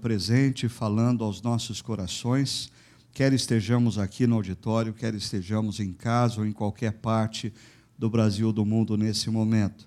Presente 0.00 0.66
falando 0.66 1.22
aos 1.22 1.42
nossos 1.42 1.82
corações, 1.82 2.72
quer 3.12 3.34
estejamos 3.34 3.98
aqui 3.98 4.26
no 4.26 4.36
auditório, 4.36 4.94
quer 4.94 5.14
estejamos 5.14 5.78
em 5.78 5.92
casa 5.92 6.40
ou 6.40 6.46
em 6.46 6.52
qualquer 6.52 6.92
parte 6.92 7.52
do 7.98 8.08
Brasil 8.08 8.46
ou 8.46 8.52
do 8.52 8.64
mundo 8.64 8.96
nesse 8.96 9.28
momento. 9.28 9.86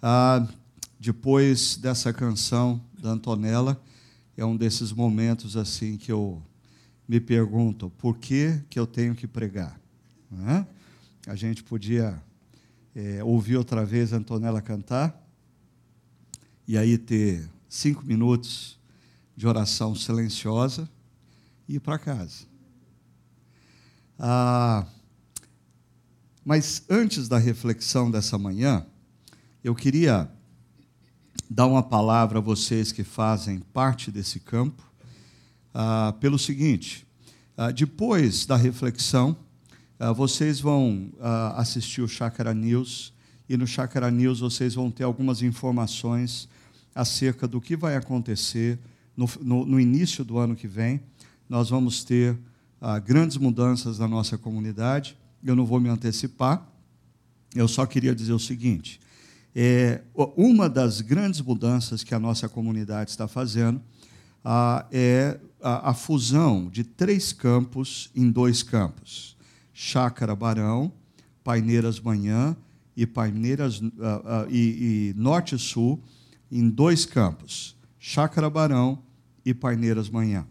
Ah, 0.00 0.48
depois 0.98 1.76
dessa 1.76 2.14
canção 2.14 2.80
da 2.98 3.10
Antonella, 3.10 3.78
é 4.38 4.44
um 4.44 4.56
desses 4.56 4.90
momentos 4.90 5.54
assim 5.54 5.98
que 5.98 6.10
eu 6.10 6.42
me 7.06 7.20
pergunto 7.20 7.90
por 7.98 8.16
que, 8.16 8.58
que 8.70 8.78
eu 8.78 8.86
tenho 8.86 9.14
que 9.14 9.26
pregar. 9.26 9.78
É? 10.48 11.30
A 11.30 11.36
gente 11.36 11.62
podia 11.62 12.22
é, 12.94 13.22
ouvir 13.22 13.58
outra 13.58 13.84
vez 13.84 14.14
a 14.14 14.16
Antonella 14.16 14.62
cantar 14.62 15.14
e 16.66 16.78
aí 16.78 16.96
ter 16.96 17.46
cinco 17.68 18.02
minutos 18.06 18.80
de 19.42 19.48
oração 19.48 19.92
silenciosa 19.92 20.88
e 21.68 21.74
ir 21.74 21.80
para 21.80 21.98
casa. 21.98 22.44
Ah, 24.16 24.86
mas 26.44 26.84
antes 26.88 27.26
da 27.26 27.38
reflexão 27.38 28.08
dessa 28.08 28.38
manhã, 28.38 28.86
eu 29.64 29.74
queria 29.74 30.30
dar 31.50 31.66
uma 31.66 31.82
palavra 31.82 32.38
a 32.38 32.40
vocês 32.40 32.92
que 32.92 33.02
fazem 33.02 33.58
parte 33.58 34.12
desse 34.12 34.38
campo, 34.38 34.80
ah, 35.74 36.14
pelo 36.20 36.38
seguinte: 36.38 37.04
ah, 37.56 37.72
depois 37.72 38.46
da 38.46 38.54
reflexão, 38.54 39.36
ah, 39.98 40.12
vocês 40.12 40.60
vão 40.60 41.10
ah, 41.20 41.60
assistir 41.60 42.00
o 42.00 42.06
Chácara 42.06 42.54
News, 42.54 43.12
e 43.48 43.56
no 43.56 43.66
Chácara 43.66 44.08
News 44.08 44.38
vocês 44.38 44.76
vão 44.76 44.88
ter 44.88 45.02
algumas 45.02 45.42
informações 45.42 46.48
acerca 46.94 47.48
do 47.48 47.60
que 47.60 47.76
vai 47.76 47.96
acontecer 47.96 48.78
no, 49.16 49.28
no, 49.40 49.66
no 49.66 49.80
início 49.80 50.24
do 50.24 50.38
ano 50.38 50.54
que 50.54 50.66
vem. 50.66 51.00
Nós 51.48 51.70
vamos 51.70 52.04
ter 52.04 52.38
ah, 52.80 52.98
grandes 52.98 53.36
mudanças 53.36 53.98
na 53.98 54.08
nossa 54.08 54.36
comunidade. 54.38 55.16
Eu 55.42 55.56
não 55.56 55.66
vou 55.66 55.80
me 55.80 55.88
antecipar, 55.88 56.66
eu 57.54 57.68
só 57.68 57.84
queria 57.84 58.14
dizer 58.14 58.32
o 58.32 58.38
seguinte: 58.38 59.00
é, 59.54 60.00
uma 60.36 60.68
das 60.68 61.00
grandes 61.00 61.40
mudanças 61.40 62.02
que 62.02 62.14
a 62.14 62.18
nossa 62.18 62.48
comunidade 62.48 63.10
está 63.10 63.28
fazendo 63.28 63.80
ah, 64.44 64.86
é 64.90 65.38
a, 65.60 65.90
a, 65.90 65.94
fusão 65.94 66.68
de 66.68 66.82
três 66.82 67.32
campos 67.32 68.10
em 68.14 68.30
dois 68.30 68.62
campos: 68.62 69.36
Chácara 69.72 70.34
Barão, 70.34 70.92
Paineiras 71.44 72.00
Manhã 72.00 72.56
e 72.96 73.06
Paineiras 73.06 73.82
ah, 74.00 74.22
ah, 74.24 74.46
e, 74.48 75.12
e 75.12 75.20
Norte 75.20 75.58
Sul 75.58 76.02
em 76.50 76.68
dois 76.68 77.04
campos, 77.04 77.76
Chácara 78.04 78.50
Barão 78.50 78.98
e 79.44 79.54
Paineiras 79.54 80.10
Manhã. 80.10 80.44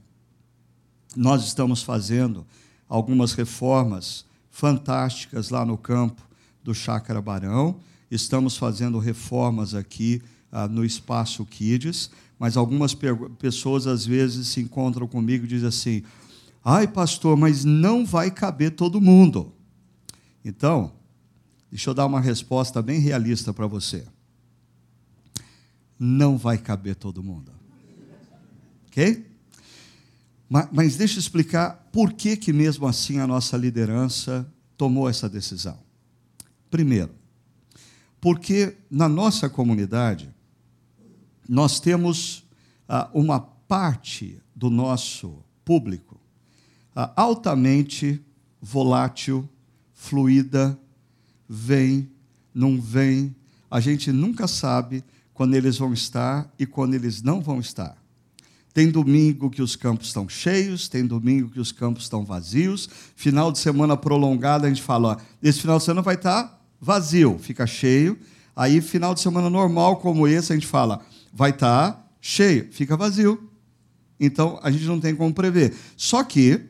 Nós 1.17 1.43
estamos 1.43 1.83
fazendo 1.83 2.47
algumas 2.87 3.33
reformas 3.33 4.25
fantásticas 4.49 5.49
lá 5.49 5.65
no 5.65 5.77
campo 5.77 6.21
do 6.63 6.73
Chácara 6.73 7.21
Barão, 7.21 7.77
estamos 8.09 8.55
fazendo 8.55 8.99
reformas 8.99 9.75
aqui 9.75 10.21
ah, 10.49 10.65
no 10.65 10.85
Espaço 10.85 11.45
Kids, 11.45 12.09
mas 12.39 12.55
algumas 12.55 12.95
pessoas 13.37 13.85
às 13.85 14.05
vezes 14.05 14.47
se 14.47 14.61
encontram 14.61 15.05
comigo 15.05 15.43
e 15.43 15.49
dizem 15.49 15.67
assim: 15.67 16.03
ai, 16.63 16.87
pastor, 16.87 17.35
mas 17.35 17.65
não 17.65 18.05
vai 18.05 18.31
caber 18.31 18.71
todo 18.71 19.01
mundo. 19.01 19.51
Então, 20.43 20.93
deixa 21.69 21.89
eu 21.89 21.93
dar 21.93 22.05
uma 22.05 22.21
resposta 22.21 22.81
bem 22.81 23.01
realista 23.01 23.53
para 23.53 23.67
você 23.67 24.07
não 26.03 26.35
vai 26.35 26.57
caber 26.57 26.95
todo 26.95 27.21
mundo. 27.21 27.51
Ok? 28.87 29.23
Mas, 30.49 30.67
mas 30.71 30.95
deixa 30.95 31.17
eu 31.17 31.19
explicar 31.19 31.89
por 31.91 32.13
que, 32.13 32.35
que, 32.35 32.51
mesmo 32.51 32.87
assim, 32.87 33.19
a 33.19 33.27
nossa 33.27 33.55
liderança 33.55 34.51
tomou 34.75 35.07
essa 35.07 35.29
decisão. 35.29 35.77
Primeiro, 36.71 37.11
porque 38.19 38.77
na 38.89 39.07
nossa 39.07 39.47
comunidade, 39.47 40.33
nós 41.47 41.79
temos 41.79 42.45
ah, 42.89 43.07
uma 43.13 43.39
parte 43.39 44.41
do 44.55 44.71
nosso 44.71 45.43
público 45.63 46.19
ah, 46.95 47.13
altamente 47.15 48.19
volátil, 48.59 49.47
fluida, 49.93 50.75
vem, 51.47 52.09
não 52.51 52.81
vem, 52.81 53.35
a 53.69 53.79
gente 53.79 54.11
nunca 54.11 54.47
sabe 54.47 55.03
quando 55.41 55.55
eles 55.55 55.79
vão 55.79 55.91
estar 55.91 56.53
e 56.59 56.67
quando 56.67 56.93
eles 56.93 57.23
não 57.23 57.41
vão 57.41 57.59
estar. 57.59 57.97
Tem 58.75 58.91
domingo 58.91 59.49
que 59.49 59.59
os 59.59 59.75
campos 59.75 60.05
estão 60.05 60.29
cheios, 60.29 60.87
tem 60.87 61.03
domingo 61.03 61.49
que 61.49 61.59
os 61.59 61.71
campos 61.71 62.03
estão 62.03 62.23
vazios. 62.23 62.87
Final 63.15 63.51
de 63.51 63.57
semana 63.57 63.97
prolongada, 63.97 64.67
a 64.67 64.69
gente 64.69 64.83
fala: 64.83 65.13
ó, 65.13 65.21
esse 65.41 65.59
final 65.59 65.79
de 65.79 65.83
semana 65.83 66.03
vai 66.03 66.13
estar 66.13 66.63
vazio, 66.79 67.39
fica 67.39 67.65
cheio. 67.65 68.19
Aí, 68.55 68.81
final 68.81 69.15
de 69.15 69.21
semana 69.21 69.49
normal 69.49 69.97
como 69.97 70.27
esse, 70.27 70.51
a 70.51 70.55
gente 70.55 70.67
fala: 70.67 71.03
vai 71.33 71.49
estar 71.49 72.07
cheio, 72.21 72.71
fica 72.71 72.95
vazio. 72.95 73.49
Então, 74.19 74.59
a 74.61 74.69
gente 74.69 74.85
não 74.85 74.99
tem 74.99 75.15
como 75.15 75.33
prever. 75.33 75.73
Só 75.97 76.23
que, 76.23 76.69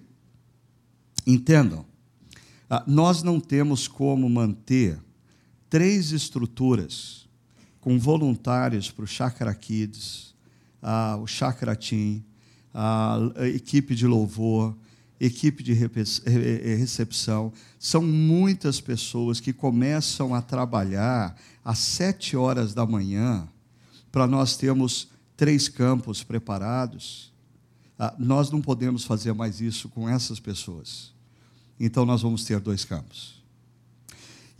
entendam, 1.27 1.85
ah, 2.69 2.85
nós 2.87 3.21
não 3.21 3.37
temos 3.37 3.85
como 3.85 4.29
manter 4.29 4.97
três 5.69 6.13
estruturas 6.13 7.20
com 7.81 7.99
voluntários 7.99 8.89
para 8.89 9.03
o 9.03 9.07
Chakra 9.07 9.53
Kids, 9.53 10.33
o 11.21 11.27
Chakra 11.27 11.75
Team, 11.75 12.23
a 12.73 13.19
equipe 13.53 13.93
de 13.95 14.07
louvor, 14.07 14.77
equipe 15.19 15.61
de 15.61 15.73
recepção. 15.73 17.51
São 17.77 18.01
muitas 18.01 18.79
pessoas 18.79 19.39
que 19.39 19.51
começam 19.51 20.33
a 20.33 20.41
trabalhar 20.41 21.35
às 21.65 21.79
sete 21.79 22.37
horas 22.37 22.73
da 22.73 22.85
manhã 22.85 23.47
para 24.11 24.25
nós 24.27 24.55
termos 24.55 25.09
três 25.35 25.67
campos 25.67 26.23
preparados. 26.23 27.31
Ah, 27.97 28.13
nós 28.17 28.49
não 28.51 28.61
podemos 28.61 29.03
fazer 29.03 29.33
mais 29.33 29.59
isso 29.61 29.89
com 29.89 30.07
essas 30.07 30.39
pessoas. 30.39 31.13
Então, 31.79 32.05
nós 32.05 32.21
vamos 32.21 32.43
ter 32.43 32.59
dois 32.59 32.85
campos. 32.85 33.40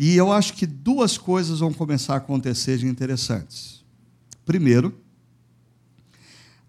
E 0.03 0.15
eu 0.15 0.31
acho 0.31 0.53
que 0.53 0.65
duas 0.65 1.15
coisas 1.15 1.59
vão 1.59 1.71
começar 1.71 2.15
a 2.15 2.17
acontecer 2.17 2.79
de 2.79 2.87
interessantes. 2.87 3.85
Primeiro, 4.43 4.99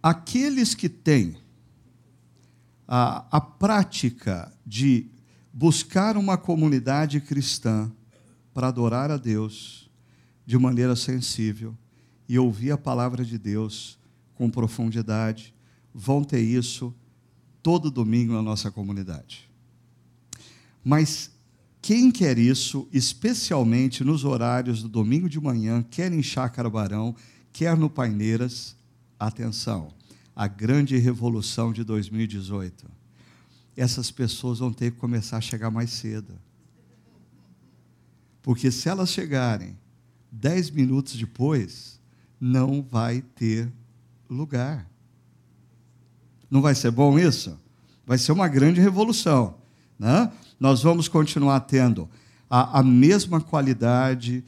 aqueles 0.02 0.74
que 0.74 0.86
têm 0.86 1.38
a, 2.86 3.24
a 3.30 3.40
prática 3.40 4.52
de 4.66 5.06
buscar 5.50 6.18
uma 6.18 6.36
comunidade 6.36 7.22
cristã 7.22 7.90
para 8.52 8.68
adorar 8.68 9.10
a 9.10 9.16
Deus 9.16 9.90
de 10.44 10.58
maneira 10.58 10.94
sensível 10.94 11.74
e 12.28 12.38
ouvir 12.38 12.72
a 12.72 12.76
palavra 12.76 13.24
de 13.24 13.38
Deus 13.38 13.98
com 14.34 14.50
profundidade, 14.50 15.54
vão 15.94 16.22
ter 16.22 16.42
isso 16.42 16.94
todo 17.62 17.90
domingo 17.90 18.34
na 18.34 18.42
nossa 18.42 18.70
comunidade. 18.70 19.50
Mas 20.84 21.31
quem 21.82 22.12
quer 22.12 22.38
isso, 22.38 22.88
especialmente 22.92 24.04
nos 24.04 24.24
horários 24.24 24.84
do 24.84 24.88
domingo 24.88 25.28
de 25.28 25.40
manhã, 25.40 25.82
quer 25.82 26.12
em 26.12 26.22
Chácara 26.22 26.70
Barão, 26.70 27.12
quer 27.52 27.76
no 27.76 27.90
Paineiras, 27.90 28.76
atenção, 29.18 29.92
a 30.34 30.46
grande 30.46 30.96
revolução 30.96 31.72
de 31.72 31.82
2018. 31.82 32.88
Essas 33.76 34.12
pessoas 34.12 34.60
vão 34.60 34.72
ter 34.72 34.92
que 34.92 34.98
começar 34.98 35.38
a 35.38 35.40
chegar 35.40 35.72
mais 35.72 35.90
cedo. 35.90 36.32
Porque 38.42 38.70
se 38.70 38.88
elas 38.88 39.10
chegarem 39.10 39.76
dez 40.30 40.70
minutos 40.70 41.16
depois, 41.16 42.00
não 42.40 42.80
vai 42.80 43.22
ter 43.22 43.72
lugar. 44.30 44.88
Não 46.48 46.62
vai 46.62 46.76
ser 46.76 46.92
bom 46.92 47.18
isso? 47.18 47.58
Vai 48.06 48.18
ser 48.18 48.30
uma 48.30 48.46
grande 48.46 48.80
revolução. 48.80 49.61
Né? 49.98 50.30
nós 50.58 50.82
vamos 50.82 51.08
continuar 51.08 51.60
tendo 51.60 52.08
a, 52.48 52.80
a 52.80 52.82
mesma 52.82 53.40
qualidade 53.40 54.44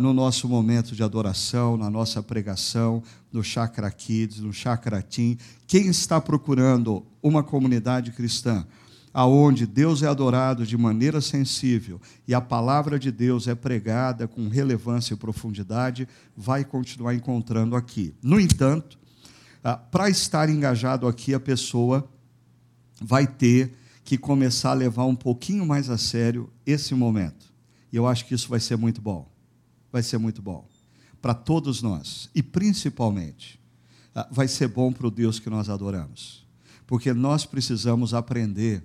no 0.00 0.12
nosso 0.12 0.48
momento 0.48 0.96
de 0.96 1.02
adoração, 1.02 1.76
na 1.76 1.88
nossa 1.88 2.22
pregação, 2.22 3.02
no 3.32 3.42
Chakra 3.44 3.90
Kids, 3.90 4.40
no 4.40 4.52
Chakra 4.52 5.00
Team. 5.00 5.36
Quem 5.66 5.86
está 5.86 6.20
procurando 6.20 7.06
uma 7.22 7.42
comunidade 7.42 8.10
cristã, 8.10 8.66
aonde 9.14 9.66
Deus 9.66 10.02
é 10.02 10.08
adorado 10.08 10.66
de 10.66 10.76
maneira 10.76 11.20
sensível 11.20 12.00
e 12.26 12.34
a 12.34 12.40
palavra 12.40 12.98
de 12.98 13.12
Deus 13.12 13.46
é 13.46 13.54
pregada 13.54 14.26
com 14.26 14.48
relevância 14.48 15.14
e 15.14 15.16
profundidade, 15.16 16.08
vai 16.36 16.64
continuar 16.64 17.14
encontrando 17.14 17.76
aqui. 17.76 18.12
No 18.22 18.40
entanto, 18.40 18.98
ah, 19.62 19.76
para 19.76 20.10
estar 20.10 20.48
engajado 20.48 21.06
aqui, 21.06 21.32
a 21.32 21.40
pessoa 21.40 22.08
vai 23.00 23.26
ter 23.26 23.76
que 24.10 24.18
começar 24.18 24.72
a 24.72 24.74
levar 24.74 25.04
um 25.04 25.14
pouquinho 25.14 25.64
mais 25.64 25.88
a 25.88 25.96
sério 25.96 26.50
esse 26.66 26.96
momento. 26.96 27.54
E 27.92 27.96
eu 27.96 28.08
acho 28.08 28.26
que 28.26 28.34
isso 28.34 28.48
vai 28.48 28.58
ser 28.58 28.74
muito 28.74 29.00
bom. 29.00 29.30
Vai 29.92 30.02
ser 30.02 30.18
muito 30.18 30.42
bom. 30.42 30.66
Para 31.22 31.32
todos 31.32 31.80
nós. 31.80 32.28
E 32.34 32.42
principalmente 32.42 33.60
ah, 34.12 34.26
vai 34.28 34.48
ser 34.48 34.66
bom 34.66 34.92
para 34.92 35.06
o 35.06 35.12
Deus 35.12 35.38
que 35.38 35.48
nós 35.48 35.70
adoramos. 35.70 36.44
Porque 36.88 37.14
nós 37.14 37.46
precisamos 37.46 38.12
aprender 38.12 38.82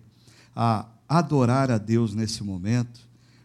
a 0.55 0.87
adorar 1.09 1.71
a 1.71 1.79
Deus 1.79 2.13
nesse 2.13 2.43
momento 2.43 2.99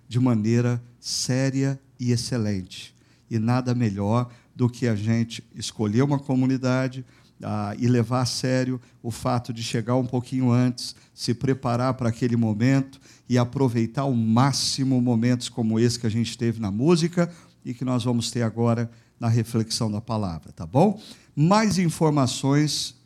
de 0.06 0.21
maneira 0.21 0.83
séria 1.00 1.81
e 1.99 2.12
excelente. 2.12 2.94
E 3.31 3.38
nada 3.38 3.75
melhor 3.75 4.31
do 4.55 4.69
que 4.69 4.87
a 4.87 4.94
gente 4.94 5.43
escolher 5.55 6.03
uma 6.03 6.19
comunidade 6.19 7.06
ah, 7.42 7.75
e 7.78 7.87
levar 7.87 8.22
a 8.22 8.26
sério 8.26 8.81
o 9.02 9.10
fato 9.10 9.52
de 9.52 9.62
chegar 9.62 9.96
um 9.96 10.06
pouquinho 10.06 10.50
antes, 10.50 10.94
se 11.14 11.32
preparar 11.34 11.94
para 11.94 12.08
aquele 12.08 12.37
momento 12.37 13.00
e 13.28 13.38
aproveitar 13.38 14.02
ao 14.02 14.12
máximo 14.12 15.00
momentos 15.00 15.48
como 15.48 15.78
esse 15.78 15.98
que 15.98 16.06
a 16.06 16.10
gente 16.10 16.37
teve 16.37 16.60
na 16.60 16.70
música 16.70 17.31
e 17.64 17.72
que 17.72 17.84
nós 17.84 18.04
vamos 18.04 18.31
ter 18.31 18.42
agora 18.42 18.90
na 19.19 19.28
reflexão 19.28 19.90
da 19.90 20.00
palavra, 20.00 20.52
tá 20.52 20.66
bom? 20.66 21.00
Mais 21.37 21.78
informações 21.78 23.00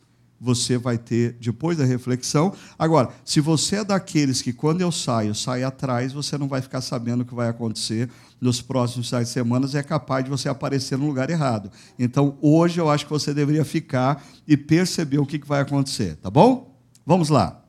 você 0.44 0.76
vai 0.76 0.98
ter 0.98 1.32
depois 1.40 1.78
da 1.78 1.84
reflexão. 1.84 2.54
Agora, 2.78 3.08
se 3.24 3.40
você 3.40 3.76
é 3.76 3.84
daqueles 3.84 4.42
que 4.42 4.52
quando 4.52 4.82
eu 4.82 4.92
saio, 4.92 5.34
sai 5.34 5.64
atrás, 5.64 6.12
você 6.12 6.36
não 6.36 6.46
vai 6.46 6.60
ficar 6.60 6.82
sabendo 6.82 7.22
o 7.22 7.24
que 7.24 7.34
vai 7.34 7.48
acontecer 7.48 8.10
nos 8.38 8.60
próximos 8.60 9.08
seis 9.08 9.30
semanas, 9.30 9.74
é 9.74 9.82
capaz 9.82 10.22
de 10.22 10.30
você 10.30 10.50
aparecer 10.50 10.98
no 10.98 11.06
lugar 11.06 11.30
errado. 11.30 11.70
Então, 11.98 12.36
hoje 12.42 12.78
eu 12.78 12.90
acho 12.90 13.06
que 13.06 13.10
você 13.10 13.32
deveria 13.32 13.64
ficar 13.64 14.22
e 14.46 14.54
perceber 14.54 15.18
o 15.18 15.24
que 15.24 15.38
vai 15.46 15.62
acontecer, 15.62 16.16
tá 16.16 16.30
bom? 16.30 16.78
Vamos 17.06 17.30
lá. 17.30 17.64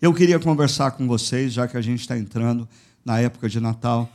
Eu 0.00 0.12
queria 0.12 0.38
conversar 0.38 0.90
com 0.90 1.08
vocês, 1.08 1.54
já 1.54 1.66
que 1.66 1.76
a 1.76 1.80
gente 1.80 2.00
está 2.00 2.18
entrando 2.18 2.68
na 3.02 3.18
época 3.18 3.48
de 3.48 3.60
Natal, 3.60 4.10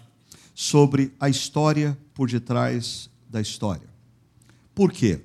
sobre 0.54 1.12
a 1.20 1.28
história 1.28 1.98
por 2.14 2.30
detrás 2.30 3.10
da 3.28 3.42
história. 3.42 3.88
Por 4.76 4.92
quê? 4.92 5.22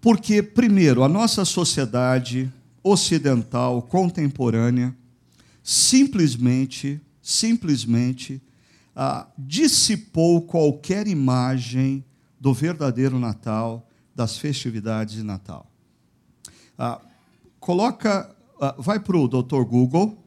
Porque, 0.00 0.42
primeiro, 0.42 1.02
a 1.02 1.08
nossa 1.08 1.44
sociedade 1.44 2.52
ocidental 2.82 3.82
contemporânea 3.82 4.96
simplesmente, 5.62 7.00
simplesmente 7.20 8.40
ah, 8.94 9.26
dissipou 9.36 10.42
qualquer 10.42 11.06
imagem 11.06 12.04
do 12.40 12.54
verdadeiro 12.54 13.18
Natal, 13.18 13.88
das 14.14 14.38
festividades 14.38 15.14
de 15.14 15.22
Natal. 15.22 15.70
Ah, 16.78 17.00
coloca, 17.60 18.34
ah, 18.60 18.74
vai 18.78 18.98
para 18.98 19.16
o 19.16 19.28
Dr. 19.28 19.62
Google 19.64 20.18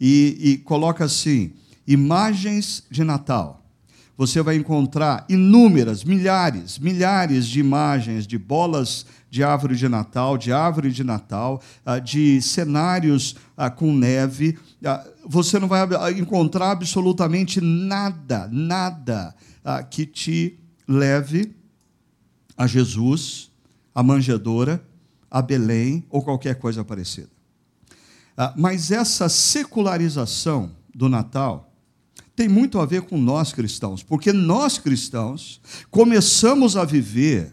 e, 0.00 0.36
e 0.40 0.58
coloca 0.58 1.04
assim: 1.04 1.54
imagens 1.86 2.84
de 2.90 3.02
Natal 3.02 3.65
você 4.16 4.40
vai 4.40 4.56
encontrar 4.56 5.26
inúmeras, 5.28 6.02
milhares, 6.02 6.78
milhares 6.78 7.46
de 7.46 7.60
imagens 7.60 8.26
de 8.26 8.38
bolas 8.38 9.04
de 9.28 9.42
árvore 9.42 9.76
de 9.76 9.88
Natal, 9.88 10.38
de 10.38 10.52
árvore 10.52 10.90
de 10.90 11.04
Natal, 11.04 11.60
ah, 11.84 11.98
de 11.98 12.40
cenários 12.40 13.36
ah, 13.56 13.68
com 13.68 13.92
neve. 13.92 14.58
Ah, 14.82 15.06
você 15.26 15.58
não 15.58 15.68
vai 15.68 15.86
encontrar 16.18 16.70
absolutamente 16.70 17.60
nada, 17.60 18.48
nada 18.50 19.34
que 19.90 20.06
te 20.06 20.60
leve 20.86 21.52
a 22.56 22.68
Jesus, 22.68 23.50
a 23.92 24.00
manjedoura, 24.00 24.80
a 25.28 25.42
Belém 25.42 26.04
ou 26.08 26.22
qualquer 26.22 26.54
coisa 26.54 26.84
parecida. 26.84 27.28
Mas 28.56 28.92
essa 28.92 29.28
secularização 29.28 30.70
do 30.94 31.08
Natal 31.08 31.65
tem 32.36 32.48
muito 32.48 32.78
a 32.78 32.84
ver 32.84 33.02
com 33.02 33.18
nós 33.18 33.52
cristãos, 33.52 34.02
porque 34.02 34.30
nós 34.32 34.78
cristãos 34.78 35.58
começamos 35.90 36.76
a 36.76 36.84
viver 36.84 37.52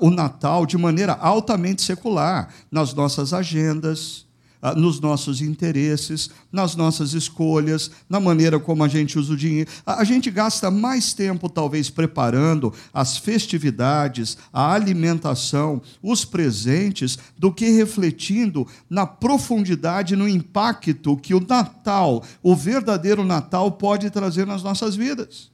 o 0.00 0.10
Natal 0.10 0.64
de 0.66 0.78
maneira 0.78 1.14
altamente 1.14 1.82
secular, 1.82 2.48
nas 2.70 2.94
nossas 2.94 3.32
agendas, 3.32 4.23
nos 4.72 4.98
nossos 4.98 5.42
interesses, 5.42 6.30
nas 6.50 6.74
nossas 6.74 7.12
escolhas, 7.12 7.90
na 8.08 8.18
maneira 8.18 8.58
como 8.58 8.82
a 8.82 8.88
gente 8.88 9.18
usa 9.18 9.34
o 9.34 9.36
dinheiro. 9.36 9.70
A 9.84 10.02
gente 10.04 10.30
gasta 10.30 10.70
mais 10.70 11.12
tempo, 11.12 11.50
talvez, 11.50 11.90
preparando 11.90 12.72
as 12.92 13.18
festividades, 13.18 14.38
a 14.50 14.72
alimentação, 14.72 15.82
os 16.02 16.24
presentes, 16.24 17.18
do 17.36 17.52
que 17.52 17.68
refletindo 17.70 18.66
na 18.88 19.06
profundidade, 19.06 20.16
no 20.16 20.26
impacto 20.26 21.16
que 21.16 21.34
o 21.34 21.46
Natal, 21.46 22.24
o 22.42 22.56
verdadeiro 22.56 23.24
Natal, 23.24 23.70
pode 23.72 24.08
trazer 24.08 24.46
nas 24.46 24.62
nossas 24.62 24.96
vidas. 24.96 25.50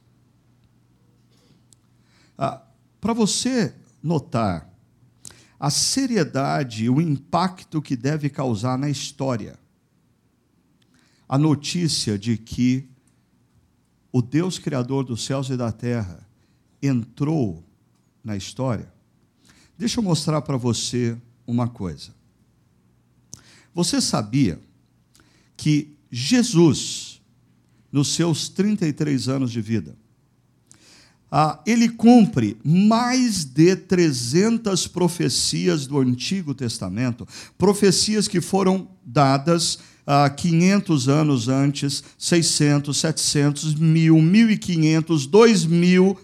Ah, 2.39 2.61
Para 3.01 3.12
você 3.12 3.75
notar 4.03 4.70
a 5.61 5.69
seriedade, 5.69 6.89
o 6.89 7.03
impacto 7.03 7.83
que 7.83 7.95
deve 7.95 8.31
causar 8.31 8.79
na 8.79 8.89
história. 8.89 9.59
A 11.29 11.37
notícia 11.37 12.19
de 12.19 12.39
que 12.39 12.89
o 14.11 14.23
Deus 14.23 14.59
Criador 14.59 15.05
dos 15.05 15.23
céus 15.23 15.51
e 15.51 15.57
da 15.59 15.71
terra 15.71 16.27
entrou 16.83 17.62
na 18.25 18.39
história. 18.39 18.91
Deixa 19.77 20.01
eu 20.01 20.05
mostrar 20.05 20.41
para 20.41 20.57
você 20.57 21.17
uma 21.47 21.69
coisa. 21.69 22.15
Você 23.75 24.01
sabia 24.01 24.59
que 25.59 25.95
Jesus, 26.11 27.21
nos 27.93 28.15
seus 28.15 28.49
33 28.49 29.29
anos 29.29 29.53
de 29.53 29.61
vida, 29.61 29.95
ah, 31.31 31.61
ele 31.65 31.89
cumpre 31.89 32.57
mais 32.65 33.45
de 33.45 33.77
300 33.77 34.89
profecias 34.89 35.87
do 35.87 35.99
Antigo 35.99 36.55
Testamento, 36.55 37.27
profecias 37.57 38.27
que 38.27 38.41
foram 38.41 38.89
dadas 39.05 39.79
ah, 40.07 40.29
500 40.29 41.09
anos 41.09 41.49
antes, 41.49 42.03
600, 42.19 42.97
700, 42.97 43.75
1000, 43.75 44.21
1500, 44.21 45.27
2000 45.27 46.19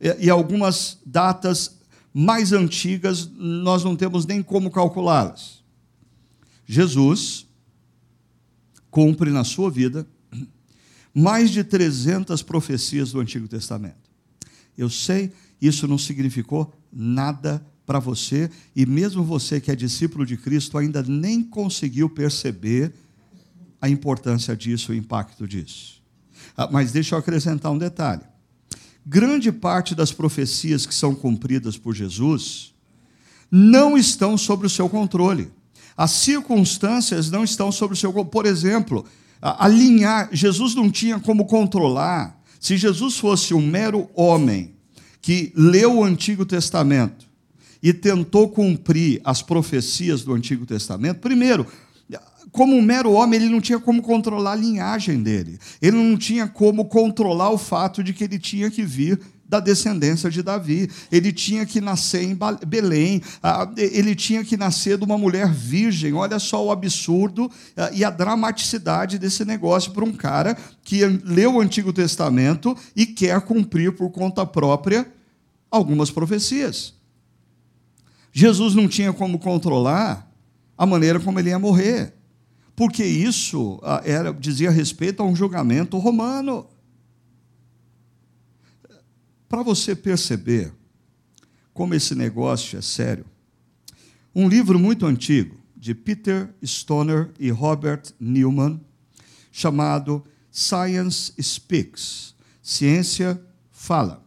e, 0.00 0.26
e 0.26 0.30
algumas 0.30 0.98
datas 1.06 1.78
mais 2.12 2.52
antigas 2.52 3.28
nós 3.34 3.82
não 3.82 3.96
temos 3.96 4.26
nem 4.26 4.42
como 4.42 4.70
calculá-las. 4.70 5.64
Jesus 6.66 7.46
cumpre 8.90 9.30
na 9.30 9.42
sua 9.42 9.70
vida 9.70 10.06
mais 11.14 11.50
de 11.50 11.64
300 11.64 12.42
profecias 12.42 13.12
do 13.12 13.20
Antigo 13.20 13.48
Testamento. 13.48 14.13
Eu 14.76 14.90
sei, 14.90 15.32
isso 15.60 15.86
não 15.86 15.98
significou 15.98 16.72
nada 16.92 17.64
para 17.86 17.98
você, 17.98 18.50
e 18.74 18.86
mesmo 18.86 19.22
você 19.22 19.60
que 19.60 19.70
é 19.70 19.76
discípulo 19.76 20.24
de 20.24 20.36
Cristo 20.36 20.78
ainda 20.78 21.02
nem 21.02 21.42
conseguiu 21.42 22.08
perceber 22.08 22.94
a 23.80 23.88
importância 23.88 24.56
disso, 24.56 24.92
o 24.92 24.94
impacto 24.94 25.46
disso. 25.46 26.02
Ah, 26.56 26.68
mas 26.70 26.92
deixa 26.92 27.14
eu 27.14 27.18
acrescentar 27.18 27.70
um 27.70 27.78
detalhe. 27.78 28.22
Grande 29.04 29.52
parte 29.52 29.94
das 29.94 30.10
profecias 30.10 30.86
que 30.86 30.94
são 30.94 31.14
cumpridas 31.14 31.76
por 31.76 31.94
Jesus 31.94 32.72
não 33.50 33.96
estão 33.96 34.38
sob 34.38 34.66
o 34.66 34.70
seu 34.70 34.88
controle. 34.88 35.52
As 35.96 36.10
circunstâncias 36.10 37.30
não 37.30 37.44
estão 37.44 37.70
sob 37.70 37.92
o 37.92 37.96
seu 37.96 38.10
controle. 38.10 38.30
Por 38.30 38.46
exemplo, 38.46 39.04
alinhar, 39.40 40.30
Jesus 40.32 40.74
não 40.74 40.90
tinha 40.90 41.20
como 41.20 41.44
controlar 41.44 42.42
se 42.64 42.78
Jesus 42.78 43.18
fosse 43.18 43.52
um 43.52 43.60
mero 43.60 44.08
homem 44.14 44.74
que 45.20 45.52
leu 45.54 45.98
o 45.98 46.02
Antigo 46.02 46.46
Testamento 46.46 47.28
e 47.82 47.92
tentou 47.92 48.48
cumprir 48.48 49.20
as 49.22 49.42
profecias 49.42 50.24
do 50.24 50.32
Antigo 50.32 50.64
Testamento, 50.64 51.18
primeiro, 51.20 51.66
como 52.50 52.74
um 52.74 52.80
mero 52.80 53.12
homem, 53.12 53.38
ele 53.38 53.50
não 53.50 53.60
tinha 53.60 53.78
como 53.78 54.00
controlar 54.00 54.52
a 54.52 54.56
linhagem 54.56 55.22
dele. 55.22 55.58
Ele 55.82 55.98
não 55.98 56.16
tinha 56.16 56.48
como 56.48 56.86
controlar 56.86 57.50
o 57.50 57.58
fato 57.58 58.02
de 58.02 58.14
que 58.14 58.24
ele 58.24 58.38
tinha 58.38 58.70
que 58.70 58.82
vir 58.82 59.20
da 59.48 59.60
descendência 59.60 60.30
de 60.30 60.42
Davi. 60.42 60.90
Ele 61.12 61.32
tinha 61.32 61.66
que 61.66 61.80
nascer 61.80 62.22
em 62.22 62.36
Belém, 62.66 63.22
ele 63.76 64.14
tinha 64.14 64.44
que 64.44 64.56
nascer 64.56 64.96
de 64.98 65.04
uma 65.04 65.18
mulher 65.18 65.52
virgem. 65.52 66.14
Olha 66.14 66.38
só 66.38 66.64
o 66.64 66.70
absurdo 66.72 67.50
e 67.92 68.04
a 68.04 68.10
dramaticidade 68.10 69.18
desse 69.18 69.44
negócio 69.44 69.92
para 69.92 70.04
um 70.04 70.12
cara 70.12 70.56
que 70.82 71.04
leu 71.04 71.54
o 71.54 71.60
Antigo 71.60 71.92
Testamento 71.92 72.76
e 72.96 73.06
quer 73.06 73.40
cumprir 73.42 73.94
por 73.94 74.10
conta 74.10 74.46
própria 74.46 75.06
algumas 75.70 76.10
profecias. 76.10 76.94
Jesus 78.32 78.74
não 78.74 78.88
tinha 78.88 79.12
como 79.12 79.38
controlar 79.38 80.28
a 80.76 80.84
maneira 80.84 81.20
como 81.20 81.38
ele 81.38 81.50
ia 81.50 81.58
morrer, 81.58 82.14
porque 82.74 83.04
isso 83.04 83.80
era 84.04 84.32
dizia 84.32 84.70
respeito 84.70 85.22
a 85.22 85.26
um 85.26 85.36
julgamento 85.36 85.96
romano. 85.98 86.66
Para 89.48 89.62
você 89.62 89.94
perceber 89.94 90.72
como 91.72 91.94
esse 91.94 92.14
negócio 92.14 92.78
é 92.78 92.82
sério, 92.82 93.24
um 94.34 94.48
livro 94.48 94.78
muito 94.78 95.06
antigo, 95.06 95.62
de 95.76 95.94
Peter 95.94 96.48
Stoner 96.64 97.30
e 97.38 97.50
Robert 97.50 98.02
Newman, 98.18 98.80
chamado 99.52 100.24
Science 100.50 101.32
Speaks 101.40 102.34
Ciência 102.62 103.38
Fala. 103.70 104.24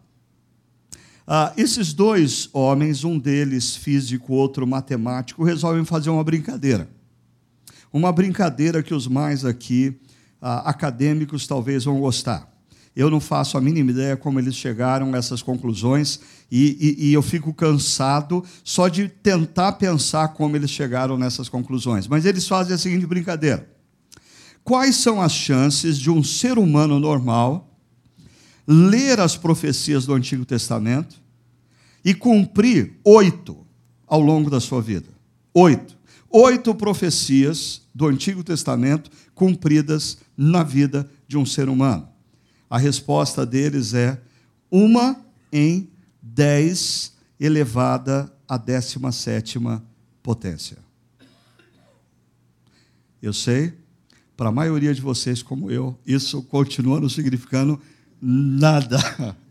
Ah, 1.25 1.51
esses 1.57 1.91
dois 1.91 2.47
homens, 2.53 3.03
um 3.03 3.17
deles 3.17 3.75
físico, 3.75 4.33
outro 4.33 4.67
matemático, 4.67 5.43
resolvem 5.43 5.83
fazer 5.83 6.11
uma 6.11 6.23
brincadeira. 6.23 6.87
Uma 7.91 8.11
brincadeira 8.11 8.83
que 8.83 8.93
os 8.93 9.07
mais 9.07 9.43
aqui 9.43 9.99
ah, 10.39 10.69
acadêmicos 10.69 11.47
talvez 11.47 11.83
vão 11.85 11.99
gostar. 11.99 12.47
Eu 12.97 13.11
não 13.11 13.19
faço 13.19 13.59
a 13.59 13.61
mínima 13.61 13.91
ideia 13.91 14.17
como 14.17 14.39
eles 14.39 14.55
chegaram 14.55 15.13
a 15.13 15.17
essas 15.17 15.43
conclusões 15.43 16.19
e, 16.51 16.97
e, 16.99 17.09
e, 17.09 17.13
eu 17.13 17.21
fico 17.21 17.53
cansado 17.53 18.43
só 18.63 18.87
de 18.87 19.07
tentar 19.07 19.73
pensar 19.73 20.29
como 20.29 20.55
eles 20.55 20.71
chegaram 20.71 21.15
nessas 21.15 21.47
conclusões. 21.47 22.07
Mas 22.07 22.25
eles 22.25 22.47
fazem 22.47 22.73
a 22.73 22.77
seguinte 22.77 23.05
brincadeira: 23.05 23.69
quais 24.63 24.95
são 24.95 25.21
as 25.21 25.31
chances 25.31 25.99
de 25.99 26.09
um 26.09 26.23
ser 26.23 26.57
humano 26.57 26.99
normal 26.99 27.79
ler 28.67 29.19
as 29.19 29.37
profecias 29.37 30.07
do 30.07 30.15
Antigo 30.15 30.43
Testamento 30.43 31.21
e 32.03 32.15
cumprir 32.15 32.99
oito 33.03 33.63
ao 34.07 34.19
longo 34.19 34.49
da 34.49 34.59
sua 34.59 34.81
vida. 34.81 35.09
Oito. 35.53 35.95
Oito 36.31 36.73
profecias 36.73 37.83
do 37.93 38.07
Antigo 38.07 38.43
Testamento 38.43 39.11
cumpridas 39.35 40.17
na 40.35 40.63
vida 40.63 41.07
de 41.27 41.37
um 41.37 41.45
ser 41.45 41.69
humano. 41.69 42.16
A 42.69 42.77
resposta 42.77 43.45
deles 43.45 43.93
é 43.93 44.19
uma 44.69 45.19
em 45.51 45.89
dez 46.21 47.13
elevada 47.39 48.31
à 48.47 48.57
décima 48.57 49.11
sétima 49.11 49.83
potência. 50.21 50.77
Eu 53.21 53.33
sei, 53.33 53.73
para 54.35 54.49
a 54.49 54.51
maioria 54.51 54.93
de 54.93 55.01
vocês, 55.01 55.41
como 55.41 55.71
eu, 55.71 55.97
isso 56.05 56.43
continua 56.43 56.99
não 56.99 57.09
significando 57.09 57.79
Nada. 58.21 58.97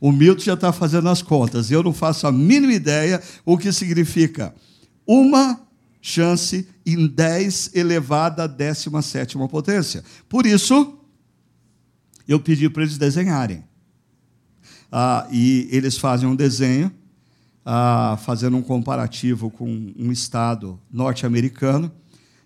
O 0.00 0.12
Milton 0.12 0.42
já 0.42 0.52
está 0.52 0.70
fazendo 0.70 1.08
as 1.08 1.22
contas. 1.22 1.70
Eu 1.70 1.82
não 1.82 1.92
faço 1.92 2.26
a 2.26 2.32
mínima 2.32 2.74
ideia 2.74 3.22
o 3.42 3.56
que 3.56 3.72
significa 3.72 4.54
uma 5.06 5.58
chance 5.98 6.68
em 6.84 7.06
10 7.06 7.70
elevada 7.74 8.44
à 8.44 8.46
17 8.46 9.38
potência. 9.48 10.04
Por 10.28 10.44
isso, 10.44 10.98
eu 12.26 12.40
pedi 12.40 12.68
para 12.68 12.82
eles 12.82 12.98
desenharem. 12.98 13.64
Ah, 14.90 15.26
e 15.30 15.68
eles 15.70 15.98
fazem 15.98 16.28
um 16.28 16.36
desenho, 16.36 16.92
ah, 17.64 18.18
fazendo 18.24 18.56
um 18.56 18.62
comparativo 18.62 19.50
com 19.50 19.92
um 19.98 20.12
estado 20.12 20.80
norte-americano, 20.90 21.90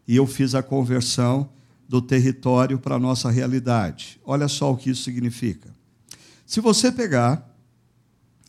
e 0.07 0.17
eu 0.17 0.27
fiz 0.27 0.55
a 0.55 0.63
conversão 0.63 1.51
do 1.89 2.03
território 2.03 2.79
para 2.79 2.97
a 2.97 2.99
nossa 2.99 3.31
realidade. 3.31 4.21
Olha 4.25 4.49
só 4.49 4.73
o 4.73 4.77
que 4.77 4.91
isso 4.91 5.03
significa. 5.03 5.71
Se 6.47 6.61
você 6.61 6.91
pegar 6.91 7.47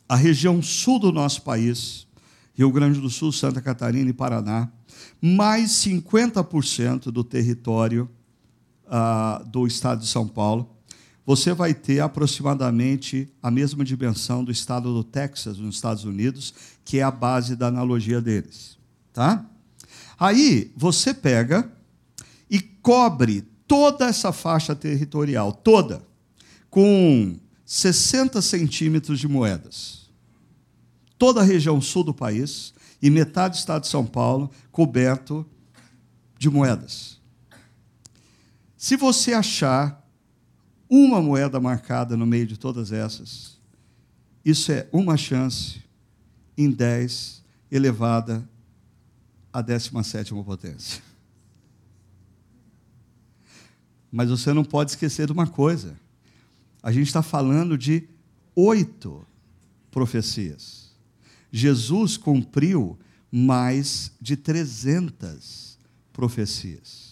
a 0.07 0.15
região 0.15 0.61
sul 0.61 0.99
do 0.99 1.11
nosso 1.11 1.41
país, 1.41 2.07
Rio 2.53 2.71
Grande 2.71 2.99
do 2.99 3.09
Sul, 3.09 3.31
Santa 3.31 3.61
Catarina 3.61 4.09
e 4.09 4.13
Paraná, 4.13 4.69
mais 5.21 5.71
50% 5.71 7.11
do 7.11 7.23
território 7.23 8.09
uh, 8.87 9.45
do 9.47 9.67
estado 9.67 10.01
de 10.01 10.07
São 10.07 10.27
Paulo, 10.27 10.69
você 11.29 11.53
vai 11.53 11.75
ter 11.75 11.99
aproximadamente 11.99 13.31
a 13.39 13.51
mesma 13.51 13.85
dimensão 13.85 14.43
do 14.43 14.51
estado 14.51 14.91
do 14.91 15.03
Texas, 15.03 15.59
nos 15.59 15.75
Estados 15.75 16.03
Unidos, 16.03 16.51
que 16.83 16.97
é 16.97 17.03
a 17.03 17.11
base 17.11 17.55
da 17.55 17.67
analogia 17.67 18.19
deles. 18.19 18.79
Tá? 19.13 19.45
Aí 20.19 20.73
você 20.75 21.13
pega 21.13 21.71
e 22.49 22.59
cobre 22.59 23.43
toda 23.67 24.07
essa 24.07 24.31
faixa 24.31 24.75
territorial, 24.75 25.51
toda, 25.51 26.01
com 26.67 27.37
60 27.63 28.41
centímetros 28.41 29.19
de 29.19 29.27
moedas. 29.27 30.09
Toda 31.15 31.41
a 31.41 31.43
região 31.43 31.79
sul 31.79 32.03
do 32.03 32.13
país 32.13 32.73
e 32.99 33.11
metade 33.11 33.55
do 33.55 33.59
estado 33.59 33.83
de 33.83 33.87
São 33.87 34.03
Paulo 34.03 34.49
coberto 34.71 35.45
de 36.39 36.49
moedas. 36.49 37.19
Se 38.75 38.95
você 38.95 39.33
achar 39.33 39.98
uma 40.89 41.21
moeda 41.21 41.59
marcada 41.59 42.17
no 42.17 42.25
meio 42.25 42.47
de 42.47 42.57
todas 42.57 42.91
essas, 42.91 43.59
isso 44.43 44.71
é 44.71 44.87
uma 44.91 45.15
chance 45.15 45.81
em 46.57 46.71
10 46.71 47.43
elevada 47.71 48.49
à 49.53 49.61
17 49.61 50.33
potência. 50.43 51.01
Mas 54.11 54.29
você 54.29 54.51
não 54.53 54.63
pode 54.63 54.91
esquecer 54.91 55.27
de 55.27 55.31
uma 55.31 55.45
coisa: 55.45 55.95
a 56.81 56.91
gente 56.91 57.07
está 57.07 57.21
falando 57.21 57.77
de 57.77 58.09
oito 58.55 59.25
profecias. 59.91 60.89
Jesus 61.51 62.17
cumpriu 62.17 62.97
mais 63.31 64.11
de 64.19 64.35
300 64.35 65.77
profecias. 66.11 67.08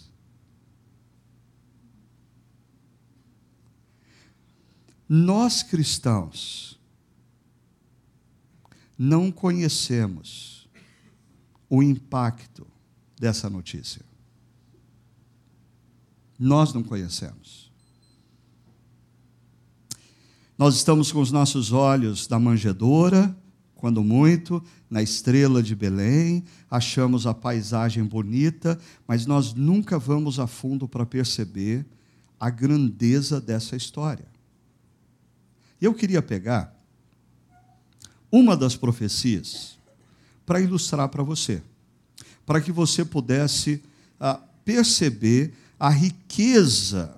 Nós 5.08 5.62
cristãos 5.62 6.78
não 8.98 9.30
conhecemos 9.30 10.68
o 11.70 11.82
impacto 11.82 12.66
dessa 13.18 13.48
notícia 13.48 14.08
nós 16.38 16.72
não 16.72 16.82
conhecemos. 16.82 17.68
Nós 20.56 20.76
estamos 20.76 21.10
com 21.10 21.20
os 21.20 21.32
nossos 21.32 21.72
olhos 21.72 22.28
na 22.28 22.38
manjedoura, 22.38 23.36
quando 23.74 24.02
muito, 24.02 24.62
na 24.90 25.02
estrela 25.02 25.62
de 25.62 25.74
Belém, 25.74 26.44
achamos 26.70 27.26
a 27.26 27.34
paisagem 27.34 28.04
bonita, 28.04 28.78
mas 29.06 29.24
nós 29.24 29.54
nunca 29.54 29.98
vamos 29.98 30.38
a 30.38 30.46
fundo 30.46 30.88
para 30.88 31.06
perceber 31.06 31.86
a 32.40 32.50
grandeza 32.50 33.40
dessa 33.40 33.76
história. 33.76 34.26
Eu 35.80 35.94
queria 35.94 36.20
pegar 36.20 36.76
uma 38.30 38.56
das 38.56 38.76
profecias 38.76 39.78
para 40.44 40.60
ilustrar 40.60 41.08
para 41.08 41.22
você, 41.22 41.62
para 42.44 42.60
que 42.60 42.72
você 42.72 43.04
pudesse 43.04 43.82
ah, 44.18 44.40
perceber 44.64 45.52
a 45.78 45.88
riqueza 45.88 47.14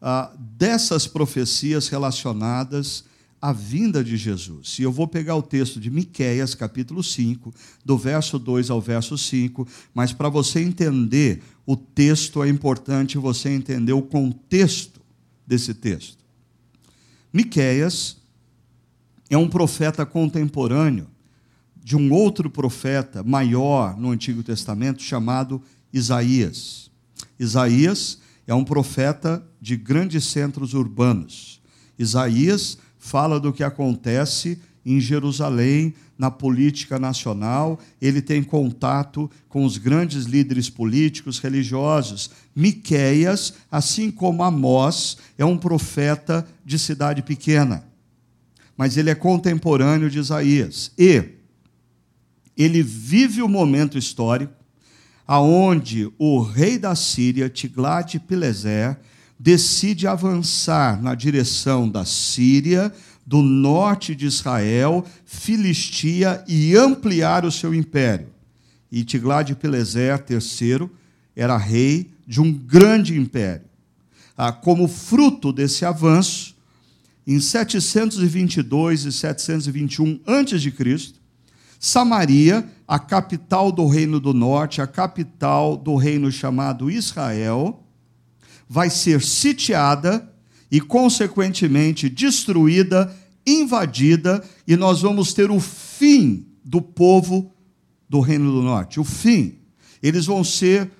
ah, 0.00 0.32
dessas 0.38 1.06
profecias 1.06 1.88
relacionadas 1.88 3.04
à 3.40 3.52
vinda 3.52 4.02
de 4.02 4.16
Jesus. 4.16 4.78
E 4.78 4.82
eu 4.82 4.92
vou 4.92 5.08
pegar 5.08 5.34
o 5.34 5.42
texto 5.42 5.80
de 5.80 5.90
Miqueias, 5.90 6.54
capítulo 6.54 7.02
5, 7.02 7.52
do 7.84 7.98
verso 7.98 8.38
2 8.38 8.70
ao 8.70 8.80
verso 8.80 9.18
5, 9.18 9.66
mas 9.92 10.12
para 10.12 10.28
você 10.28 10.60
entender 10.60 11.42
o 11.66 11.76
texto 11.76 12.42
é 12.42 12.48
importante 12.48 13.18
você 13.18 13.48
entender 13.48 13.92
o 13.92 14.02
contexto 14.02 15.00
desse 15.44 15.74
texto. 15.74 16.21
Miqueias 17.32 18.18
é 19.30 19.36
um 19.36 19.48
profeta 19.48 20.04
contemporâneo 20.04 21.08
de 21.82 21.96
um 21.96 22.12
outro 22.12 22.50
profeta 22.50 23.22
maior 23.22 23.96
no 23.98 24.10
Antigo 24.10 24.42
Testamento 24.42 25.02
chamado 25.02 25.62
Isaías. 25.92 26.90
Isaías 27.38 28.18
é 28.46 28.54
um 28.54 28.64
profeta 28.64 29.42
de 29.60 29.76
grandes 29.76 30.24
centros 30.24 30.74
urbanos. 30.74 31.60
Isaías 31.98 32.76
fala 32.98 33.40
do 33.40 33.52
que 33.52 33.64
acontece 33.64 34.60
em 34.84 35.00
Jerusalém, 35.00 35.94
na 36.18 36.30
política 36.30 36.98
nacional, 36.98 37.80
ele 38.00 38.22
tem 38.22 38.42
contato 38.42 39.30
com 39.48 39.64
os 39.64 39.76
grandes 39.76 40.24
líderes 40.24 40.70
políticos, 40.70 41.38
religiosos. 41.38 42.30
Miqueias, 42.54 43.54
assim 43.70 44.10
como 44.10 44.42
Amós, 44.42 45.16
é 45.38 45.44
um 45.44 45.56
profeta 45.56 46.46
de 46.64 46.78
cidade 46.78 47.22
pequena. 47.22 47.84
Mas 48.76 48.96
ele 48.96 49.10
é 49.10 49.14
contemporâneo 49.14 50.10
de 50.10 50.18
Isaías. 50.18 50.92
E 50.98 51.24
ele 52.56 52.82
vive 52.82 53.42
o 53.42 53.48
momento 53.48 53.96
histórico 53.96 54.52
aonde 55.26 56.12
o 56.18 56.40
rei 56.42 56.78
da 56.78 56.94
Síria, 56.94 57.48
Tiglat-Pileser, 57.48 58.98
decide 59.38 60.06
avançar 60.06 61.02
na 61.02 61.14
direção 61.14 61.88
da 61.88 62.04
Síria, 62.04 62.92
do 63.26 63.40
norte 63.40 64.14
de 64.14 64.26
Israel, 64.26 65.04
Filistia 65.24 66.44
e 66.46 66.76
ampliar 66.76 67.44
o 67.44 67.50
seu 67.50 67.74
império. 67.74 68.28
E 68.90 69.04
Tiglat-Pileser 69.04 70.22
III 70.28 70.90
era 71.34 71.56
rei 71.56 72.11
de 72.32 72.40
um 72.40 72.50
grande 72.50 73.14
império. 73.14 73.66
Ah, 74.34 74.50
como 74.50 74.88
fruto 74.88 75.52
desse 75.52 75.84
avanço, 75.84 76.56
em 77.26 77.38
722 77.38 79.04
e 79.04 79.12
721 79.12 80.18
a.C., 80.26 81.12
Samaria, 81.78 82.66
a 82.88 82.98
capital 82.98 83.70
do 83.70 83.86
reino 83.86 84.18
do 84.18 84.32
norte, 84.32 84.80
a 84.80 84.86
capital 84.86 85.76
do 85.76 85.94
reino 85.94 86.32
chamado 86.32 86.90
Israel, 86.90 87.84
vai 88.66 88.88
ser 88.88 89.20
sitiada 89.20 90.26
e, 90.70 90.80
consequentemente, 90.80 92.08
destruída 92.08 93.14
invadida 93.46 94.42
e 94.66 94.74
nós 94.74 95.02
vamos 95.02 95.34
ter 95.34 95.50
o 95.50 95.60
fim 95.60 96.46
do 96.64 96.80
povo 96.80 97.52
do 98.08 98.20
Reino 98.20 98.50
do 98.50 98.62
Norte. 98.62 98.98
O 98.98 99.04
fim. 99.04 99.58
Eles 100.02 100.24
vão 100.24 100.42
ser 100.42 100.90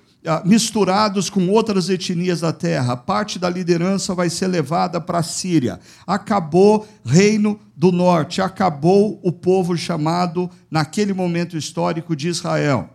misturados 0.45 1.29
com 1.29 1.49
outras 1.49 1.89
etnias 1.89 2.41
da 2.41 2.53
terra. 2.53 2.95
Parte 2.95 3.37
da 3.37 3.49
liderança 3.49 4.15
vai 4.15 4.29
ser 4.29 4.47
levada 4.47 5.01
para 5.01 5.19
a 5.19 5.23
Síria. 5.23 5.79
Acabou 6.07 6.87
Reino 7.03 7.59
do 7.75 7.91
Norte, 7.91 8.41
acabou 8.41 9.19
o 9.23 9.31
povo 9.31 9.75
chamado, 9.75 10.49
naquele 10.71 11.13
momento 11.13 11.57
histórico, 11.57 12.15
de 12.15 12.29
Israel. 12.29 12.89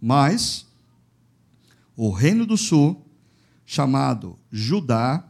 Mas 0.00 0.66
o 1.96 2.10
Reino 2.10 2.46
do 2.46 2.56
Sul, 2.56 3.04
chamado 3.66 4.38
Judá, 4.50 5.24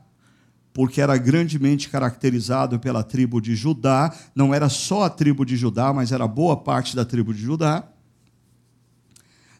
porque 0.72 1.00
era 1.00 1.16
grandemente 1.16 1.88
caracterizado 1.88 2.80
pela 2.80 3.04
tribo 3.04 3.40
de 3.40 3.54
Judá, 3.54 4.12
não 4.34 4.52
era 4.52 4.68
só 4.68 5.04
a 5.04 5.10
tribo 5.10 5.44
de 5.44 5.56
Judá, 5.56 5.92
mas 5.92 6.10
era 6.10 6.26
boa 6.26 6.56
parte 6.56 6.96
da 6.96 7.04
tribo 7.04 7.32
de 7.32 7.40
Judá, 7.40 7.84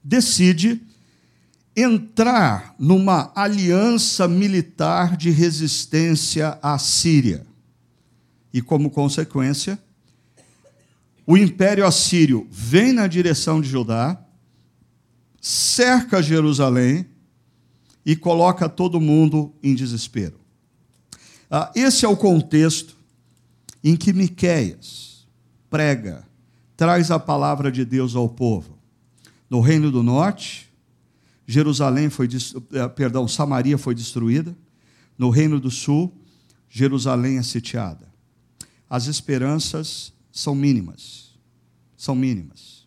decide 0.02 0.82
entrar 1.76 2.74
numa 2.78 3.32
aliança 3.34 4.28
militar 4.28 5.16
de 5.16 5.30
resistência 5.30 6.58
à 6.62 6.78
Síria. 6.78 7.46
E 8.52 8.62
como 8.62 8.90
consequência, 8.90 9.78
o 11.26 11.36
Império 11.36 11.86
Assírio 11.86 12.46
vem 12.50 12.92
na 12.92 13.06
direção 13.06 13.60
de 13.60 13.68
Judá, 13.68 14.20
cerca 15.40 16.22
Jerusalém 16.22 17.06
e 18.04 18.14
coloca 18.14 18.68
todo 18.68 19.00
mundo 19.00 19.52
em 19.62 19.74
desespero. 19.74 20.38
Ah, 21.50 21.72
esse 21.74 22.04
é 22.04 22.08
o 22.08 22.16
contexto 22.16 22.96
em 23.82 23.96
que 23.96 24.12
Miqueias 24.12 25.26
prega, 25.68 26.26
traz 26.76 27.10
a 27.10 27.18
palavra 27.18 27.70
de 27.72 27.84
Deus 27.84 28.14
ao 28.14 28.28
povo. 28.28 28.78
No 29.48 29.60
Reino 29.60 29.90
do 29.90 30.02
Norte, 30.02 30.72
Jerusalém 31.46 32.08
foi, 32.08 32.28
eh, 32.72 32.88
perdão, 32.88 33.28
Samaria 33.28 33.76
foi 33.76 33.94
destruída. 33.94 34.56
No 35.16 35.30
Reino 35.30 35.60
do 35.60 35.70
Sul, 35.70 36.12
Jerusalém 36.68 37.38
é 37.38 37.42
sitiada. 37.42 38.12
As 38.88 39.06
esperanças 39.06 40.12
são 40.32 40.54
mínimas. 40.54 41.38
São 41.96 42.14
mínimas. 42.14 42.86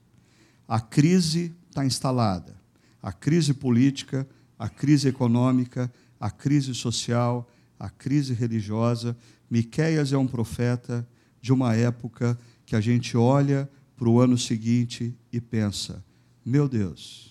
A 0.68 0.80
crise 0.80 1.56
está 1.70 1.86
instalada. 1.86 2.56
A 3.02 3.14
crise 3.14 3.54
política, 3.54 4.28
a 4.58 4.68
crise 4.68 5.08
econômica, 5.08 5.92
a 6.20 6.30
crise 6.30 6.74
social, 6.74 7.50
a 7.80 7.90
crise 7.90 8.34
religiosa. 8.34 9.16
Miqueias 9.50 10.12
é 10.12 10.18
um 10.18 10.28
profeta 10.28 11.08
de 11.42 11.54
uma 11.54 11.76
época 11.76 12.38
que 12.66 12.76
a 12.76 12.82
gente 12.82 13.16
olha 13.16 13.70
para 13.96 14.10
o 14.10 14.20
ano 14.20 14.38
seguinte 14.38 15.16
e 15.32 15.40
pensa: 15.40 16.04
meu 16.46 16.68
Deus, 16.68 17.27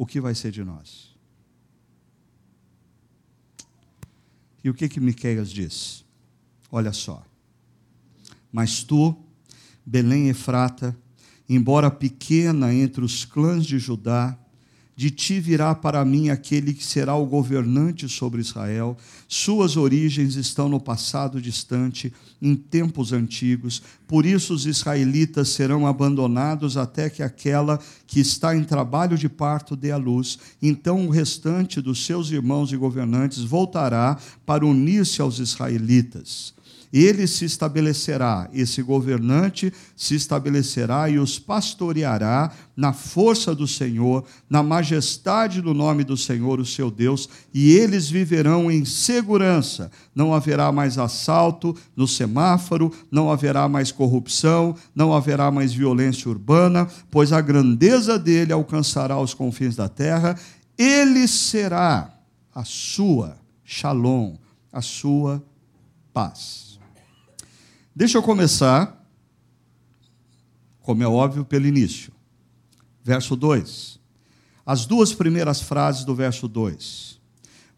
o 0.00 0.06
que 0.06 0.18
vai 0.18 0.34
ser 0.34 0.50
de 0.50 0.64
nós? 0.64 1.14
E 4.64 4.70
o 4.70 4.72
que 4.72 4.88
que 4.88 4.98
Miqueias 4.98 5.50
diz? 5.50 6.06
Olha 6.72 6.90
só. 6.90 7.22
Mas 8.50 8.82
tu, 8.82 9.14
Belém 9.84 10.30
Efrata, 10.30 10.96
embora 11.46 11.90
pequena 11.90 12.72
entre 12.72 13.04
os 13.04 13.26
clãs 13.26 13.66
de 13.66 13.78
Judá, 13.78 14.39
de 15.00 15.10
ti 15.10 15.40
virá 15.40 15.74
para 15.74 16.04
mim 16.04 16.28
aquele 16.28 16.74
que 16.74 16.84
será 16.84 17.14
o 17.14 17.24
governante 17.24 18.06
sobre 18.06 18.42
Israel. 18.42 18.94
Suas 19.26 19.74
origens 19.74 20.34
estão 20.34 20.68
no 20.68 20.78
passado 20.78 21.40
distante, 21.40 22.12
em 22.42 22.54
tempos 22.54 23.10
antigos. 23.10 23.82
Por 24.06 24.26
isso 24.26 24.52
os 24.52 24.66
israelitas 24.66 25.48
serão 25.48 25.86
abandonados 25.86 26.76
até 26.76 27.08
que 27.08 27.22
aquela 27.22 27.80
que 28.06 28.20
está 28.20 28.54
em 28.54 28.62
trabalho 28.62 29.16
de 29.16 29.26
parto 29.26 29.74
dê 29.74 29.90
a 29.90 29.96
luz. 29.96 30.38
Então 30.60 31.06
o 31.06 31.10
restante 31.10 31.80
dos 31.80 32.04
seus 32.04 32.30
irmãos 32.30 32.70
e 32.70 32.76
governantes 32.76 33.42
voltará 33.42 34.18
para 34.44 34.66
unir-se 34.66 35.22
aos 35.22 35.38
israelitas 35.38 36.52
ele 36.92 37.26
se 37.26 37.44
estabelecerá, 37.44 38.48
esse 38.52 38.82
governante 38.82 39.72
se 39.96 40.16
estabelecerá 40.16 41.08
e 41.08 41.18
os 41.18 41.38
pastoreará 41.38 42.50
na 42.76 42.92
força 42.92 43.54
do 43.54 43.66
Senhor, 43.66 44.24
na 44.48 44.62
majestade 44.62 45.60
do 45.60 45.72
nome 45.72 46.02
do 46.02 46.16
Senhor, 46.16 46.58
o 46.58 46.66
seu 46.66 46.90
Deus, 46.90 47.28
e 47.54 47.72
eles 47.72 48.10
viverão 48.10 48.70
em 48.70 48.84
segurança. 48.84 49.90
Não 50.14 50.34
haverá 50.34 50.72
mais 50.72 50.98
assalto 50.98 51.76
no 51.94 52.08
semáforo, 52.08 52.92
não 53.10 53.30
haverá 53.30 53.68
mais 53.68 53.92
corrupção, 53.92 54.74
não 54.94 55.12
haverá 55.12 55.50
mais 55.50 55.72
violência 55.72 56.28
urbana, 56.28 56.88
pois 57.10 57.32
a 57.32 57.40
grandeza 57.40 58.18
dele 58.18 58.52
alcançará 58.52 59.20
os 59.20 59.34
confins 59.34 59.76
da 59.76 59.88
terra. 59.88 60.36
Ele 60.76 61.28
será 61.28 62.12
a 62.52 62.64
sua 62.64 63.36
shalom, 63.64 64.34
a 64.72 64.82
sua 64.82 65.42
paz. 66.12 66.69
Deixa 68.00 68.16
eu 68.16 68.22
começar, 68.22 69.06
como 70.80 71.02
é 71.02 71.06
óbvio, 71.06 71.44
pelo 71.44 71.66
início. 71.66 72.10
Verso 73.04 73.36
2. 73.36 74.00
As 74.64 74.86
duas 74.86 75.12
primeiras 75.12 75.60
frases 75.60 76.02
do 76.02 76.14
verso 76.14 76.48
2. 76.48 77.20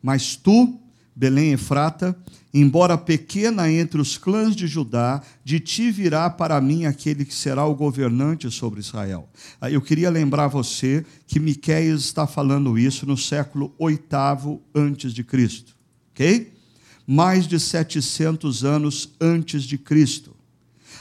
Mas 0.00 0.37
tu, 0.37 0.78
Belém 1.12 1.50
Efrata, 1.50 2.16
embora 2.54 2.96
pequena 2.96 3.68
entre 3.68 4.00
os 4.00 4.16
clãs 4.16 4.54
de 4.54 4.68
Judá, 4.68 5.20
de 5.42 5.58
ti 5.58 5.90
virá 5.90 6.30
para 6.30 6.61
mim 6.61 6.85
aquele 6.85 7.24
que 7.24 7.35
será 7.35 7.66
o 7.66 7.74
governante 7.74 8.48
sobre 8.48 8.78
Israel. 8.78 9.28
Eu 9.72 9.82
queria 9.82 10.08
lembrar 10.08 10.46
você 10.46 11.04
que 11.26 11.40
Miqueias 11.40 12.02
está 12.02 12.28
falando 12.28 12.78
isso 12.78 13.04
no 13.04 13.16
século 13.16 13.74
VIII 13.76 14.61
antes 14.72 15.12
de 15.12 15.24
Cristo, 15.24 15.74
ok? 16.12 16.62
Mais 17.07 17.47
de 17.47 17.59
700 17.59 18.65
anos 18.65 19.11
antes 19.21 19.65
de 19.65 19.77
Cristo. 19.79 20.35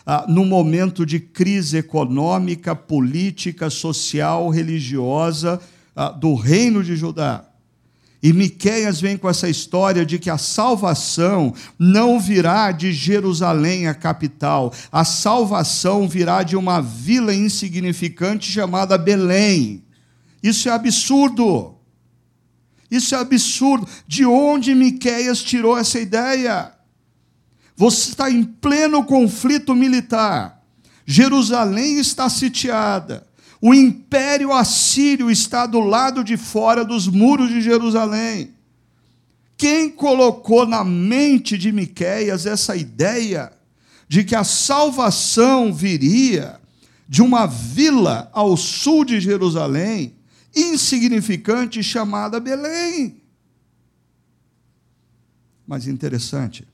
Ah, 0.06 0.26
no 0.28 0.44
momento 0.46 1.06
de 1.06 1.20
crise 1.20 1.78
econômica, 1.78 2.76
política, 2.76 3.70
social, 3.70 4.50
religiosa 4.50 5.62
ah, 5.96 6.10
do 6.10 6.34
reino 6.34 6.84
de 6.84 6.96
Judá. 6.96 7.46
E 8.24 8.32
Miqueias 8.34 9.02
vem 9.02 9.18
com 9.18 9.28
essa 9.28 9.50
história 9.50 10.06
de 10.06 10.20
que 10.20 10.30
a 10.30 10.38
salvação 10.38 11.54
não 11.78 12.20
virá 12.20 12.72
de 12.72 12.94
Jerusalém, 12.94 13.88
a 13.88 13.96
capital. 13.96 14.72
A 14.92 15.04
salvação 15.04 16.08
virá 16.08 16.44
de 16.44 16.56
uma 16.56 16.82
vila 16.82 17.34
insignificante 17.34 18.52
chamada 18.52 18.96
Belém. 18.96 19.84
Isso 20.44 20.70
é 20.70 20.72
absurdo. 20.72 21.76
Isso 22.92 23.16
é 23.16 23.18
absurdo. 23.18 23.88
De 24.06 24.26
onde 24.26 24.76
Miqueias 24.76 25.42
tirou 25.42 25.78
essa 25.78 25.98
ideia? 25.98 26.74
Você 27.78 28.10
está 28.10 28.30
em 28.30 28.44
pleno 28.44 29.04
conflito 29.06 29.74
militar. 29.74 30.62
Jerusalém 31.06 31.98
está 31.98 32.30
sitiada. 32.30 33.26
O 33.62 33.74
império 33.74 34.52
assírio 34.52 35.32
está 35.32 35.66
do 35.66 35.80
lado 35.80 36.24
de 36.24 36.36
fora 36.36 36.84
dos 36.84 37.08
muros 37.08 37.50
de 37.50 37.62
Jerusalém. 37.62 38.52
Quem 39.56 39.90
colocou 39.90 40.66
na 40.66 40.84
mente 40.84 41.58
de 41.58 41.72
Miqueias 41.72 42.46
essa 42.46 42.76
ideia 42.76 43.54
de 44.08 44.24
que 44.24 44.36
a 44.36 44.44
salvação 44.44 45.74
viria 45.74 46.60
de 47.08 47.22
uma 47.22 47.46
vila 47.46 48.30
ao 48.34 48.58
sul 48.58 49.06
de 49.06 49.20
Jerusalém 49.20 50.16
insignificante 50.56 51.82
chamada 51.82 52.40
Belém. 52.40 53.22
Mas 55.66 55.88
interessante, 55.88 56.68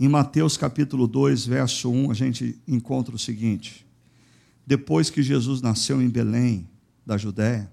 em 0.00 0.08
Mateus 0.08 0.56
capítulo 0.56 1.06
2, 1.06 1.46
verso 1.46 1.90
1, 1.90 2.10
a 2.10 2.14
gente 2.14 2.60
encontra 2.66 3.14
o 3.14 3.18
seguinte: 3.18 3.86
depois 4.66 5.10
que 5.10 5.22
Jesus 5.22 5.60
nasceu 5.60 6.00
em 6.00 6.08
Belém, 6.08 6.68
da 7.04 7.16
Judéia, 7.16 7.70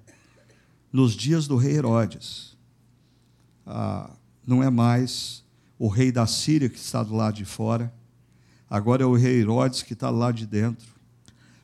nos 0.91 1.13
dias 1.13 1.47
do 1.47 1.55
rei 1.55 1.75
Herodes, 1.75 2.57
ah, 3.65 4.11
não 4.45 4.63
é 4.63 4.69
mais 4.69 5.43
o 5.77 5.87
rei 5.87 6.11
da 6.11 6.25
Síria 6.25 6.67
que 6.67 6.79
está 6.79 7.03
do 7.03 7.15
lado 7.15 7.35
de 7.35 7.45
fora, 7.45 7.93
agora 8.69 9.03
é 9.03 9.05
o 9.05 9.15
rei 9.15 9.39
Herodes 9.39 9.83
que 9.83 9.93
está 9.93 10.09
lá 10.09 10.31
de 10.31 10.45
dentro, 10.45 10.87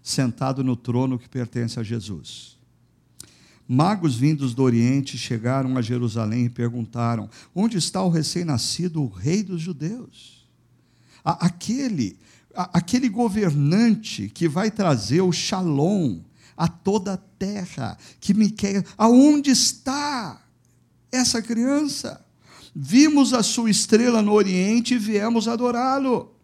sentado 0.01 0.63
no 0.63 0.75
trono 0.75 1.17
que 1.17 1.27
pertence 1.27 1.79
a 1.79 1.83
Jesus. 1.83 2.54
Magos 3.67 4.15
vindos 4.15 4.53
do 4.53 4.61
Oriente 4.61 5.17
chegaram 5.17 5.77
a 5.77 5.81
Jerusalém 5.81 6.45
e 6.45 6.49
perguntaram: 6.49 7.29
Onde 7.53 7.77
está 7.77 8.03
o 8.03 8.09
recém-nascido, 8.09 9.01
o 9.01 9.07
rei 9.07 9.41
dos 9.41 9.61
judeus? 9.61 10.47
Aquele, 11.23 12.19
aquele 12.53 13.09
governante 13.09 14.29
que 14.29 14.47
vai 14.47 14.69
trazer 14.69 15.21
o 15.21 15.31
shalom 15.31 16.19
a 16.55 16.67
toda 16.67 17.13
a 17.13 17.17
terra, 17.17 17.97
que 18.19 18.33
me 18.33 18.51
quer. 18.51 18.85
Aonde 18.97 19.49
está 19.49 20.41
essa 21.11 21.41
criança? 21.41 22.23
Vimos 22.75 23.33
a 23.33 23.41
sua 23.41 23.69
estrela 23.69 24.21
no 24.21 24.33
Oriente 24.33 24.93
e 24.93 24.99
viemos 24.99 25.47
adorá-lo. 25.47 26.35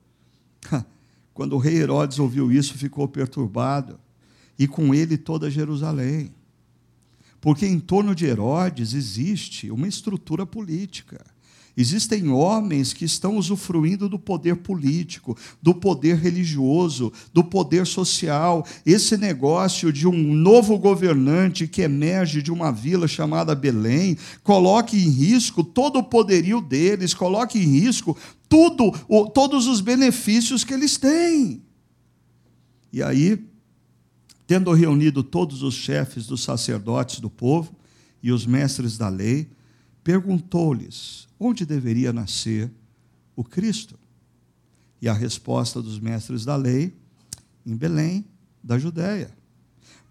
Quando 1.34 1.54
o 1.54 1.60
rei 1.60 1.76
Herodes 1.76 2.20
ouviu 2.20 2.52
isso, 2.52 2.78
ficou 2.78 3.08
perturbado, 3.08 4.00
e 4.58 4.68
com 4.68 4.94
ele 4.94 5.18
toda 5.18 5.52
Jerusalém. 5.52 6.34
Porque 7.42 7.66
em 7.66 7.80
torno 7.80 8.14
de 8.14 8.26
Herodes 8.26 8.94
existe 8.94 9.72
uma 9.72 9.88
estrutura 9.88 10.46
política. 10.46 11.26
Existem 11.76 12.30
homens 12.30 12.94
que 12.94 13.06
estão 13.06 13.38
usufruindo 13.38 14.10
do 14.10 14.20
poder 14.20 14.58
político, 14.58 15.38
do 15.62 15.74
poder 15.74 16.18
religioso, 16.18 17.12
do 17.34 17.44
poder 17.44 17.88
social. 17.88 18.66
Esse 18.86 19.18
negócio 19.18 19.92
de 19.92 20.08
um 20.08 20.34
novo 20.34 20.78
governante 20.78 21.68
que 21.68 21.82
emerge 21.82 22.42
de 22.42 22.52
uma 22.52 22.72
vila 22.72 23.08
chamada 23.08 23.56
Belém, 23.56 24.18
coloque 24.44 24.98
em 24.98 25.10
risco 25.10 25.64
todo 25.64 26.00
o 26.00 26.04
poderio 26.04 26.62
deles, 26.62 27.14
coloque 27.14 27.58
em 27.58 27.80
risco 27.80 28.18
tudo, 28.50 28.92
todos 29.34 29.66
os 29.66 29.80
benefícios 29.80 30.64
que 30.64 30.74
eles 30.74 30.98
têm. 30.98 31.64
E 32.92 33.02
aí, 33.02 33.40
tendo 34.52 34.74
reunido 34.74 35.24
todos 35.24 35.64
os 35.64 35.74
chefes 35.74 36.28
dos 36.28 36.44
sacerdotes 36.44 37.22
do 37.22 37.30
povo 37.30 37.74
e 38.22 38.34
os 38.34 38.46
mestres 38.46 38.98
da 38.98 39.08
lei, 39.08 39.50
perguntou-lhes 40.04 41.26
onde 41.40 41.66
deveria 41.66 42.12
nascer 42.12 42.70
o 43.34 43.46
Cristo. 43.46 43.98
E 45.02 45.08
a 45.08 45.14
resposta 45.14 45.82
dos 45.82 46.02
mestres 46.02 46.44
da 46.44 46.58
lei, 46.58 46.94
em 47.66 47.78
Belém, 47.78 48.26
da 48.62 48.78
Judéia. 48.78 49.32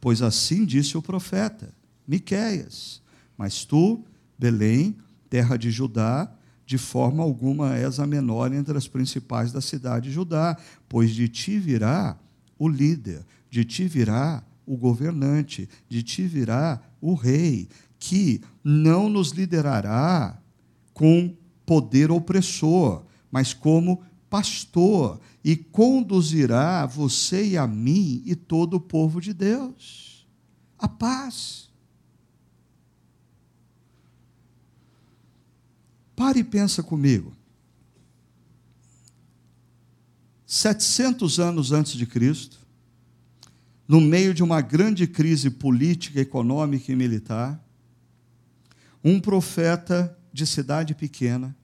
Pois 0.01 0.23
assim 0.23 0.65
disse 0.65 0.97
o 0.97 1.03
profeta, 1.03 1.75
Miqueias: 2.09 3.03
Mas 3.37 3.67
tu, 3.67 4.03
Belém, 4.39 4.97
terra 5.29 5.59
de 5.59 5.71
Judá, 5.71 6.33
de 6.65 6.79
forma 6.79 7.23
alguma 7.23 7.77
és 7.77 8.01
a 8.01 8.07
menor 8.07 8.55
entre 8.55 8.79
as 8.79 8.89
principais 8.89 9.53
da 9.53 9.61
cidade 9.61 10.09
de 10.09 10.15
Judá, 10.15 10.57
pois 10.89 11.11
de 11.11 11.29
ti 11.29 11.59
virá 11.59 12.17
o 12.59 12.67
líder, 12.67 13.23
de 13.51 13.65
ti 13.65 13.87
virá 13.87 14.43
o 14.65 14.77
governante, 14.77 15.69
de 15.89 16.03
ti 16.03 16.27
virá 16.27 16.81
o 17.01 17.15
rei, 17.15 17.69
que 17.99 18.41
não 18.63 19.09
nos 19.09 19.31
liderará 19.31 20.41
com 20.95 21.37
poder 21.67 22.11
opressor, 22.11 23.05
mas 23.31 23.53
como 23.53 24.03
pastor, 24.29 25.21
e 25.43 25.57
conduzirá 25.57 26.87
você 26.87 27.49
e 27.49 27.59
a 27.59 27.67
mim 27.67 28.23
e 28.25 28.37
todo 28.37 28.75
o 28.75 28.81
povo 28.81 29.21
de 29.21 29.33
Deus. 29.33 30.27
A 30.79 30.87
paz. 30.87 31.69
Pare 36.15 36.41
e 36.41 36.45
pensa 36.45 36.83
comigo. 36.83 37.35
700 40.47 41.41
anos 41.41 41.73
antes 41.73 41.93
de 41.93 42.07
Cristo, 42.07 42.60
no 43.91 44.01
meio 44.01 44.33
de 44.33 44.41
uma 44.41 44.61
grande 44.61 45.05
crise 45.05 45.51
política, 45.51 46.21
econômica 46.21 46.93
e 46.93 46.95
militar, 46.95 47.61
um 49.03 49.21
profeta 49.21 50.17
de 50.33 50.47
cidade 50.47 50.95
pequena 50.95 51.57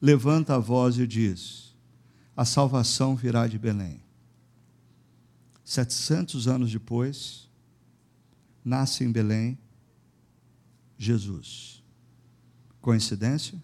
levanta 0.00 0.54
a 0.54 0.58
voz 0.58 0.98
e 0.98 1.06
diz: 1.06 1.76
A 2.34 2.46
salvação 2.46 3.14
virá 3.14 3.46
de 3.46 3.58
Belém. 3.58 4.00
700 5.66 6.48
anos 6.48 6.72
depois, 6.72 7.46
nasce 8.64 9.04
em 9.04 9.12
Belém 9.12 9.58
Jesus. 10.96 11.84
Coincidência? 12.80 13.62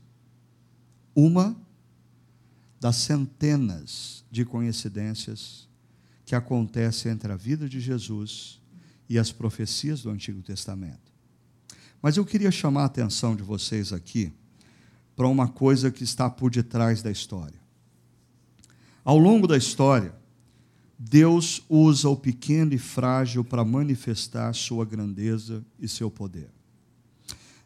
Uma 1.17 1.57
das 2.79 2.97
centenas 2.97 4.23
de 4.31 4.45
coincidências 4.45 5.72
que 6.25 6.35
acontecem 6.35 7.13
entre 7.13 7.33
a 7.33 7.37
vida 7.37 7.69
de 7.69 7.81
Jesus 7.81 8.61
e 9.09 9.19
as 9.19 9.33
profecias 9.33 10.03
do 10.03 10.11
Antigo 10.11 10.43
Testamento. 10.43 11.13
Mas 12.01 12.17
eu 12.17 12.25
queria 12.25 12.51
chamar 12.51 12.83
a 12.83 12.87
atenção 12.87 13.37
de 13.37 13.43
vocês 13.43 13.93
aqui 13.93 14.33
para 15.15 15.29
uma 15.29 15.49
coisa 15.49 15.91
que 15.91 16.03
está 16.03 16.29
por 16.29 16.51
detrás 16.51 17.03
da 17.03 17.11
história. 17.11 17.61
Ao 19.05 19.19
longo 19.19 19.47
da 19.47 19.57
história, 19.57 20.15
Deus 20.99 21.63
usa 21.69 22.09
o 22.09 22.17
pequeno 22.17 22.73
e 22.73 22.79
frágil 22.79 23.45
para 23.45 23.65
manifestar 23.65 24.53
sua 24.55 24.85
grandeza 24.85 25.65
e 25.79 25.89
seu 25.89 26.11
poder. 26.11 26.49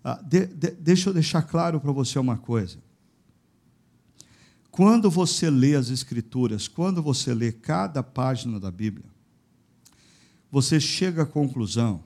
Ah, 0.03 0.21
de, 0.23 0.47
de, 0.47 0.71
deixa 0.71 1.11
eu 1.11 1.15
deixar 1.15 1.43
claro 1.43 1.81
para 1.81 1.93
você 1.93 2.19
uma 2.19 2.37
coisa. 2.37 2.79
Quando 4.77 5.11
você 5.11 5.49
lê 5.49 5.75
as 5.75 5.89
Escrituras, 5.89 6.69
quando 6.69 7.03
você 7.03 7.33
lê 7.33 7.51
cada 7.51 8.03
página 8.03 8.61
da 8.61 8.71
Bíblia, 8.71 9.07
você 10.51 10.79
chega 10.79 11.23
à 11.23 11.27
conclusão 11.27 12.05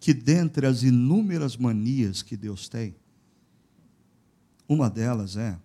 que 0.00 0.12
dentre 0.12 0.66
as 0.66 0.82
inúmeras 0.82 1.56
manias 1.56 2.22
que 2.22 2.36
Deus 2.36 2.68
tem, 2.68 2.96
uma 4.68 4.90
delas 4.90 5.36
é 5.36 5.56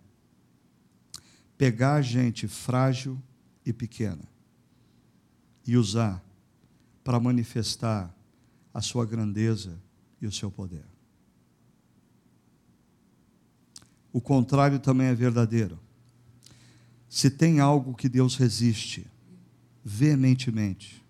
pegar 1.57 2.03
gente 2.03 2.47
frágil 2.47 3.19
e 3.65 3.73
pequena 3.73 4.29
e 5.65 5.75
usar 5.75 6.23
para 7.03 7.19
manifestar 7.19 8.15
a 8.71 8.79
sua 8.79 9.07
grandeza 9.07 9.81
e 10.21 10.27
o 10.27 10.31
seu 10.31 10.51
poder. 10.51 10.85
O 14.13 14.21
contrário 14.21 14.79
também 14.79 15.07
é 15.07 15.15
verdadeiro. 15.15 15.79
Se 17.11 17.29
tem 17.29 17.59
algo 17.59 17.93
que 17.93 18.07
Deus 18.07 18.37
resiste 18.37 19.05
veementemente, 19.83 21.03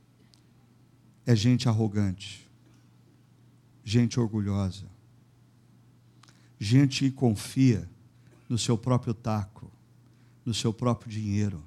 é 1.27 1.35
gente 1.35 1.69
arrogante, 1.69 2.49
gente 3.83 4.19
orgulhosa, 4.19 4.87
gente 6.59 7.05
que 7.05 7.11
confia 7.11 7.87
no 8.49 8.57
seu 8.57 8.75
próprio 8.75 9.13
taco, 9.13 9.71
no 10.43 10.55
seu 10.55 10.73
próprio 10.73 11.11
dinheiro, 11.11 11.63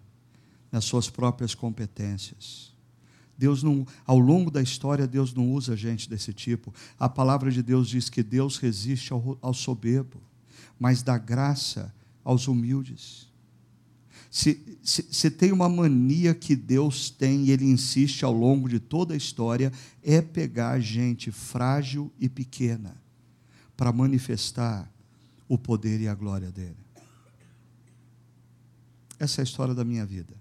nas 0.72 0.84
suas 0.84 1.08
próprias 1.08 1.54
competências. 1.54 2.74
Deus 3.38 3.62
não, 3.62 3.86
ao 4.04 4.18
longo 4.18 4.50
da 4.50 4.60
história, 4.60 5.06
Deus 5.06 5.32
não 5.32 5.52
usa 5.52 5.76
gente 5.76 6.10
desse 6.10 6.32
tipo. 6.32 6.74
A 6.98 7.08
palavra 7.08 7.52
de 7.52 7.62
Deus 7.62 7.88
diz 7.88 8.10
que 8.10 8.22
Deus 8.24 8.56
resiste 8.56 9.12
ao, 9.12 9.38
ao 9.40 9.54
soberbo, 9.54 10.20
mas 10.76 11.04
dá 11.04 11.16
graça 11.16 11.94
aos 12.24 12.48
humildes. 12.48 13.32
Se, 14.34 14.60
se, 14.82 15.06
se, 15.12 15.30
tem 15.30 15.52
uma 15.52 15.68
mania 15.68 16.34
que 16.34 16.56
Deus 16.56 17.08
tem 17.08 17.44
e 17.44 17.52
Ele 17.52 17.66
insiste 17.66 18.24
ao 18.24 18.32
longo 18.32 18.68
de 18.68 18.80
toda 18.80 19.14
a 19.14 19.16
história, 19.16 19.72
é 20.02 20.20
pegar 20.20 20.80
gente 20.80 21.30
frágil 21.30 22.12
e 22.18 22.28
pequena 22.28 23.00
para 23.76 23.92
manifestar 23.92 24.92
o 25.48 25.56
poder 25.56 26.00
e 26.00 26.08
a 26.08 26.16
glória 26.16 26.50
dele. 26.50 26.74
Essa 29.20 29.40
é 29.40 29.42
a 29.42 29.44
história 29.44 29.72
da 29.72 29.84
minha 29.84 30.04
vida. 30.04 30.34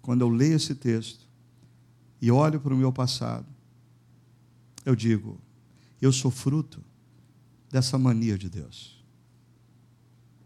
Quando 0.00 0.20
eu 0.20 0.28
leio 0.28 0.54
esse 0.54 0.76
texto 0.76 1.26
e 2.22 2.30
olho 2.30 2.60
para 2.60 2.72
o 2.72 2.78
meu 2.78 2.92
passado, 2.92 3.48
eu 4.86 4.94
digo: 4.94 5.40
eu 6.00 6.12
sou 6.12 6.30
fruto 6.30 6.80
dessa 7.68 7.98
mania 7.98 8.38
de 8.38 8.48
Deus 8.48 8.99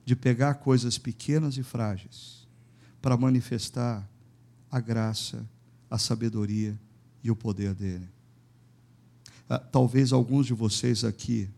de 0.05 0.14
pegar 0.14 0.55
coisas 0.55 0.99
pequenas 0.99 1.57
e 1.57 1.62
frágeis 1.62 2.47
para 3.01 3.17
manifestar 3.17 4.09
a 4.71 4.81
graça, 4.81 5.49
a 5.90 5.99
sabedoria 5.99 6.79
e 7.23 7.31
o 7.31 7.37
poder 7.37 7.75
dele. 7.75 8.09
Ah, 9.49 9.59
talvez 9.59 10.12
alguns 10.12 10.47
de 10.47 10.55
vocês 10.55 11.05
aqui 11.05 11.49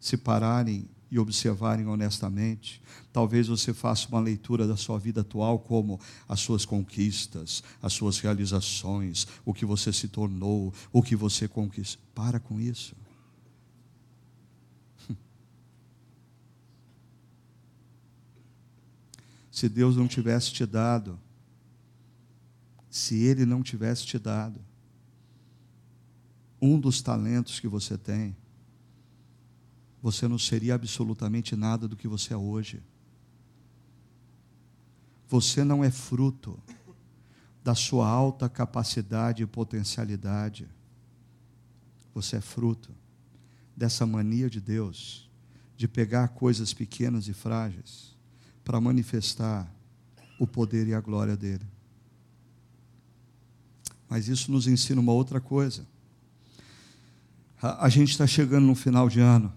se 0.00 0.16
pararem 0.16 0.88
e 1.10 1.18
observarem 1.18 1.86
honestamente, 1.86 2.82
talvez 3.12 3.46
você 3.46 3.72
faça 3.72 4.08
uma 4.08 4.20
leitura 4.20 4.66
da 4.66 4.76
sua 4.76 4.98
vida 4.98 5.20
atual 5.20 5.60
como 5.60 6.00
as 6.28 6.40
suas 6.40 6.64
conquistas, 6.64 7.62
as 7.80 7.92
suas 7.92 8.18
realizações, 8.18 9.26
o 9.44 9.54
que 9.54 9.64
você 9.64 9.92
se 9.92 10.08
tornou, 10.08 10.74
o 10.92 11.02
que 11.02 11.14
você 11.14 11.46
conquistou. 11.46 12.02
Para 12.14 12.40
com 12.40 12.60
isso. 12.60 12.96
Se 19.54 19.68
Deus 19.68 19.96
não 19.96 20.08
tivesse 20.08 20.52
te 20.52 20.66
dado, 20.66 21.16
se 22.90 23.14
Ele 23.22 23.46
não 23.46 23.62
tivesse 23.62 24.04
te 24.04 24.18
dado 24.18 24.60
um 26.60 26.76
dos 26.80 27.00
talentos 27.00 27.60
que 27.60 27.68
você 27.68 27.96
tem, 27.96 28.36
você 30.02 30.26
não 30.26 30.40
seria 30.40 30.74
absolutamente 30.74 31.54
nada 31.54 31.86
do 31.86 31.94
que 31.94 32.08
você 32.08 32.34
é 32.34 32.36
hoje. 32.36 32.82
Você 35.28 35.62
não 35.62 35.84
é 35.84 35.90
fruto 35.90 36.58
da 37.62 37.76
sua 37.76 38.08
alta 38.08 38.48
capacidade 38.48 39.44
e 39.44 39.46
potencialidade. 39.46 40.68
Você 42.12 42.38
é 42.38 42.40
fruto 42.40 42.92
dessa 43.76 44.04
mania 44.04 44.50
de 44.50 44.60
Deus 44.60 45.30
de 45.76 45.86
pegar 45.86 46.26
coisas 46.30 46.74
pequenas 46.74 47.28
e 47.28 47.32
frágeis 47.32 48.13
para 48.64 48.80
manifestar 48.80 49.70
o 50.38 50.46
poder 50.46 50.88
e 50.88 50.94
a 50.94 51.00
glória 51.00 51.36
dele. 51.36 51.64
Mas 54.08 54.28
isso 54.28 54.50
nos 54.50 54.66
ensina 54.66 55.00
uma 55.00 55.12
outra 55.12 55.40
coisa. 55.40 55.86
A, 57.60 57.86
a 57.86 57.88
gente 57.88 58.10
está 58.10 58.26
chegando 58.26 58.66
no 58.66 58.74
final 58.74 59.08
de 59.08 59.20
ano. 59.20 59.52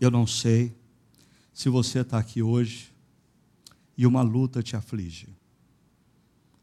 Eu 0.00 0.10
não 0.10 0.26
sei 0.26 0.74
se 1.52 1.68
você 1.68 2.00
está 2.00 2.18
aqui 2.18 2.42
hoje 2.42 2.92
e 3.96 4.06
uma 4.06 4.22
luta 4.22 4.62
te 4.62 4.76
aflige, 4.76 5.28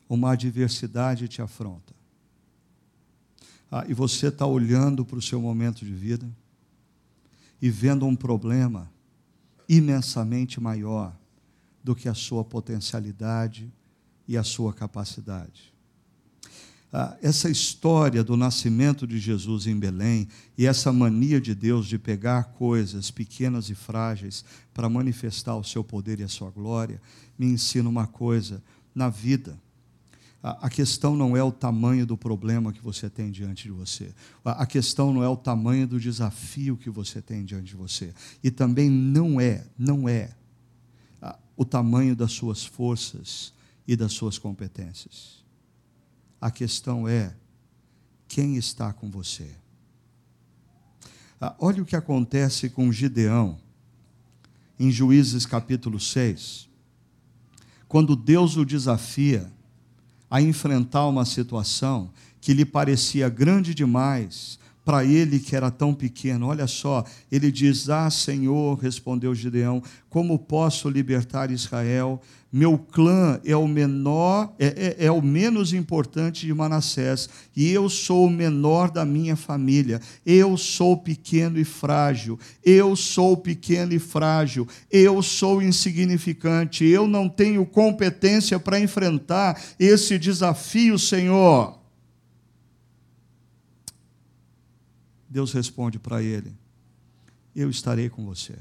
uma 0.07 0.31
adversidade 0.31 1.27
te 1.27 1.41
afronta. 1.41 1.93
Ah, 3.69 3.83
e 3.89 3.93
você 3.93 4.27
está 4.27 4.45
olhando 4.45 5.03
para 5.03 5.17
o 5.17 5.21
seu 5.21 5.41
momento 5.41 5.83
de 5.83 5.93
vida 5.93 6.29
e 7.61 7.69
vendo 7.69 8.05
um 8.05 8.15
problema 8.15 8.89
imensamente 9.67 10.59
maior 10.59 11.15
do 11.83 11.95
que 11.95 12.09
a 12.09 12.13
sua 12.13 12.43
potencialidade 12.43 13.71
e 14.27 14.37
a 14.37 14.43
sua 14.43 14.73
capacidade. 14.73 15.73
Ah, 16.97 17.17
essa 17.21 17.49
história 17.49 18.23
do 18.23 18.37
nascimento 18.37 19.05
de 19.05 19.19
Jesus 19.19 19.67
em 19.67 19.77
Belém 19.77 20.29
e 20.57 20.65
essa 20.65 20.93
mania 20.93 21.41
de 21.41 21.53
Deus 21.53 21.87
de 21.87 21.99
pegar 21.99 22.53
coisas 22.53 23.11
pequenas 23.11 23.69
e 23.69 23.75
frágeis 23.75 24.45
para 24.73 24.87
manifestar 24.87 25.57
o 25.57 25.63
seu 25.63 25.83
poder 25.83 26.21
e 26.21 26.23
a 26.23 26.29
sua 26.29 26.49
glória, 26.49 27.01
me 27.37 27.47
ensina 27.47 27.89
uma 27.89 28.07
coisa: 28.07 28.63
na 28.95 29.09
vida, 29.09 29.59
a 30.47 30.69
questão 30.69 31.15
não 31.15 31.35
é 31.35 31.43
o 31.43 31.51
tamanho 31.51 32.05
do 32.05 32.15
problema 32.15 32.71
que 32.71 32.79
você 32.79 33.09
tem 33.09 33.31
diante 33.31 33.63
de 33.63 33.71
você. 33.71 34.13
A 34.43 34.67
questão 34.67 35.11
não 35.11 35.23
é 35.23 35.27
o 35.27 35.35
tamanho 35.35 35.87
do 35.87 35.99
desafio 35.99 36.77
que 36.77 36.87
você 36.87 37.19
tem 37.19 37.43
diante 37.43 37.69
de 37.69 37.75
você. 37.75 38.13
E 38.43 38.51
também 38.51 38.87
não 38.87 39.41
é, 39.41 39.65
não 39.75 40.07
é 40.07 40.35
o 41.57 41.65
tamanho 41.65 42.15
das 42.15 42.31
suas 42.31 42.63
forças 42.63 43.55
e 43.87 43.95
das 43.95 44.13
suas 44.13 44.37
competências. 44.37 45.43
A 46.39 46.51
questão 46.51 47.07
é 47.07 47.35
quem 48.27 48.55
está 48.55 48.93
com 48.93 49.09
você. 49.09 49.49
Olha 51.57 51.81
o 51.81 51.85
que 51.85 51.95
acontece 51.95 52.69
com 52.69 52.91
Gideão, 52.91 53.57
em 54.79 54.91
Juízes 54.91 55.43
capítulo 55.47 55.99
6. 55.99 56.69
Quando 57.87 58.15
Deus 58.15 58.57
o 58.57 58.63
desafia 58.63 59.51
a 60.29 60.41
enfrentar 60.41 61.07
uma 61.07 61.25
situação 61.25 62.09
que 62.41 62.53
lhe 62.53 62.65
parecia 62.65 63.29
grande 63.29 63.73
demais, 63.73 64.59
para 64.85 65.03
ele 65.03 65.39
que 65.39 65.55
era 65.55 65.71
tão 65.71 65.93
pequeno. 65.93 66.47
Olha 66.47 66.67
só, 66.67 67.03
ele 67.31 67.51
diz: 67.51 67.89
Ah, 67.89 68.09
Senhor, 68.09 68.77
respondeu 68.77 69.33
Gideão, 69.33 69.81
como 70.09 70.37
posso 70.37 70.87
libertar 70.87 71.49
Israel? 71.49 72.21
Meu 72.51 72.77
clã 72.77 73.37
é 73.43 73.53
o 73.53 73.67
menor, 73.67 74.53
é, 74.57 74.95
é, 74.99 75.05
é, 75.07 75.11
o 75.11 75.21
menos 75.21 75.73
importante 75.73 76.45
de 76.45 76.53
Manassés, 76.53 77.27
e 77.53 77.69
eu 77.69 77.89
sou 77.89 78.27
o 78.27 78.29
menor 78.29 78.89
da 78.89 79.03
minha 79.03 79.35
família. 79.35 79.99
Eu 80.25 80.55
sou 80.55 80.95
pequeno 80.95 81.59
e 81.59 81.65
frágil. 81.65 82.39
Eu 82.63 82.95
sou 82.95 83.35
pequeno 83.35 83.91
e 83.91 83.99
frágil. 83.99 84.65
Eu 84.89 85.21
sou 85.21 85.61
insignificante. 85.61 86.85
Eu 86.85 87.07
não 87.07 87.27
tenho 87.27 87.65
competência 87.65 88.57
para 88.57 88.79
enfrentar 88.79 89.61
esse 89.77 90.17
desafio, 90.17 90.97
Senhor. 90.97 91.84
Deus 95.29 95.51
responde 95.51 95.99
para 95.99 96.21
ele: 96.21 96.55
Eu 97.55 97.69
estarei 97.69 98.09
com 98.09 98.25
você. 98.25 98.57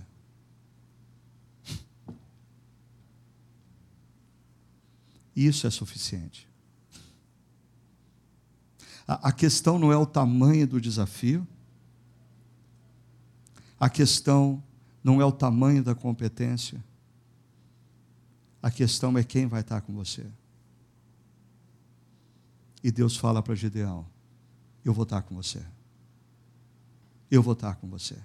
Isso 5.37 5.67
é 5.67 5.71
suficiente. 5.71 6.49
A, 9.07 9.29
a 9.29 9.33
questão 9.33 9.79
não 9.79 9.93
é 9.93 9.97
o 9.97 10.07
tamanho 10.07 10.67
do 10.67 10.81
desafio, 10.81 11.47
a 13.79 13.91
questão 13.91 14.63
não 15.03 15.21
é 15.21 15.25
o 15.25 15.33
tamanho 15.33 15.83
da 15.83 15.95
competência, 15.95 16.83
a 18.63 18.71
questão 18.71 19.19
é 19.19 19.25
quem 19.25 19.47
vai 19.47 19.61
estar 19.61 19.81
com 19.83 19.93
você. 19.93 20.25
E 22.83 22.91
Deus 22.91 23.17
fala 23.17 23.43
para 23.43 23.55
Gideão: 23.55 24.07
Eu 24.85 24.95
vou 24.95 25.03
estar 25.03 25.21
com 25.23 25.35
você 25.35 25.74
eu 27.31 27.43
vou 27.43 27.53
estar 27.55 27.77
com 27.77 27.89
você. 27.89 28.17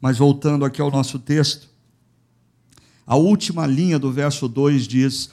Mas 0.00 0.18
voltando 0.18 0.64
aqui 0.64 0.80
ao 0.80 0.90
nosso 0.90 1.18
texto, 1.18 1.68
a 3.06 3.16
última 3.16 3.66
linha 3.66 3.98
do 3.98 4.10
verso 4.10 4.48
2 4.48 4.86
diz: 4.86 5.30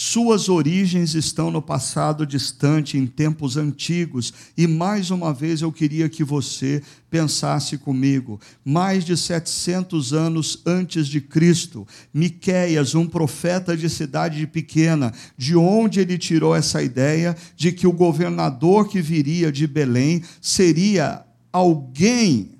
suas 0.00 0.48
origens 0.48 1.16
estão 1.16 1.50
no 1.50 1.60
passado 1.60 2.24
distante, 2.24 2.96
em 2.96 3.04
tempos 3.04 3.56
antigos, 3.56 4.32
e 4.56 4.64
mais 4.64 5.10
uma 5.10 5.34
vez 5.34 5.60
eu 5.60 5.72
queria 5.72 6.08
que 6.08 6.22
você 6.22 6.80
pensasse 7.10 7.76
comigo. 7.76 8.40
Mais 8.64 9.04
de 9.04 9.16
700 9.16 10.12
anos 10.12 10.62
antes 10.64 11.08
de 11.08 11.20
Cristo, 11.20 11.84
Miqueias, 12.14 12.94
um 12.94 13.08
profeta 13.08 13.76
de 13.76 13.90
cidade 13.90 14.46
pequena, 14.46 15.12
de 15.36 15.56
onde 15.56 15.98
ele 15.98 16.16
tirou 16.16 16.54
essa 16.54 16.80
ideia 16.80 17.36
de 17.56 17.72
que 17.72 17.84
o 17.84 17.92
governador 17.92 18.86
que 18.88 19.02
viria 19.02 19.50
de 19.50 19.66
Belém 19.66 20.22
seria 20.40 21.24
alguém 21.52 22.52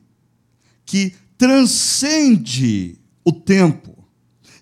que 0.84 1.14
transcende 1.36 2.98
o 3.24 3.30
tempo 3.30 3.97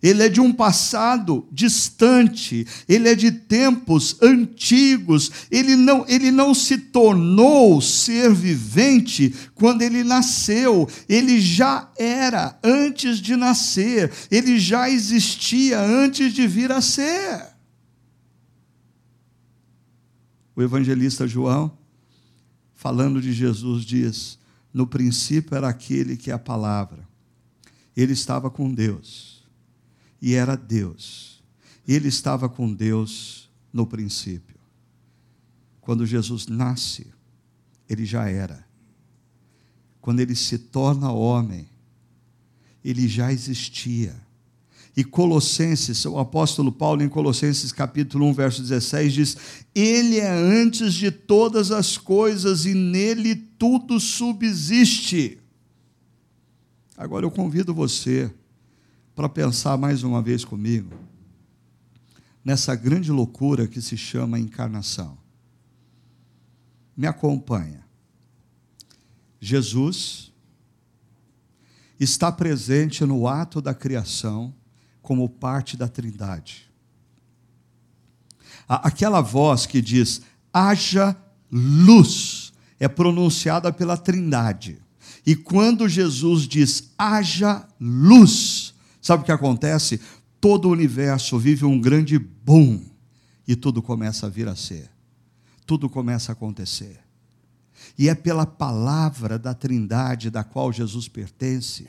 ele 0.03 0.23
é 0.23 0.29
de 0.29 0.41
um 0.41 0.53
passado 0.53 1.47
distante, 1.51 2.67
ele 2.89 3.09
é 3.09 3.15
de 3.15 3.31
tempos 3.31 4.17
antigos, 4.23 5.31
ele 5.51 5.75
não, 5.75 6.05
ele 6.09 6.31
não 6.31 6.55
se 6.55 6.79
tornou 6.79 7.81
ser 7.81 8.33
vivente 8.33 9.35
quando 9.55 9.83
ele 9.83 10.05
nasceu, 10.05 10.89
ele 11.09 11.41
já 11.41 11.91
era 11.99 12.59
antes 12.63 13.19
de 13.19 13.37
nascer, 13.37 14.13
ele 14.31 14.59
já 14.59 14.89
existia 14.91 15.81
antes 15.81 16.33
de 16.33 16.47
vir 16.47 16.71
a 16.73 16.81
ser. 16.81 17.55
O 20.55 20.63
evangelista 20.63 21.27
João, 21.27 21.77
falando 22.75 23.21
de 23.21 23.33
Jesus, 23.33 23.85
diz: 23.85 24.39
No 24.73 24.87
princípio 24.87 25.55
era 25.55 25.69
aquele 25.69 26.17
que 26.17 26.31
é 26.31 26.35
a 26.35 26.39
palavra, 26.39 27.07
ele 27.95 28.13
estava 28.13 28.51
com 28.51 28.73
Deus 28.73 29.36
e 30.21 30.35
era 30.35 30.57
Deus. 30.57 31.43
Ele 31.87 32.09
estava 32.09 32.49
com 32.49 32.73
Deus 32.73 33.49
no 33.73 33.87
princípio. 33.87 34.57
Quando 35.81 36.05
Jesus 36.05 36.47
nasce, 36.47 37.07
ele 37.89 38.05
já 38.05 38.29
era. 38.29 38.67
Quando 40.01 40.21
ele 40.21 40.35
se 40.35 40.59
torna 40.59 41.13
homem, 41.13 41.69
ele 42.85 43.07
já 43.07 43.33
existia. 43.33 44.15
E 44.97 45.05
Colossenses, 45.05 46.07
o 46.07 46.19
apóstolo 46.19 46.73
Paulo, 46.73 47.03
em 47.03 47.09
Colossenses 47.09 47.71
capítulo 47.71 48.27
1, 48.27 48.33
verso 48.33 48.63
16, 48.63 49.13
diz: 49.13 49.37
Ele 49.75 50.19
é 50.19 50.31
antes 50.31 50.95
de 50.95 51.11
todas 51.11 51.71
as 51.71 51.99
coisas 51.99 52.65
e 52.65 52.73
nele 52.73 53.37
tudo 53.37 54.01
subsiste. 54.01 55.39
Agora 56.97 57.27
eu 57.27 57.31
convido 57.31 57.75
você 57.75 58.33
para 59.17 59.29
pensar 59.29 59.77
mais 59.79 60.05
uma 60.05 60.23
vez 60.23 60.45
comigo 60.45 60.95
nessa 62.47 62.77
grande 62.77 63.11
loucura 63.11 63.67
que 63.67 63.83
se 63.83 63.97
chama 63.97 64.39
encarnação. 64.39 65.19
Me 66.97 67.05
acompanha. 67.09 67.85
Jesus 69.41 70.33
está 71.99 72.31
presente 72.31 73.05
no 73.05 73.27
ato 73.27 73.61
da 73.61 73.75
criação 73.75 74.55
como 75.03 75.29
parte 75.29 75.77
da 75.77 75.89
Trindade. 75.89 76.71
Aquela 78.69 79.21
voz 79.21 79.67
que 79.67 79.83
diz: 79.83 80.23
haja 80.53 81.17
luz, 81.51 82.53
é 82.79 82.87
pronunciada 82.87 83.73
pela 83.73 83.97
Trindade. 83.97 84.81
E 85.27 85.35
quando 85.35 85.89
Jesus 85.89 86.43
diz: 86.43 86.93
haja 86.97 87.67
luz, 87.81 88.73
Sabe 89.07 89.23
o 89.23 89.25
que 89.25 89.31
acontece? 89.31 90.01
Todo 90.41 90.67
o 90.67 90.73
universo 90.73 91.39
vive 91.39 91.65
um 91.65 91.81
grande 91.81 92.19
boom 92.19 92.85
e 93.47 93.55
tudo 93.55 93.81
começa 93.81 94.27
a 94.27 94.29
vir 94.29 94.49
a 94.49 94.57
ser. 94.57 94.91
Tudo 95.65 95.89
começa 95.89 96.33
a 96.33 96.35
acontecer. 96.35 96.99
E 97.97 98.09
é 98.09 98.17
pela 98.17 98.45
palavra 98.45 99.39
da 99.39 99.55
Trindade 99.55 100.29
da 100.29 100.43
qual 100.43 100.73
Jesus 100.73 101.07
pertence 101.07 101.87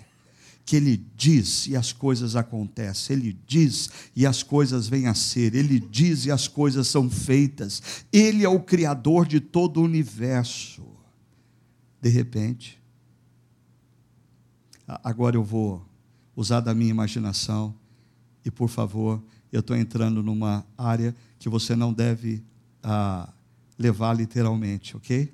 que 0.63 0.75
ele 0.75 0.95
diz 1.15 1.65
e 1.65 1.75
as 1.75 1.91
coisas 1.91 2.35
acontecem, 2.35 3.15
ele 3.15 3.35
diz 3.47 3.89
e 4.15 4.23
as 4.23 4.43
coisas 4.43 4.87
vêm 4.87 5.07
a 5.07 5.15
ser, 5.15 5.55
ele 5.55 5.79
diz 5.79 6.27
e 6.27 6.31
as 6.31 6.47
coisas 6.47 6.87
são 6.87 7.09
feitas. 7.09 7.81
Ele 8.13 8.45
é 8.45 8.49
o 8.49 8.59
criador 8.59 9.25
de 9.25 9.39
todo 9.39 9.77
o 9.77 9.85
universo. 9.85 10.85
De 11.99 12.09
repente, 12.09 12.79
agora 15.03 15.35
eu 15.35 15.43
vou 15.43 15.86
usar 16.37 16.59
da 16.59 16.73
minha 16.75 16.91
imaginação 16.91 17.73
e, 18.45 18.51
por 18.51 18.69
favor, 18.69 19.21
eu 19.51 19.59
estou 19.59 19.75
entrando 19.75 20.21
numa 20.21 20.63
área 20.77 21.15
que 21.39 21.49
você 21.49 21.75
não 21.75 21.91
deve 21.91 22.43
ah, 22.83 23.33
levar 23.77 24.13
literalmente, 24.13 24.95
ok? 24.95 25.33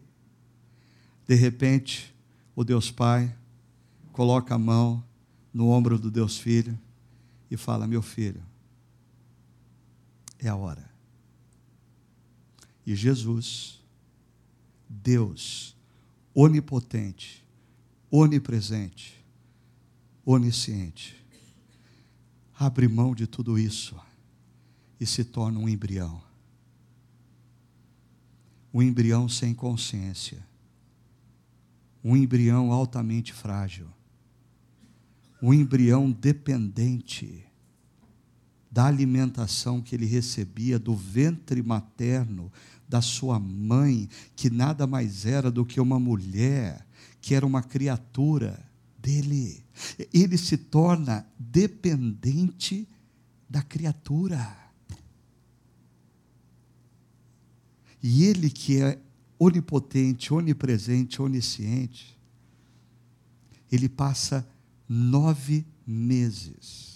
De 1.28 1.36
repente, 1.36 2.16
o 2.56 2.64
Deus 2.64 2.90
Pai 2.90 3.36
coloca 4.14 4.56
a 4.56 4.58
mão 4.58 5.04
no 5.54 5.68
ombro 5.68 6.00
do 6.00 6.10
Deus 6.10 6.38
Filho 6.38 6.80
e 7.52 7.58
fala: 7.58 7.86
Meu 7.86 8.02
filho, 8.02 8.42
é 10.40 10.48
a 10.48 10.56
hora. 10.56 10.90
E 12.86 12.96
Jesus, 12.96 13.82
Deus, 14.90 15.76
onipotente, 16.34 17.46
onipresente, 18.10 19.23
onisciente, 20.26 21.16
abre 22.58 22.88
mão 22.88 23.14
de 23.14 23.28
tudo 23.28 23.58
isso 23.60 23.96
e 25.00 25.06
se 25.06 25.24
torna 25.24 25.60
um 25.60 25.68
embrião. 25.68 26.22
Um 28.74 28.82
embrião 28.82 29.28
sem 29.28 29.54
consciência. 29.54 30.46
Um 32.04 32.16
embrião 32.16 32.72
altamente 32.72 33.34
frágil. 33.34 33.88
Um 35.42 35.54
embrião 35.54 36.10
dependente 36.10 37.46
da 38.72 38.86
alimentação 38.86 39.82
que 39.82 39.94
ele 39.94 40.06
recebia 40.06 40.80
do 40.80 40.96
ventre 40.96 41.62
materno 41.62 42.52
da 42.90 43.02
sua 43.02 43.40
mãe, 43.40 44.10
que 44.36 44.50
nada 44.50 44.88
mais 44.88 45.26
era 45.26 45.52
do 45.52 45.66
que 45.66 45.80
uma 45.80 46.00
mulher, 46.00 46.86
que 47.22 47.36
era 47.36 47.46
uma 47.46 47.62
criatura 47.62 48.73
dele. 49.04 49.62
Ele 50.14 50.38
se 50.38 50.56
torna 50.56 51.28
dependente 51.38 52.88
da 53.50 53.62
criatura. 53.62 54.58
E 58.02 58.24
ele 58.24 58.50
que 58.50 58.82
é 58.82 59.00
onipotente, 59.38 60.34
onipresente, 60.34 61.22
onisciente, 61.22 62.18
ele 63.70 63.90
passa 63.90 64.48
nove 64.88 65.66
meses 65.86 66.94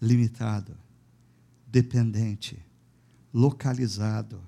limitado, 0.00 0.76
dependente, 1.66 2.58
localizado 3.32 4.40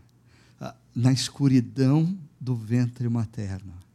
ah, 0.60 0.76
na 0.94 1.12
escuridão 1.12 2.16
do 2.38 2.54
ventre 2.54 3.08
materno. 3.08 3.85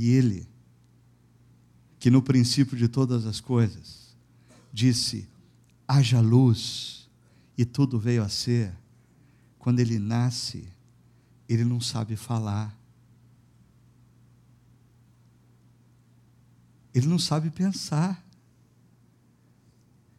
E 0.00 0.10
ele, 0.10 0.48
que 1.98 2.08
no 2.08 2.22
princípio 2.22 2.76
de 2.76 2.86
todas 2.86 3.26
as 3.26 3.40
coisas, 3.40 4.16
disse: 4.72 5.28
haja 5.88 6.20
luz, 6.20 7.10
e 7.56 7.64
tudo 7.64 7.98
veio 7.98 8.22
a 8.22 8.28
ser, 8.28 8.72
quando 9.58 9.80
ele 9.80 9.98
nasce, 9.98 10.68
ele 11.48 11.64
não 11.64 11.80
sabe 11.80 12.14
falar. 12.14 12.78
Ele 16.94 17.08
não 17.08 17.18
sabe 17.18 17.50
pensar. 17.50 18.24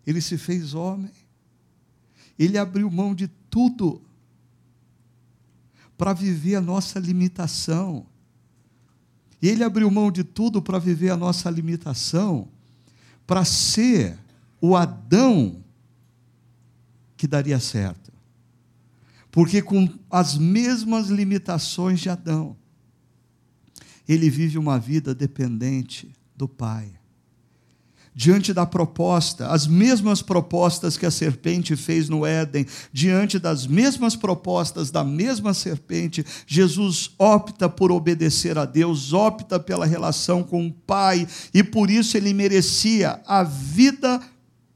Ele 0.06 0.20
se 0.20 0.38
fez 0.38 0.74
homem. 0.74 1.14
Ele 2.38 2.58
abriu 2.58 2.92
mão 2.92 3.16
de 3.16 3.30
tudo 3.50 4.02
para 5.98 6.12
viver 6.12 6.56
a 6.56 6.62
nossa 6.62 7.00
limitação. 7.00 8.09
E 9.42 9.48
ele 9.48 9.64
abriu 9.64 9.90
mão 9.90 10.12
de 10.12 10.24
tudo 10.24 10.62
para 10.62 10.78
viver 10.80 11.10
a 11.10 11.18
nossa 11.18 11.50
limitação, 11.50 12.48
para 13.26 13.46
ser 13.46 14.18
o 14.60 14.76
Adão 14.76 15.64
que 17.16 17.28
daria 17.28 17.60
certo. 17.60 18.12
Porque 19.32 19.62
com 19.62 19.88
as 20.10 20.38
mesmas 20.38 21.08
limitações 21.08 22.00
de 22.00 22.10
Adão, 22.10 22.58
ele 24.08 24.30
vive 24.30 24.58
uma 24.58 24.80
vida 24.80 25.14
dependente 25.14 26.14
do 26.36 26.48
Pai 26.48 26.99
diante 28.20 28.54
da 28.54 28.66
proposta, 28.66 29.48
as 29.48 29.66
mesmas 29.66 30.22
propostas 30.22 30.98
que 30.98 31.06
a 31.06 31.12
serpente 31.12 31.78
fez 31.78 32.10
no 32.10 32.26
Éden, 32.26 32.66
diante 32.92 33.40
das 33.40 33.66
mesmas 33.66 34.14
propostas 34.14 34.92
da 34.92 35.06
mesma 35.06 35.54
serpente, 35.54 36.26
Jesus 36.46 37.12
opta 37.18 37.70
por 37.70 37.94
obedecer 37.94 38.58
a 38.58 38.66
Deus, 38.66 39.14
opta 39.14 39.58
pela 39.58 39.86
relação 39.86 40.44
com 40.44 40.68
o 40.68 40.74
Pai, 40.74 41.26
e 41.54 41.64
por 41.64 41.90
isso 41.90 42.18
ele 42.18 42.34
merecia 42.34 43.22
a 43.26 43.42
vida 43.42 44.22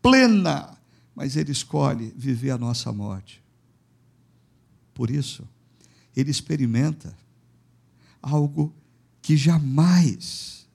plena, 0.02 0.78
mas 1.14 1.36
ele 1.36 1.52
escolhe 1.52 2.14
viver 2.16 2.52
a 2.52 2.58
nossa 2.58 2.94
morte. 2.94 3.44
Por 4.94 5.12
isso, 5.12 5.44
ele 6.16 6.32
experimenta 6.32 7.14
algo 8.22 8.74
que 9.22 9.36
jamais 9.36 10.66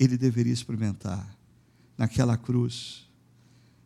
ele 0.00 0.18
deveria 0.18 0.52
experimentar 0.52 1.33
naquela 1.96 2.36
cruz, 2.36 3.08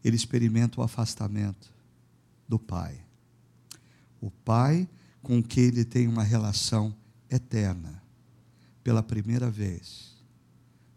ele 0.02 0.16
experimenta 0.16 0.80
o 0.80 0.84
afastamento 0.84 1.72
do 2.48 2.58
Pai. 2.58 2.98
O 4.20 4.30
Pai 4.30 4.88
com 5.22 5.42
quem 5.42 5.64
ele 5.64 5.84
tem 5.84 6.08
uma 6.08 6.22
relação 6.22 6.94
eterna. 7.30 8.02
Pela 8.82 9.02
primeira 9.02 9.50
vez, 9.50 10.16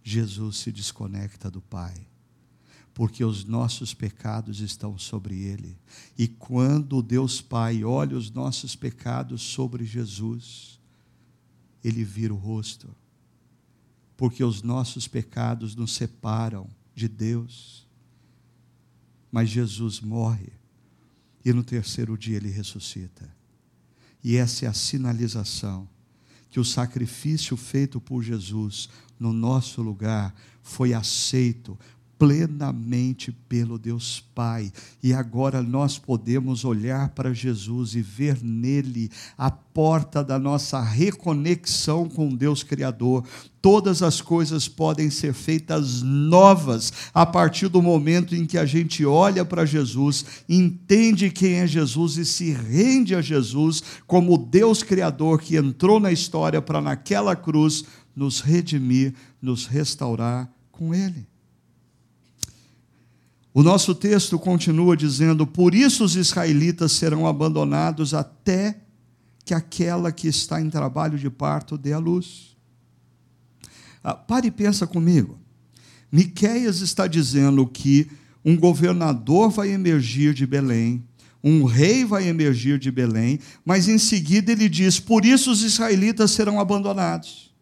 Jesus 0.04 0.58
se 0.58 0.72
desconecta 0.72 1.52
do 1.52 1.62
Pai, 1.62 2.08
porque 2.94 3.24
os 3.24 3.44
nossos 3.44 3.94
pecados 3.94 4.62
estão 4.62 4.98
sobre 4.98 5.44
ele. 5.44 5.78
E 6.18 6.28
quando 6.28 7.02
Deus 7.02 7.42
Pai 7.42 7.84
olha 7.84 8.16
os 8.16 8.32
nossos 8.32 8.76
pecados 8.76 9.42
sobre 9.42 9.84
Jesus, 9.84 10.80
ele 11.84 12.04
vira 12.04 12.34
o 12.34 12.38
rosto, 12.38 12.96
porque 14.16 14.44
os 14.44 14.62
nossos 14.62 15.08
pecados 15.08 15.76
nos 15.76 15.94
separam 15.94 16.70
de 16.94 17.08
Deus. 17.08 17.88
Mas 19.32 19.50
Jesus 19.50 20.00
morre 20.00 20.52
e 21.44 21.54
no 21.54 21.64
terceiro 21.64 22.18
dia 22.18 22.38
ele 22.38 22.50
ressuscita. 22.50 23.34
E 24.24 24.36
essa 24.38 24.66
é 24.66 24.68
a 24.68 24.74
sinalização 24.74 25.88
que 26.50 26.60
o 26.60 26.66
sacrifício 26.66 27.56
feito 27.56 28.00
por 28.00 28.22
Jesus 28.22 28.90
no 29.18 29.32
nosso 29.32 29.82
lugar 29.82 30.36
foi 30.62 30.94
aceito 30.94 31.80
plenamente 32.22 33.32
pelo 33.32 33.80
Deus 33.80 34.24
Pai. 34.36 34.72
E 35.02 35.12
agora 35.12 35.60
nós 35.64 35.98
podemos 35.98 36.64
olhar 36.64 37.10
para 37.10 37.34
Jesus 37.34 37.96
e 37.96 38.02
ver 38.04 38.38
nele 38.44 39.10
a 39.36 39.50
porta 39.50 40.24
da 40.24 40.38
nossa 40.38 40.80
reconexão 40.80 42.08
com 42.08 42.36
Deus 42.36 42.62
Criador. 42.62 43.24
Todas 43.60 44.04
as 44.04 44.22
coisas 44.22 44.68
podem 44.68 45.10
ser 45.10 45.34
feitas 45.34 46.04
novas 46.04 46.94
a 47.12 47.26
partir 47.26 47.70
do 47.70 47.82
momento 47.82 48.36
em 48.36 48.46
que 48.46 48.60
a 48.60 48.68
gente 48.68 49.04
olha 49.04 49.44
para 49.44 49.66
Jesus, 49.66 50.24
entende 50.48 51.32
quem 51.32 51.56
é 51.56 51.66
Jesus 51.66 52.18
e 52.18 52.26
se 52.26 52.52
rende 52.52 53.16
a 53.16 53.22
Jesus 53.22 53.82
como 54.06 54.38
Deus 54.38 54.84
Criador 54.84 55.42
que 55.42 55.56
entrou 55.56 56.00
na 56.00 56.12
história 56.12 56.62
para, 56.62 56.80
naquela 56.82 57.36
cruz, 57.36 57.84
nos 58.16 58.42
redimir, 58.42 59.16
nos 59.42 59.66
restaurar 59.66 60.48
com 60.72 60.94
Ele. 60.94 61.31
O 63.54 63.64
nosso 63.64 63.94
texto 63.94 64.40
continua 64.40 64.96
dizendo: 64.96 65.46
Por 65.46 65.76
isso 65.76 66.04
os 66.04 66.16
israelitas 66.16 66.94
serão 66.94 67.28
abandonados 67.28 68.14
até 68.14 68.80
que 69.44 69.54
aquela 69.54 70.12
que 70.12 70.28
está 70.28 70.62
em 70.62 70.70
trabalho 70.70 71.18
de 71.18 71.30
parto 71.30 71.78
dê 71.78 71.92
a 71.94 71.98
luz. 71.98 72.56
Ah, 74.04 74.16
pare 74.16 74.48
e 74.48 74.52
pensa 74.52 74.88
comigo. 74.88 75.38
Miqueias 76.12 76.82
está 76.82 77.08
dizendo 77.08 77.66
que 77.68 78.10
um 78.44 78.58
governador 78.58 79.50
vai 79.50 79.70
emergir 79.70 80.34
de 80.34 80.48
Belém, 80.48 81.04
um 81.44 81.64
rei 81.64 82.06
vai 82.06 82.28
emergir 82.28 82.80
de 82.80 82.92
Belém, 82.92 83.40
mas 83.66 83.88
em 83.88 83.98
seguida 83.98 84.52
ele 84.52 84.70
diz: 84.70 85.00
Por 85.00 85.26
isso 85.26 85.52
os 85.52 85.62
israelitas 85.62 86.32
serão 86.32 86.60
abandonados. 86.60 87.54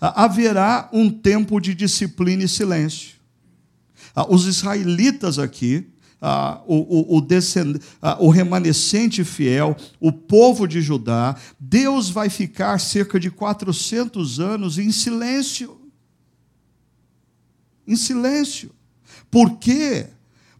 Ah, 0.00 0.24
haverá 0.24 0.88
um 0.92 1.10
tempo 1.10 1.60
de 1.60 1.74
disciplina 1.74 2.44
e 2.44 2.48
silêncio. 2.48 3.21
Ah, 4.14 4.26
os 4.28 4.46
israelitas 4.46 5.38
aqui, 5.38 5.88
ah, 6.20 6.60
o, 6.66 7.16
o, 7.16 7.18
o, 7.18 7.28
ah, 8.00 8.16
o 8.20 8.28
remanescente 8.28 9.24
fiel, 9.24 9.76
o 9.98 10.12
povo 10.12 10.68
de 10.68 10.80
Judá, 10.80 11.36
Deus 11.58 12.08
vai 12.08 12.28
ficar 12.28 12.78
cerca 12.78 13.18
de 13.18 13.30
400 13.30 14.38
anos 14.38 14.78
em 14.78 14.92
silêncio. 14.92 15.80
Em 17.86 17.96
silêncio. 17.96 18.70
Por 19.30 19.58
quê? 19.58 20.06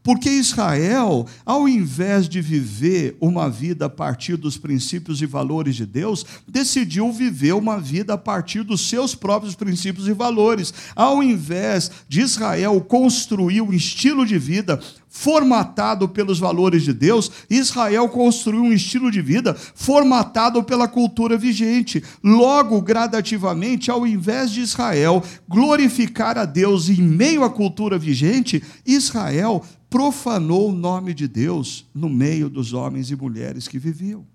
Porque 0.02 0.28
Israel, 0.28 1.26
ao 1.46 1.68
invés 1.68 2.28
de 2.28 2.40
viver 2.40 3.16
uma 3.20 3.48
vida 3.48 3.86
a 3.86 3.90
partir 3.90 4.36
dos 4.36 4.58
princípios 4.58 5.22
e 5.22 5.26
valores 5.26 5.76
de 5.76 5.86
Deus, 5.86 6.26
decidiu 6.46 7.12
viver 7.12 7.52
uma 7.52 7.78
vida 7.78 8.14
a 8.14 8.18
partir 8.18 8.64
dos 8.64 8.88
seus 8.88 9.14
próprios 9.14 9.54
princípios 9.54 10.08
e 10.08 10.12
valores. 10.12 10.74
Ao 10.96 11.22
invés 11.22 11.90
de 12.08 12.20
Israel 12.20 12.80
construir 12.80 13.60
um 13.60 13.72
estilo 13.72 14.26
de 14.26 14.38
vida 14.38 14.80
formatado 15.08 16.08
pelos 16.08 16.38
valores 16.38 16.82
de 16.82 16.92
Deus, 16.92 17.30
Israel 17.48 18.08
construiu 18.08 18.62
um 18.62 18.72
estilo 18.72 19.10
de 19.10 19.20
vida 19.20 19.54
formatado 19.54 20.64
pela 20.64 20.88
cultura 20.88 21.36
vigente. 21.36 22.02
Logo, 22.24 22.80
gradativamente, 22.80 23.90
ao 23.90 24.06
invés 24.06 24.50
de 24.50 24.62
Israel 24.62 25.22
glorificar 25.46 26.38
a 26.38 26.46
Deus 26.46 26.88
em 26.88 27.02
meio 27.02 27.44
à 27.44 27.50
cultura 27.50 27.98
vigente, 27.98 28.62
Israel 28.86 29.62
profanou 29.92 30.70
o 30.70 30.74
nome 30.74 31.12
de 31.12 31.28
Deus 31.28 31.86
no 31.94 32.08
meio 32.08 32.48
dos 32.48 32.72
homens 32.72 33.10
e 33.10 33.14
mulheres 33.14 33.68
que 33.68 33.78
viviam. 33.78 34.26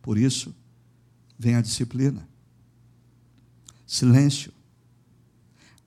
Por 0.00 0.16
isso, 0.16 0.54
vem 1.38 1.54
a 1.54 1.60
disciplina. 1.60 2.26
Silêncio. 3.86 4.50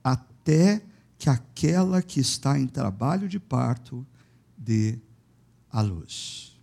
Até 0.02 0.80
que 1.18 1.28
aquela 1.28 2.00
que 2.00 2.20
está 2.20 2.56
em 2.56 2.68
trabalho 2.68 3.28
de 3.28 3.40
parto 3.40 4.06
dê 4.56 4.96
a 5.72 5.80
luz. 5.80 6.56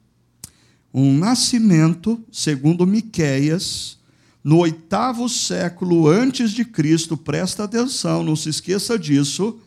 Um 0.93 1.17
nascimento, 1.17 2.23
segundo 2.31 2.87
Miqueias, 2.87 3.99
no 4.41 4.59
oitavo 4.59 5.27
século 5.27 6.07
antes 6.07 6.51
de 6.51 6.63
Cristo, 6.63 7.17
presta 7.17 7.65
atenção, 7.65 8.23
não 8.23 8.37
se 8.37 8.47
esqueça 8.47 8.97
disso. 8.97 9.59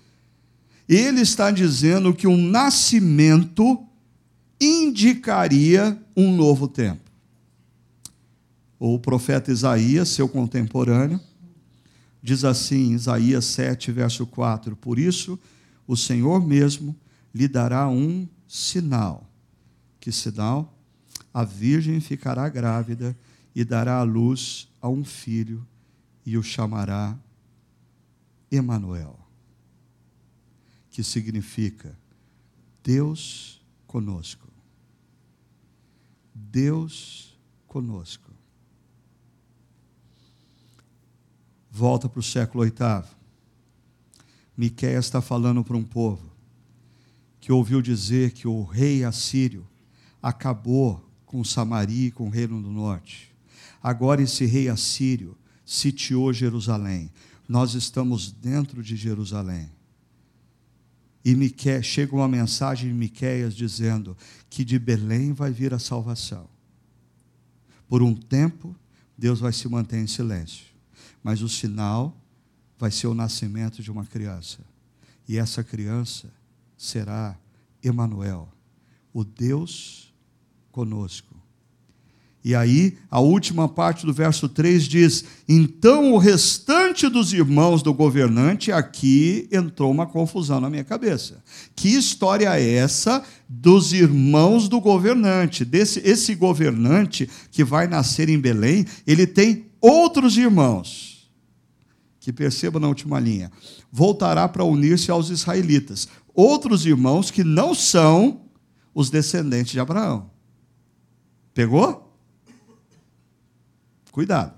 Ele 0.88 1.20
está 1.20 1.50
dizendo 1.50 2.14
que 2.14 2.26
um 2.26 2.36
nascimento 2.36 3.86
indicaria 4.60 5.98
um 6.16 6.34
novo 6.34 6.68
tempo. 6.68 7.10
O 8.78 8.98
profeta 8.98 9.50
Isaías, 9.50 10.08
seu 10.08 10.28
contemporâneo, 10.28 11.20
Diz 12.24 12.42
assim, 12.42 12.94
Isaías 12.94 13.44
7, 13.44 13.92
verso 13.92 14.26
4: 14.26 14.74
Por 14.74 14.98
isso 14.98 15.38
o 15.86 15.94
Senhor 15.94 16.42
mesmo 16.42 16.96
lhe 17.34 17.46
dará 17.46 17.86
um 17.86 18.26
sinal. 18.48 19.30
Que 20.00 20.10
sinal? 20.10 20.74
A 21.34 21.44
virgem 21.44 22.00
ficará 22.00 22.48
grávida 22.48 23.14
e 23.54 23.62
dará 23.62 23.98
à 23.98 24.02
luz 24.02 24.66
a 24.80 24.88
um 24.88 25.04
filho 25.04 25.66
e 26.24 26.38
o 26.38 26.42
chamará 26.42 27.14
Emanuel, 28.50 29.18
que 30.94 31.02
significa 31.02 31.98
Deus 32.80 33.60
conosco. 33.84 34.46
Deus 36.32 37.36
conosco. 37.66 38.30
Volta 41.68 42.08
para 42.08 42.20
o 42.20 42.22
século 42.22 42.62
VIII. 42.62 43.10
Miqueias 44.56 45.06
está 45.06 45.20
falando 45.20 45.64
para 45.64 45.76
um 45.76 45.82
povo 45.82 46.30
que 47.40 47.50
ouviu 47.50 47.82
dizer 47.82 48.30
que 48.30 48.46
o 48.46 48.62
rei 48.62 49.02
assírio 49.02 49.66
acabou 50.22 51.04
com 51.26 51.42
Samaria 51.42 52.06
e 52.06 52.12
com 52.12 52.28
o 52.28 52.30
reino 52.30 52.62
do 52.62 52.70
norte. 52.70 53.34
Agora 53.82 54.22
esse 54.22 54.46
rei 54.46 54.68
assírio 54.68 55.36
sitiou 55.66 56.32
Jerusalém. 56.32 57.10
Nós 57.48 57.74
estamos 57.74 58.30
dentro 58.30 58.80
de 58.80 58.94
Jerusalém. 58.94 59.74
E 61.24 61.54
chega 61.82 62.14
uma 62.14 62.28
mensagem 62.28 62.88
de 62.88 62.94
Miqueias 62.94 63.54
dizendo 63.54 64.16
que 64.50 64.64
de 64.64 64.78
Belém 64.78 65.32
vai 65.32 65.50
vir 65.50 65.72
a 65.72 65.78
salvação. 65.78 66.48
Por 67.88 68.02
um 68.02 68.14
tempo, 68.14 68.76
Deus 69.16 69.40
vai 69.40 69.52
se 69.52 69.66
manter 69.68 69.98
em 69.98 70.06
silêncio 70.06 70.74
mas 71.24 71.40
o 71.40 71.48
sinal 71.48 72.14
vai 72.78 72.90
ser 72.90 73.06
o 73.06 73.14
nascimento 73.14 73.82
de 73.82 73.90
uma 73.90 74.04
criança. 74.04 74.58
E 75.26 75.38
essa 75.38 75.64
criança 75.64 76.30
será 76.76 77.34
Emanuel, 77.82 78.52
o 79.10 79.24
Deus 79.24 80.12
conosco. 80.70 81.34
E 82.44 82.54
aí, 82.54 82.98
a 83.10 83.20
última 83.20 83.66
parte 83.66 84.04
do 84.04 84.12
verso 84.12 84.50
3 84.50 84.84
diz: 84.84 85.24
Então 85.48 86.12
o 86.12 86.18
restante 86.18 87.08
dos 87.08 87.32
irmãos 87.32 87.82
do 87.82 87.94
governante, 87.94 88.70
aqui 88.70 89.48
entrou 89.50 89.90
uma 89.90 90.06
confusão 90.06 90.60
na 90.60 90.68
minha 90.68 90.84
cabeça. 90.84 91.42
Que 91.74 91.88
história 91.88 92.54
é 92.60 92.74
essa 92.74 93.24
dos 93.48 93.94
irmãos 93.94 94.68
do 94.68 94.78
governante? 94.78 95.64
Desse, 95.64 96.00
esse 96.04 96.34
governante 96.34 97.30
que 97.50 97.64
vai 97.64 97.86
nascer 97.86 98.28
em 98.28 98.38
Belém, 98.38 98.84
ele 99.06 99.26
tem 99.26 99.64
outros 99.80 100.36
irmãos 100.36 101.30
que 102.20 102.32
perceba 102.32 102.78
na 102.78 102.88
última 102.88 103.20
linha, 103.20 103.50
voltará 103.92 104.48
para 104.48 104.64
unir-se 104.64 105.10
aos 105.10 105.28
israelitas, 105.28 106.08
outros 106.34 106.84
irmãos 106.84 107.30
que 107.30 107.44
não 107.44 107.74
são 107.74 108.42
os 108.94 109.08
descendentes 109.10 109.72
de 109.72 109.80
Abraão. 109.80 110.30
Pegou? 111.52 112.03
Cuidado. 114.14 114.54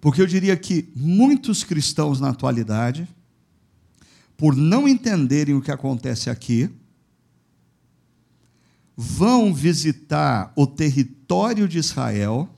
Porque 0.00 0.22
eu 0.22 0.26
diria 0.26 0.56
que 0.56 0.90
muitos 0.96 1.62
cristãos 1.62 2.18
na 2.18 2.30
atualidade, 2.30 3.06
por 4.34 4.56
não 4.56 4.88
entenderem 4.88 5.54
o 5.54 5.60
que 5.60 5.70
acontece 5.70 6.30
aqui, 6.30 6.70
vão 8.96 9.52
visitar 9.52 10.54
o 10.56 10.66
território 10.66 11.68
de 11.68 11.76
Israel 11.76 12.48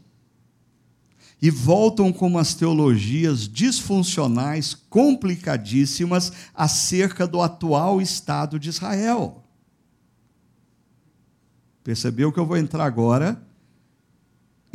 e 1.42 1.50
voltam 1.50 2.12
com 2.12 2.28
umas 2.28 2.54
teologias 2.54 3.48
disfuncionais, 3.48 4.72
complicadíssimas, 4.72 6.32
acerca 6.54 7.26
do 7.26 7.42
atual 7.42 8.00
estado 8.00 8.56
de 8.56 8.68
Israel. 8.68 9.42
Percebeu 11.82 12.30
que 12.32 12.38
eu 12.38 12.46
vou 12.46 12.56
entrar 12.56 12.84
agora 12.84 13.44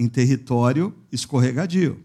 em 0.01 0.07
território 0.07 0.91
escorregadio. 1.11 1.99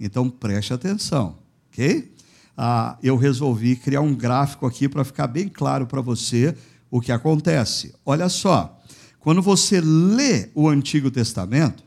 Então 0.00 0.28
preste 0.28 0.72
atenção, 0.72 1.38
ok? 1.70 2.12
Ah, 2.56 2.98
eu 3.00 3.16
resolvi 3.16 3.76
criar 3.76 4.00
um 4.00 4.12
gráfico 4.12 4.66
aqui 4.66 4.88
para 4.88 5.04
ficar 5.04 5.28
bem 5.28 5.48
claro 5.48 5.86
para 5.86 6.00
você 6.00 6.56
o 6.90 7.00
que 7.00 7.12
acontece. 7.12 7.94
Olha 8.04 8.28
só, 8.28 8.76
quando 9.20 9.40
você 9.40 9.80
lê 9.80 10.48
o 10.52 10.68
Antigo 10.68 11.12
Testamento, 11.12 11.84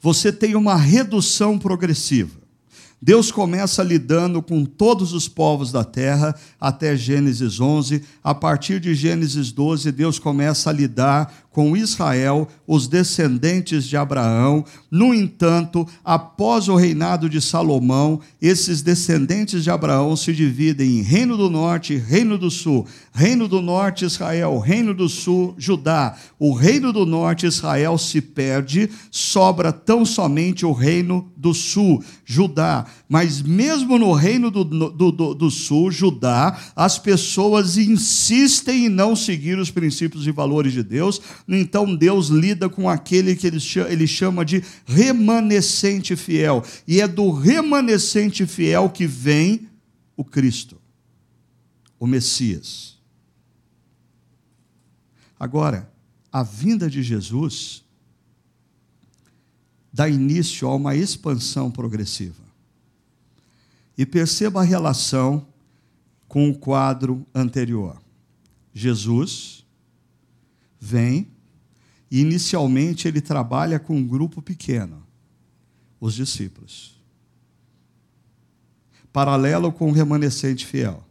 você 0.00 0.32
tem 0.32 0.56
uma 0.56 0.74
redução 0.74 1.56
progressiva. 1.56 2.40
Deus 3.02 3.32
começa 3.32 3.82
lidando 3.82 4.42
com 4.42 4.62
todos 4.64 5.14
os 5.14 5.26
povos 5.26 5.72
da 5.72 5.82
terra 5.82 6.34
até 6.60 6.94
Gênesis 6.94 7.58
11. 7.58 8.02
A 8.22 8.34
partir 8.34 8.78
de 8.78 8.94
Gênesis 8.94 9.50
12, 9.52 9.90
Deus 9.90 10.18
começa 10.18 10.68
a 10.68 10.72
lidar 10.72 11.48
com 11.50 11.76
Israel, 11.76 12.48
os 12.66 12.86
descendentes 12.86 13.84
de 13.84 13.96
Abraão. 13.96 14.64
No 14.90 15.12
entanto, 15.12 15.86
após 16.04 16.68
o 16.68 16.76
reinado 16.76 17.28
de 17.28 17.40
Salomão, 17.40 18.20
esses 18.40 18.82
descendentes 18.82 19.64
de 19.64 19.70
Abraão 19.70 20.14
se 20.16 20.32
dividem 20.32 20.98
em 20.98 21.02
Reino 21.02 21.36
do 21.36 21.50
Norte 21.50 21.96
Reino 21.96 22.38
do 22.38 22.50
Sul. 22.50 22.86
Reino 23.12 23.48
do 23.48 23.60
Norte, 23.60 24.04
Israel, 24.04 24.58
Reino 24.58 24.94
do 24.94 25.08
Sul, 25.08 25.54
Judá. 25.58 26.16
O 26.38 26.54
Reino 26.54 26.92
do 26.92 27.04
Norte, 27.04 27.46
Israel, 27.46 27.98
se 27.98 28.20
perde, 28.20 28.88
sobra 29.10 29.72
tão 29.72 30.04
somente 30.04 30.64
o 30.64 30.72
Reino 30.72 31.30
do 31.36 31.52
Sul, 31.52 32.02
Judá. 32.24 32.86
Mas 33.08 33.42
mesmo 33.42 33.98
no 33.98 34.12
Reino 34.12 34.50
do, 34.50 34.64
do, 34.64 35.10
do, 35.10 35.34
do 35.34 35.50
Sul, 35.50 35.90
Judá, 35.90 36.56
as 36.76 36.98
pessoas 36.98 37.76
insistem 37.76 38.86
em 38.86 38.88
não 38.88 39.16
seguir 39.16 39.58
os 39.58 39.70
princípios 39.70 40.26
e 40.26 40.32
valores 40.32 40.72
de 40.72 40.82
Deus, 40.82 41.20
então 41.56 41.94
Deus 41.94 42.28
lida 42.28 42.68
com 42.68 42.88
aquele 42.88 43.34
que 43.34 43.46
ele 43.46 44.06
chama 44.06 44.44
de 44.44 44.62
remanescente 44.86 46.14
fiel. 46.14 46.64
E 46.86 47.00
é 47.00 47.08
do 47.08 47.30
remanescente 47.30 48.46
fiel 48.46 48.88
que 48.90 49.06
vem 49.06 49.68
o 50.16 50.24
Cristo, 50.24 50.80
o 51.98 52.06
Messias. 52.06 52.98
Agora, 55.38 55.90
a 56.30 56.42
vinda 56.42 56.88
de 56.88 57.02
Jesus 57.02 57.82
dá 59.92 60.08
início 60.08 60.68
a 60.68 60.74
uma 60.74 60.94
expansão 60.94 61.70
progressiva. 61.70 62.44
E 63.96 64.06
perceba 64.06 64.60
a 64.60 64.64
relação 64.64 65.46
com 66.28 66.48
o 66.48 66.54
quadro 66.54 67.26
anterior. 67.34 68.00
Jesus 68.72 69.66
vem 70.78 71.29
e 72.10 72.20
inicialmente 72.20 73.06
ele 73.06 73.20
trabalha 73.20 73.78
com 73.78 73.96
um 73.96 74.06
grupo 74.06 74.42
pequeno, 74.42 75.06
os 76.00 76.14
discípulos. 76.14 76.98
Paralelo 79.12 79.72
com 79.72 79.88
o 79.88 79.92
remanescente 79.92 80.66
fiel. 80.66 81.04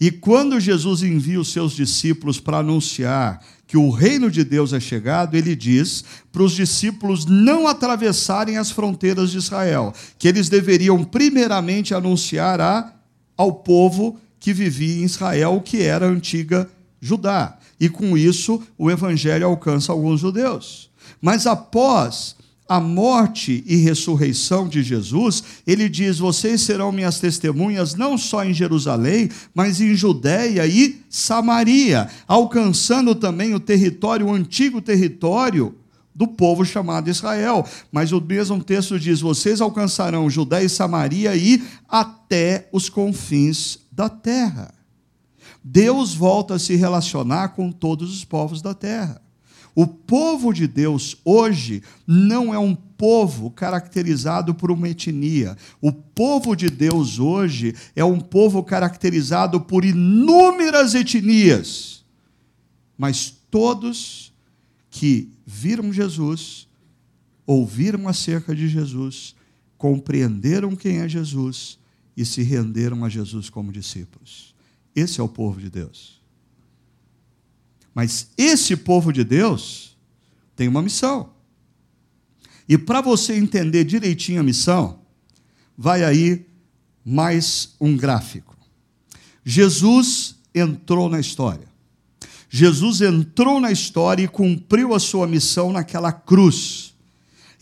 E 0.00 0.10
quando 0.10 0.60
Jesus 0.60 1.02
envia 1.02 1.40
os 1.40 1.52
seus 1.52 1.72
discípulos 1.72 2.40
para 2.40 2.58
anunciar 2.58 3.40
que 3.66 3.76
o 3.76 3.90
reino 3.90 4.30
de 4.30 4.44
Deus 4.44 4.72
é 4.72 4.80
chegado, 4.80 5.36
ele 5.36 5.56
diz 5.56 6.04
para 6.30 6.42
os 6.42 6.52
discípulos 6.52 7.24
não 7.24 7.66
atravessarem 7.66 8.58
as 8.58 8.70
fronteiras 8.70 9.30
de 9.30 9.38
Israel, 9.38 9.94
que 10.18 10.28
eles 10.28 10.48
deveriam 10.48 11.02
primeiramente 11.04 11.94
anunciar 11.94 12.60
a, 12.60 12.92
ao 13.36 13.52
povo 13.52 14.18
que 14.38 14.52
vivia 14.52 15.00
em 15.00 15.04
Israel, 15.04 15.62
que 15.64 15.82
era 15.82 16.06
a 16.06 16.10
antiga 16.10 16.68
Judá. 17.00 17.58
E 17.84 17.88
com 17.90 18.16
isso 18.16 18.62
o 18.78 18.90
evangelho 18.90 19.44
alcança 19.44 19.92
alguns 19.92 20.20
judeus. 20.20 20.88
Mas 21.20 21.46
após 21.46 22.34
a 22.66 22.80
morte 22.80 23.62
e 23.66 23.76
ressurreição 23.76 24.66
de 24.66 24.82
Jesus, 24.82 25.44
ele 25.66 25.86
diz: 25.86 26.18
Vocês 26.18 26.62
serão 26.62 26.90
minhas 26.90 27.20
testemunhas 27.20 27.94
não 27.94 28.16
só 28.16 28.42
em 28.42 28.54
Jerusalém, 28.54 29.28
mas 29.54 29.82
em 29.82 29.94
Judéia 29.94 30.66
e 30.66 30.98
Samaria, 31.10 32.08
alcançando 32.26 33.14
também 33.14 33.52
o 33.52 33.60
território, 33.60 34.28
o 34.28 34.32
antigo 34.32 34.80
território 34.80 35.74
do 36.14 36.26
povo 36.26 36.64
chamado 36.64 37.10
Israel. 37.10 37.68
Mas 37.92 38.12
o 38.12 38.20
mesmo 38.20 38.64
texto 38.64 38.98
diz: 38.98 39.20
Vocês 39.20 39.60
alcançarão 39.60 40.30
Judéia 40.30 40.64
e 40.64 40.70
Samaria 40.70 41.36
e 41.36 41.62
até 41.86 42.66
os 42.72 42.88
confins 42.88 43.80
da 43.92 44.08
terra. 44.08 44.72
Deus 45.64 46.14
volta 46.14 46.56
a 46.56 46.58
se 46.58 46.76
relacionar 46.76 47.48
com 47.48 47.72
todos 47.72 48.14
os 48.14 48.22
povos 48.22 48.60
da 48.60 48.74
terra. 48.74 49.22
O 49.74 49.86
povo 49.86 50.52
de 50.52 50.68
Deus 50.68 51.16
hoje 51.24 51.82
não 52.06 52.52
é 52.52 52.58
um 52.58 52.74
povo 52.74 53.50
caracterizado 53.50 54.54
por 54.54 54.70
uma 54.70 54.88
etnia. 54.88 55.56
O 55.80 55.90
povo 55.90 56.54
de 56.54 56.68
Deus 56.68 57.18
hoje 57.18 57.74
é 57.96 58.04
um 58.04 58.20
povo 58.20 58.62
caracterizado 58.62 59.60
por 59.60 59.84
inúmeras 59.84 60.94
etnias. 60.94 62.04
Mas 62.96 63.34
todos 63.50 64.32
que 64.90 65.30
viram 65.44 65.92
Jesus, 65.92 66.68
ouviram 67.44 68.06
acerca 68.06 68.54
de 68.54 68.68
Jesus, 68.68 69.34
compreenderam 69.76 70.76
quem 70.76 70.98
é 70.98 71.08
Jesus 71.08 71.78
e 72.16 72.24
se 72.24 72.42
renderam 72.42 73.04
a 73.04 73.08
Jesus 73.08 73.50
como 73.50 73.72
discípulos. 73.72 74.53
Esse 74.94 75.20
é 75.20 75.22
o 75.22 75.28
povo 75.28 75.60
de 75.60 75.68
Deus. 75.68 76.20
Mas 77.94 78.28
esse 78.36 78.76
povo 78.76 79.12
de 79.12 79.24
Deus 79.24 79.96
tem 80.56 80.68
uma 80.68 80.82
missão. 80.82 81.30
E 82.68 82.78
para 82.78 83.00
você 83.00 83.34
entender 83.34 83.84
direitinho 83.84 84.40
a 84.40 84.44
missão, 84.44 85.00
vai 85.76 86.02
aí 86.02 86.46
mais 87.04 87.74
um 87.80 87.96
gráfico. 87.96 88.56
Jesus 89.44 90.36
entrou 90.54 91.08
na 91.08 91.20
história. 91.20 91.68
Jesus 92.48 93.00
entrou 93.00 93.60
na 93.60 93.70
história 93.70 94.22
e 94.22 94.28
cumpriu 94.28 94.94
a 94.94 95.00
sua 95.00 95.26
missão 95.26 95.72
naquela 95.72 96.12
cruz. 96.12 96.93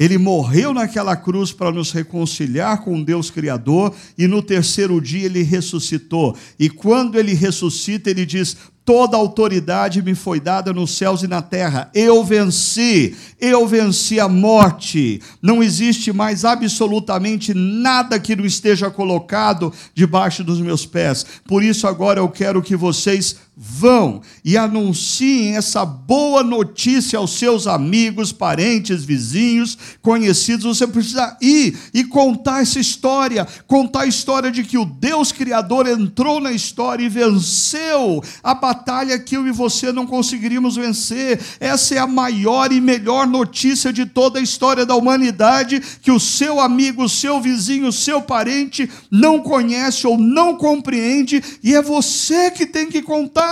Ele 0.03 0.19
morreu 0.19 0.75
naquela 0.75 1.15
cruz 1.15 1.53
para 1.53 1.71
nos 1.71 1.93
reconciliar 1.93 2.83
com 2.83 3.01
Deus 3.01 3.31
Criador 3.31 3.95
e 4.19 4.27
no 4.27 4.43
terceiro 4.43 5.01
dia 5.01 5.27
ele 5.27 5.45
ressuscitou. 5.45 6.37
E 6.59 6.69
quando 6.69 7.17
ele 7.21 7.35
ressuscita, 7.35 8.11
ele 8.11 8.27
diz: 8.27 8.57
Toda 8.85 9.17
autoridade 9.17 10.03
me 10.03 10.13
foi 10.13 10.41
dada 10.41 10.73
nos 10.73 10.97
céus 10.97 11.23
e 11.23 11.29
na 11.29 11.41
terra. 11.41 11.89
Eu 11.95 12.25
venci, 12.25 13.15
eu 13.41 13.65
venci 13.65 14.19
a 14.19 14.27
morte. 14.29 15.23
Não 15.41 15.63
existe 15.63 16.13
mais 16.13 16.45
absolutamente 16.45 17.55
nada 17.55 18.19
que 18.19 18.35
não 18.35 18.45
esteja 18.45 18.91
colocado 18.91 19.73
debaixo 19.95 20.43
dos 20.43 20.61
meus 20.61 20.85
pés. 20.85 21.25
Por 21.47 21.63
isso, 21.63 21.87
agora 21.87 22.19
eu 22.19 22.29
quero 22.29 22.61
que 22.61 22.75
vocês 22.75 23.37
vão 23.57 24.23
e 24.45 24.57
anunciem 24.57 25.57
essa 25.57 25.85
boa 25.85 26.43
notícia 26.43 27.19
aos 27.19 27.33
seus 27.39 27.67
amigos, 27.67 28.33
parentes, 28.33 29.05
vizinhos, 29.05 29.77
conhecidos. 30.01 30.65
Você 30.65 30.87
precisa 30.87 31.37
ir 31.41 31.79
e 31.93 32.05
contar 32.05 32.63
essa 32.63 32.81
história 32.81 33.47
contar 33.67 34.03
a 34.03 34.07
história 34.07 34.51
de 34.51 34.65
que 34.65 34.79
o 34.79 34.85
Deus 34.85 35.33
Criador 35.33 35.87
entrou 35.87 36.41
na 36.41 36.53
história 36.53 37.05
e 37.05 37.09
venceu 37.09 38.23
a 38.43 38.55
batalha 38.55 39.19
que 39.19 39.37
eu 39.37 39.47
e 39.47 39.53
você 39.53 39.93
não 39.93 40.07
conseguiríamos 40.07 40.77
vencer. 40.77 41.41
Essa 41.61 41.95
é 41.95 41.99
a 41.99 42.07
maior 42.07 42.73
e 42.73 42.81
melhor 42.81 43.27
notícia 43.27 43.93
de 43.93 44.07
toda 44.07 44.39
a 44.39 44.43
história 44.43 44.87
da 44.87 44.95
humanidade 44.95 45.81
que 46.01 46.11
o 46.11 46.21
seu 46.21 46.61
amigo, 46.61 47.05
o 47.05 47.09
seu 47.09 47.41
vizinho, 47.41 47.89
o 47.89 47.93
seu 47.93 48.23
parente 48.23 48.91
não 49.11 49.41
conhece 49.41 50.07
ou 50.07 50.19
não 50.19 50.57
compreende 50.57 51.43
e 51.63 51.75
é 51.75 51.83
você 51.83 52.51
que 52.51 52.67
tem 52.67 52.89
que 52.89 53.03
contar. 53.03 53.52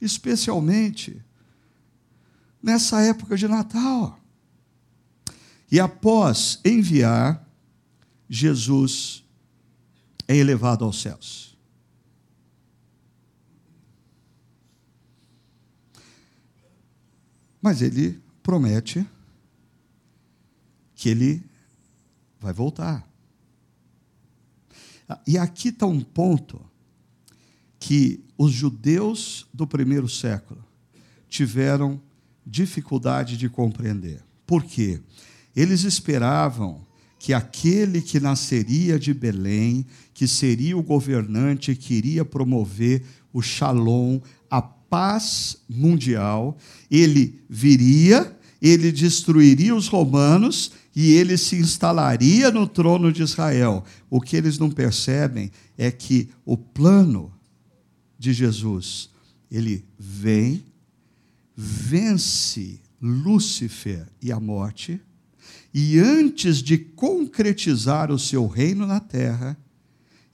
Especialmente 0.00 1.22
nessa 2.62 3.00
época 3.00 3.36
de 3.36 3.48
Natal. 3.48 4.18
E 5.70 5.80
após 5.80 6.60
enviar, 6.64 7.48
Jesus 8.28 9.24
é 10.28 10.36
elevado 10.36 10.84
aos 10.84 11.00
céus. 11.00 11.56
Mas 17.60 17.80
ele 17.80 18.20
promete 18.42 19.06
que 20.94 21.08
ele 21.08 21.44
vai 22.40 22.52
voltar. 22.52 23.06
E 25.26 25.38
aqui 25.38 25.68
está 25.68 25.86
um 25.86 26.00
ponto 26.00 26.64
que 27.82 28.20
os 28.38 28.52
judeus 28.52 29.44
do 29.52 29.66
primeiro 29.66 30.08
século 30.08 30.64
tiveram 31.28 32.00
dificuldade 32.46 33.36
de 33.36 33.48
compreender. 33.48 34.20
Por 34.46 34.62
quê? 34.62 35.00
Eles 35.54 35.82
esperavam 35.82 36.86
que 37.18 37.32
aquele 37.32 38.00
que 38.00 38.20
nasceria 38.20 39.00
de 39.00 39.12
Belém, 39.12 39.84
que 40.14 40.28
seria 40.28 40.78
o 40.78 40.82
governante 40.82 41.74
que 41.74 41.94
iria 41.94 42.24
promover 42.24 43.02
o 43.32 43.42
shalom, 43.42 44.20
a 44.48 44.62
paz 44.62 45.56
mundial, 45.68 46.56
ele 46.88 47.40
viria, 47.50 48.38
ele 48.60 48.92
destruiria 48.92 49.74
os 49.74 49.88
romanos 49.88 50.70
e 50.94 51.14
ele 51.14 51.36
se 51.36 51.56
instalaria 51.56 52.48
no 52.52 52.64
trono 52.68 53.12
de 53.12 53.24
Israel. 53.24 53.84
O 54.08 54.20
que 54.20 54.36
eles 54.36 54.56
não 54.56 54.70
percebem 54.70 55.50
é 55.76 55.90
que 55.90 56.28
o 56.44 56.56
plano 56.56 57.32
de 58.22 58.32
Jesus, 58.32 59.10
ele 59.50 59.84
vem, 59.98 60.64
vence 61.56 62.80
Lúcifer 63.00 64.08
e 64.22 64.30
a 64.30 64.38
morte, 64.38 65.00
e 65.74 65.98
antes 65.98 66.62
de 66.62 66.78
concretizar 66.78 68.12
o 68.12 68.18
seu 68.18 68.46
reino 68.46 68.86
na 68.86 69.00
terra, 69.00 69.58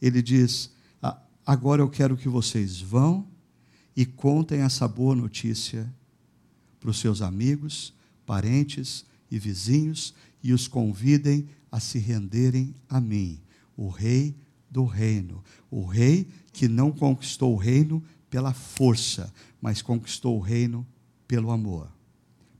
ele 0.02 0.20
diz: 0.20 0.70
ah, 1.02 1.18
Agora 1.46 1.80
eu 1.80 1.88
quero 1.88 2.14
que 2.14 2.28
vocês 2.28 2.78
vão 2.78 3.26
e 3.96 4.04
contem 4.04 4.60
essa 4.60 4.86
boa 4.86 5.16
notícia 5.16 5.90
para 6.78 6.90
os 6.90 7.00
seus 7.00 7.22
amigos, 7.22 7.94
parentes 8.26 9.06
e 9.30 9.38
vizinhos 9.38 10.12
e 10.42 10.52
os 10.52 10.68
convidem 10.68 11.48
a 11.72 11.80
se 11.80 11.98
renderem 11.98 12.74
a 12.86 13.00
mim, 13.00 13.40
o 13.74 13.88
Rei 13.88 14.36
do 14.70 14.84
reino, 14.84 15.42
o 15.70 15.86
Rei 15.86 16.28
que 16.58 16.68
não 16.68 16.90
conquistou 16.90 17.54
o 17.54 17.56
reino 17.56 18.02
pela 18.28 18.52
força, 18.52 19.32
mas 19.60 19.80
conquistou 19.80 20.36
o 20.36 20.40
reino 20.40 20.86
pelo 21.26 21.50
amor. 21.50 21.90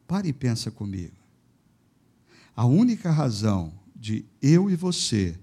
Pare 0.06 0.28
e 0.28 0.32
pensa 0.32 0.70
comigo. 0.70 1.16
A 2.54 2.64
única 2.64 3.10
razão 3.10 3.72
de 3.94 4.24
eu 4.40 4.70
e 4.70 4.76
você 4.76 5.38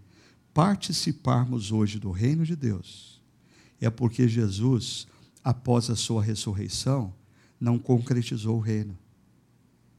participarmos 0.53 1.71
hoje 1.71 1.99
do 1.99 2.11
reino 2.11 2.45
de 2.45 2.55
Deus 2.55 3.21
é 3.79 3.89
porque 3.89 4.27
Jesus 4.27 5.07
após 5.45 5.91
a 5.91 5.95
sua 5.95 6.23
ressurreição, 6.23 7.13
não 7.61 7.77
concretizou 7.77 8.57
o 8.57 8.59
reino. 8.59 8.97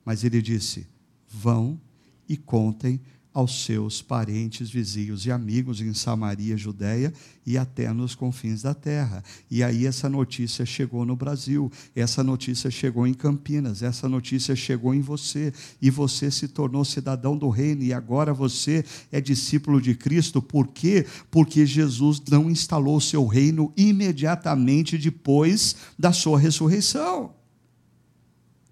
Mas 0.05 0.25
ele 0.25 0.43
disse: 0.43 0.89
vão 1.29 1.81
e 2.29 2.37
contem 2.37 3.01
aos 3.37 3.66
seus 3.66 4.01
parentes, 4.01 4.70
vizinhos 4.70 5.26
e 5.26 5.30
amigos 5.30 5.82
em 5.82 5.93
Samaria, 5.93 6.57
Judéia 6.57 7.12
e 7.45 7.59
até 7.59 7.93
nos 7.93 8.14
confins 8.14 8.62
da 8.62 8.72
terra. 8.72 9.22
E 9.51 9.62
aí 9.62 9.84
essa 9.84 10.09
notícia 10.09 10.64
chegou 10.64 11.05
no 11.05 11.14
Brasil, 11.14 11.70
essa 11.95 12.24
notícia 12.24 12.70
chegou 12.70 13.07
em 13.07 13.12
Campinas, 13.12 13.82
essa 13.82 14.09
notícia 14.09 14.57
chegou 14.57 14.95
em 14.95 15.03
você 15.03 15.53
e 15.82 15.91
você 15.91 16.30
se 16.30 16.49
tornou 16.49 16.82
cidadão 16.82 17.37
do 17.37 17.51
reino 17.51 17.82
e 17.82 17.93
agora 17.93 18.32
você 18.32 18.82
é 19.12 19.20
discípulo 19.20 19.82
de 19.82 19.95
Cristo. 19.95 20.41
Por 20.41 20.68
quê? 20.68 21.05
Porque 21.30 21.66
Jesus 21.66 22.22
não 22.30 22.51
instalou 22.51 22.97
o 22.97 23.03
seu 23.03 23.26
reino 23.26 23.70
imediatamente 23.76 24.97
depois 24.97 25.76
da 25.99 26.11
sua 26.11 26.39
ressurreição. 26.39 27.34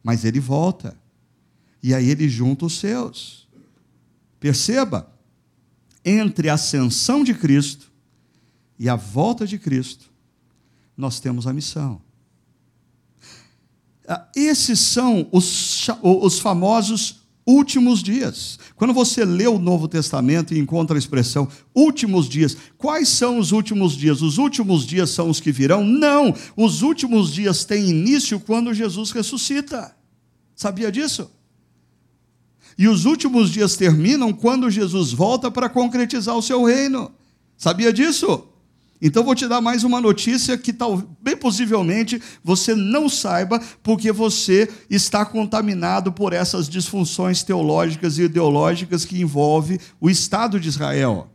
Mas 0.03 0.25
ele 0.25 0.41
volta. 0.41 0.97
E 1.83 1.93
aí 1.93 2.09
ele 2.09 2.31
junta 2.31 2.65
os 2.65 2.79
seus. 2.79 3.44
Perceba, 4.45 5.11
entre 6.05 6.51
a 6.51 6.53
ascensão 6.53 7.25
de 7.25 7.33
Cristo 7.33 7.91
e 8.79 8.91
a 8.91 8.95
volta 8.95 9.47
de 9.47 9.59
Cristo, 9.59 10.13
nós 10.95 11.19
temos 11.19 11.47
a 11.47 11.53
missão. 11.55 12.03
Ah, 14.07 14.29
esses 14.37 14.79
são 14.81 15.27
os, 15.33 15.89
os 16.03 16.41
famosos 16.41 17.23
últimos 17.47 18.03
dias. 18.03 18.59
Quando 18.77 18.93
você 18.93 19.25
lê 19.25 19.47
o 19.47 19.59
Novo 19.59 19.89
Testamento 19.89 20.53
e 20.53 20.59
encontra 20.59 20.95
a 20.95 20.99
expressão 20.99 21.49
últimos 21.75 22.29
dias, 22.29 22.55
quais 22.77 23.09
são 23.09 23.39
os 23.39 23.51
últimos 23.51 23.97
dias? 23.97 24.21
Os 24.21 24.37
últimos 24.37 24.85
dias 24.85 25.09
são 25.09 25.31
os 25.31 25.41
que 25.41 25.51
virão? 25.51 25.83
Não! 25.83 26.35
Os 26.55 26.83
últimos 26.83 27.33
dias 27.33 27.65
têm 27.65 27.89
início 27.89 28.39
quando 28.39 28.75
Jesus 28.75 29.11
ressuscita. 29.11 29.97
Sabia 30.55 30.93
disso? 30.93 31.31
E 32.77 32.89
os 32.89 33.05
últimos 33.05 33.51
dias 33.51 33.77
terminam 33.77 34.33
quando 34.33 34.71
Jesus 34.71 35.13
volta 35.13 35.51
para 35.51 35.69
concretizar 35.69 36.37
o 36.37 36.43
seu 36.43 36.65
reino. 36.65 37.11
Sabia 37.57 37.93
disso? 37.93 38.49
Então 39.01 39.23
vou 39.23 39.35
te 39.35 39.47
dar 39.47 39.61
mais 39.61 39.85
uma 39.85 40.01
notícia 40.01 40.57
que 40.57 40.73
talvez, 40.73 41.07
bem 41.21 41.37
possivelmente 41.37 42.21
você 42.43 42.75
não 42.75 43.09
saiba, 43.09 43.61
porque 43.83 44.11
você 44.11 44.67
está 44.89 45.27
contaminado 45.27 46.13
por 46.13 46.33
essas 46.33 46.69
disfunções 46.69 47.43
teológicas 47.43 48.19
e 48.19 48.23
ideológicas 48.23 49.05
que 49.05 49.21
envolvem 49.21 49.79
o 50.01 50.09
Estado 50.09 50.59
de 50.59 50.69
Israel. 50.69 51.31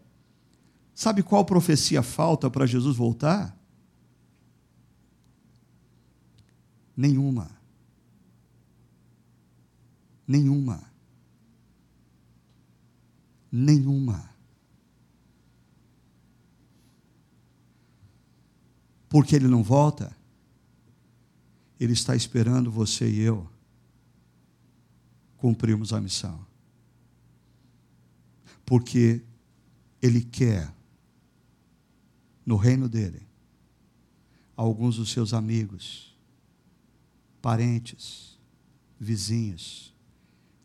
Sabe 0.96 1.22
qual 1.22 1.46
profecia 1.46 2.02
falta 2.02 2.50
para 2.50 2.66
Jesus 2.66 2.98
voltar? 2.98 3.56
Nenhuma. 6.98 7.52
Nenhuma. 10.28 10.89
Nenhuma. 13.52 14.30
Porque 19.10 19.36
ele 19.36 19.48
não 19.48 19.64
volta? 19.64 20.16
Ele 21.80 21.94
está 21.94 22.16
esperando 22.16 22.70
você 22.70 23.10
e 23.10 23.20
eu 23.22 23.50
cumprirmos 25.38 25.94
a 25.94 26.00
missão. 26.00 26.46
Porque 28.66 29.24
ele 30.02 30.22
quer, 30.22 30.72
no 32.46 32.56
reino 32.56 32.88
dele, 32.88 33.28
alguns 34.56 34.98
dos 34.98 35.12
seus 35.12 35.34
amigos, 35.34 36.16
parentes, 37.42 38.38
vizinhos, 39.00 39.96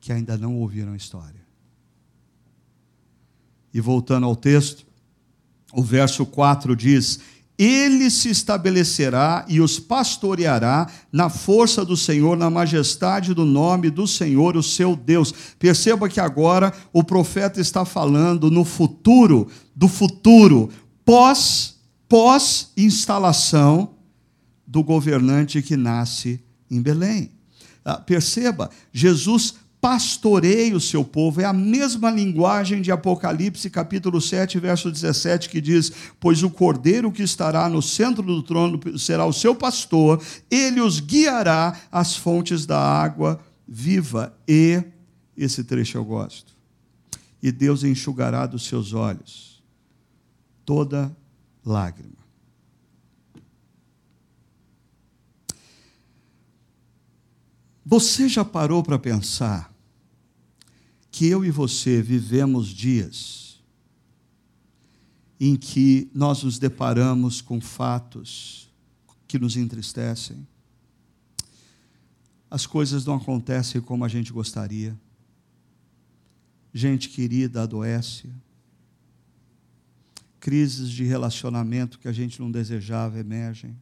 que 0.01 0.13
ainda 0.13 0.37
não 0.37 0.59
ouviram 0.59 0.93
a 0.93 0.97
história. 0.97 1.44
E 3.75 3.81
voltando 3.81 4.25
ao 4.25 4.37
texto, 4.37 4.87
o 5.73 5.83
verso 5.83 6.25
4 6.25 6.75
diz: 6.75 7.19
ele 7.57 8.11
se 8.11 8.31
estabelecerá 8.31 9.45
e 9.49 9.61
os 9.61 9.79
pastoreará 9.79 10.89
na 11.13 11.29
força 11.29 11.85
do 11.85 11.97
Senhor, 11.97 12.37
na 12.37 12.51
majestade 12.51 13.33
do 13.33 13.45
nome 13.45 13.91
do 13.91 14.09
Senhor, 14.09 14.57
o 14.57 14.63
seu 14.63 14.97
Deus. 14.97 15.33
Perceba 15.57 16.09
que 16.09 16.19
agora 16.19 16.73
o 16.93 17.05
profeta 17.05 17.61
está 17.61 17.85
falando 17.85 18.51
no 18.51 18.65
futuro, 18.65 19.49
do 19.75 19.87
futuro, 19.87 20.69
pós, 21.05 21.77
pós 22.09 22.73
instalação 22.77 23.95
do 24.67 24.83
governante 24.83 25.63
que 25.63 25.77
nasce 25.77 26.43
em 26.69 26.83
Belém. 26.83 27.31
Ah, 27.85 27.99
perceba, 27.99 28.69
Jesus 28.93 29.55
pastoreie 29.85 30.73
o 30.73 30.81
seu 30.81 31.05
povo. 31.05 31.43
É 31.43 31.45
a 31.45 31.53
mesma 31.53 32.11
linguagem 32.11 32.81
de 32.81 32.91
Apocalipse, 32.91 33.69
capítulo 33.69 34.19
7, 34.19 34.59
verso 34.59 34.91
17, 34.91 35.51
que 35.51 35.61
diz: 35.61 35.93
Pois 36.19 36.43
o 36.43 36.49
cordeiro 36.49 37.13
que 37.13 37.23
estará 37.23 37.69
no 37.69 37.83
centro 37.83 38.23
do 38.23 38.43
trono 38.43 38.81
será 38.99 39.27
o 39.27 39.33
seu 39.33 39.55
pastor, 39.55 40.25
ele 40.51 40.81
os 40.81 41.01
guiará 41.01 41.79
às 41.93 42.17
fontes 42.17 42.65
da 42.65 42.81
água 42.81 43.39
viva. 43.69 44.35
E, 44.49 44.83
esse 45.37 45.63
trecho 45.63 45.99
eu 45.99 46.05
gosto, 46.05 46.57
e 47.43 47.53
Deus 47.53 47.85
enxugará 47.85 48.47
dos 48.47 48.67
seus 48.67 48.95
olhos 48.95 49.63
toda 50.65 51.15
lágrima. 51.63 52.25
Você 57.85 58.31
já 58.31 58.47
parou 58.47 58.83
para 58.83 58.99
pensar 58.99 59.74
que 61.15 61.29
eu 61.29 61.45
e 61.45 61.51
você 61.53 62.03
vivemos 62.03 62.67
dias 62.67 63.63
em 65.39 65.55
que 65.55 66.11
nós 66.13 66.43
nos 66.43 66.59
deparamos 66.59 67.41
com 67.41 67.61
fatos 67.61 68.69
que 69.29 69.39
nos 69.39 69.57
entristecem. 69.57 70.45
As 72.51 72.67
coisas 72.67 73.05
não 73.05 73.15
acontecem 73.15 73.81
como 73.81 74.05
a 74.05 74.09
gente 74.09 74.33
gostaria. 74.33 74.99
Gente 76.73 77.09
querida 77.09 77.63
adoece. 77.63 78.29
Crises 80.41 80.91
de 80.91 81.05
relacionamento 81.05 82.01
que 82.01 82.09
a 82.09 82.13
gente 82.13 82.41
não 82.41 82.51
desejava 82.51 83.21
emergem. 83.21 83.81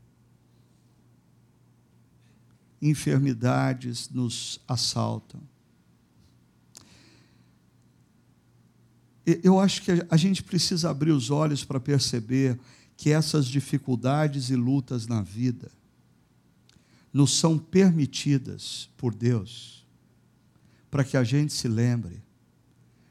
Enfermidades 2.82 4.10
nos 4.10 4.60
assaltam 4.68 5.50
eu 9.24 9.60
acho 9.60 9.82
que 9.82 9.90
a 10.08 10.16
gente 10.16 10.42
precisa 10.42 10.90
abrir 10.90 11.12
os 11.12 11.30
olhos 11.30 11.64
para 11.64 11.78
perceber 11.78 12.58
que 12.96 13.10
essas 13.10 13.46
dificuldades 13.46 14.50
e 14.50 14.56
lutas 14.56 15.06
na 15.06 15.22
vida 15.22 15.70
nos 17.12 17.38
são 17.38 17.58
permitidas 17.58 18.88
por 18.96 19.14
Deus 19.14 19.86
para 20.92 21.04
que 21.04 21.16
a 21.16 21.24
gente 21.24 21.52
se 21.54 21.68
lembre 21.68 22.22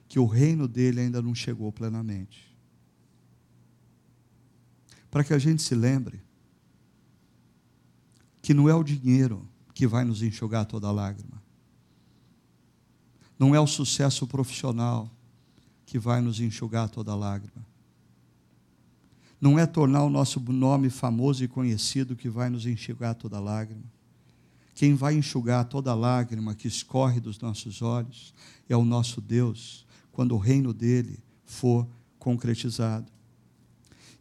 que 0.08 0.20
o 0.20 0.26
reino 0.26 0.68
dele 0.68 1.02
ainda 1.02 1.22
não 1.22 1.34
chegou 1.34 1.72
plenamente. 1.72 2.56
Para 5.10 5.24
que 5.24 5.34
a 5.34 5.40
gente 5.40 5.64
se 5.64 5.74
lembre 5.74 6.22
que 8.40 8.54
não 8.54 8.70
é 8.70 8.76
o 8.76 8.84
dinheiro 8.84 9.48
que 9.74 9.88
vai 9.88 10.04
nos 10.04 10.22
enxugar 10.22 10.66
toda 10.66 10.92
lágrima. 10.92 11.42
Não 13.40 13.56
é 13.56 13.60
o 13.60 13.66
sucesso 13.66 14.28
profissional 14.28 15.10
que 15.92 16.00
vai 16.00 16.22
nos 16.22 16.40
enxugar 16.40 16.88
toda 16.88 17.14
lágrima. 17.14 17.68
Não 19.42 19.60
é 19.60 19.66
tornar 19.66 20.06
o 20.06 20.10
nosso 20.10 20.40
nome 20.40 20.90
famoso 20.90 21.44
e 21.44 21.50
conhecido 21.50 22.16
que 22.16 22.30
vai 22.30 22.50
nos 22.50 22.66
enxugar 22.66 23.14
toda 23.14 23.42
lágrima. 23.42 23.84
Quem 24.74 24.96
vai 24.96 25.16
enxugar 25.16 25.66
toda 25.66 25.94
lágrima 25.94 26.56
que 26.56 26.66
escorre 26.66 27.20
dos 27.20 27.38
nossos 27.42 27.82
olhos 27.82 28.34
é 28.70 28.78
o 28.78 28.86
nosso 28.86 29.20
Deus, 29.20 29.86
quando 30.14 30.34
o 30.34 30.38
reino 30.38 30.74
dele 30.74 31.20
for 31.44 31.86
concretizado. 32.18 33.12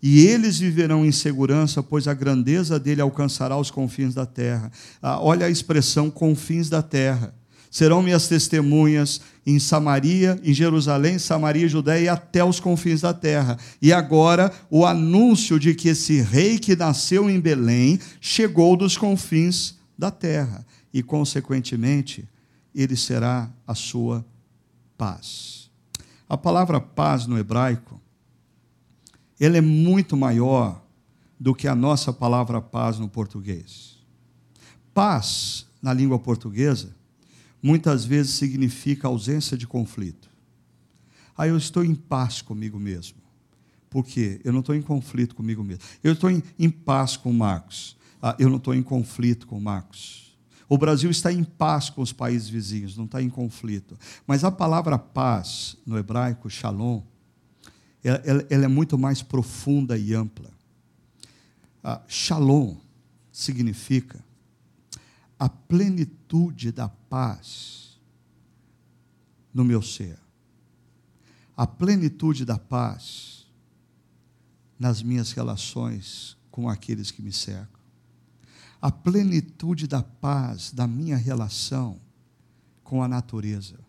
E 0.03 0.27
eles 0.27 0.59
viverão 0.59 1.07
em 1.07 1.12
segurança, 1.12 1.85
pois 1.85 2.09
a 2.09 2.14
grandeza 2.14 2.81
dele 2.81 3.01
alcançará 3.01 3.57
os 3.57 3.71
confins 3.71 4.12
da 4.12 4.27
terra. 4.27 4.73
Ah, 5.01 5.21
olha 5.21 5.47
a 5.47 5.51
expressão 5.51 6.11
confins 6.11 6.68
da 6.68 6.83
terra 6.83 7.33
serão 7.71 8.03
minhas 8.03 8.27
testemunhas 8.27 9.21
em 9.47 9.59
Samaria, 9.61 10.39
em 10.43 10.53
Jerusalém, 10.53 11.18
Samaria, 11.18 11.68
Judéia 11.68 12.05
e 12.05 12.09
até 12.09 12.45
os 12.45 12.59
confins 12.59 13.01
da 13.01 13.14
terra. 13.14 13.57
E 13.81 13.93
agora 13.93 14.53
o 14.68 14.85
anúncio 14.85 15.59
de 15.59 15.75
que 15.75 15.89
esse 15.89 16.21
rei 16.21 16.59
que 16.59 16.75
nasceu 16.75 17.31
em 17.31 17.41
Belém 17.41 17.99
chegou 18.21 18.77
dos 18.77 18.97
confins 18.97 19.77
da 19.97 20.11
terra 20.11 20.66
e, 20.93 21.03
consequentemente, 21.03 22.29
ele 22.75 22.97
será 22.97 23.49
a 23.66 23.75
sua 23.75 24.25
paz. 24.99 25.71
A 26.29 26.37
palavra 26.37 26.81
paz 26.81 27.27
no 27.27 27.39
hebraico, 27.39 28.01
ela 29.39 29.57
é 29.57 29.61
muito 29.61 30.16
maior 30.16 30.83
do 31.39 31.55
que 31.55 31.66
a 31.66 31.75
nossa 31.75 32.12
palavra 32.12 32.61
paz 32.61 32.99
no 32.99 33.09
português. 33.09 33.99
Paz, 34.93 35.66
na 35.81 35.95
língua 35.95 36.18
portuguesa, 36.18 36.95
muitas 37.62 38.04
vezes 38.04 38.32
significa 38.32 39.08
ausência 39.08 39.56
de 39.56 39.66
conflito. 39.66 40.30
Aí 41.36 41.50
eu 41.50 41.56
estou 41.56 41.84
em 41.84 41.94
paz 41.94 42.42
comigo 42.42 42.78
mesmo. 42.78 43.18
Por 43.88 44.04
quê? 44.04 44.40
Eu 44.44 44.52
não 44.52 44.61
estou 44.61 44.74
em 44.74 44.82
conflito 44.82 45.34
comigo 45.34 45.64
mesmo. 45.64 45.82
Eu 46.02 46.12
estou 46.12 46.30
em, 46.30 46.42
em 46.58 46.70
paz 46.70 47.16
com 47.16 47.32
Marcos. 47.32 47.96
Ah, 48.22 48.36
eu 48.38 48.48
não 48.48 48.58
estou 48.58 48.74
em 48.74 48.82
conflito 48.82 49.46
com 49.46 49.58
Marcos. 49.58 50.36
O 50.68 50.78
Brasil 50.78 51.11
está 51.11 51.32
em 51.32 51.42
paz 51.42 51.90
com 51.90 52.00
os 52.00 52.12
países 52.12 52.48
vizinhos, 52.48 52.96
não 52.96 53.04
está 53.04 53.20
em 53.20 53.28
conflito. 53.28 53.98
Mas 54.26 54.44
a 54.44 54.52
palavra 54.52 54.96
paz, 54.96 55.76
no 55.84 55.98
hebraico, 55.98 56.48
shalom, 56.48 57.02
ela, 58.04 58.46
ela 58.48 58.64
é 58.64 58.68
muito 58.68 58.96
mais 58.96 59.20
profunda 59.20 59.98
e 59.98 60.14
ampla. 60.14 60.50
Ah, 61.82 62.00
shalom 62.06 62.76
significa 63.32 64.22
a 65.41 65.49
plenitude 65.49 66.70
da 66.70 66.86
paz 66.86 67.99
no 69.55 69.64
meu 69.64 69.80
ser. 69.80 70.18
A 71.57 71.66
plenitude 71.66 72.45
da 72.45 72.59
paz 72.59 73.47
nas 74.78 75.03
minhas 75.03 75.32
relações 75.32 76.36
com 76.51 76.68
aqueles 76.68 77.11
que 77.11 77.22
me 77.22 77.32
cercam. 77.32 77.80
A 78.82 78.93
plenitude 78.93 79.86
da 79.86 80.03
paz 80.03 80.72
da 80.72 80.86
minha 80.86 81.16
relação 81.16 81.99
com 82.84 83.03
a 83.03 83.09
natureza. 83.09 83.80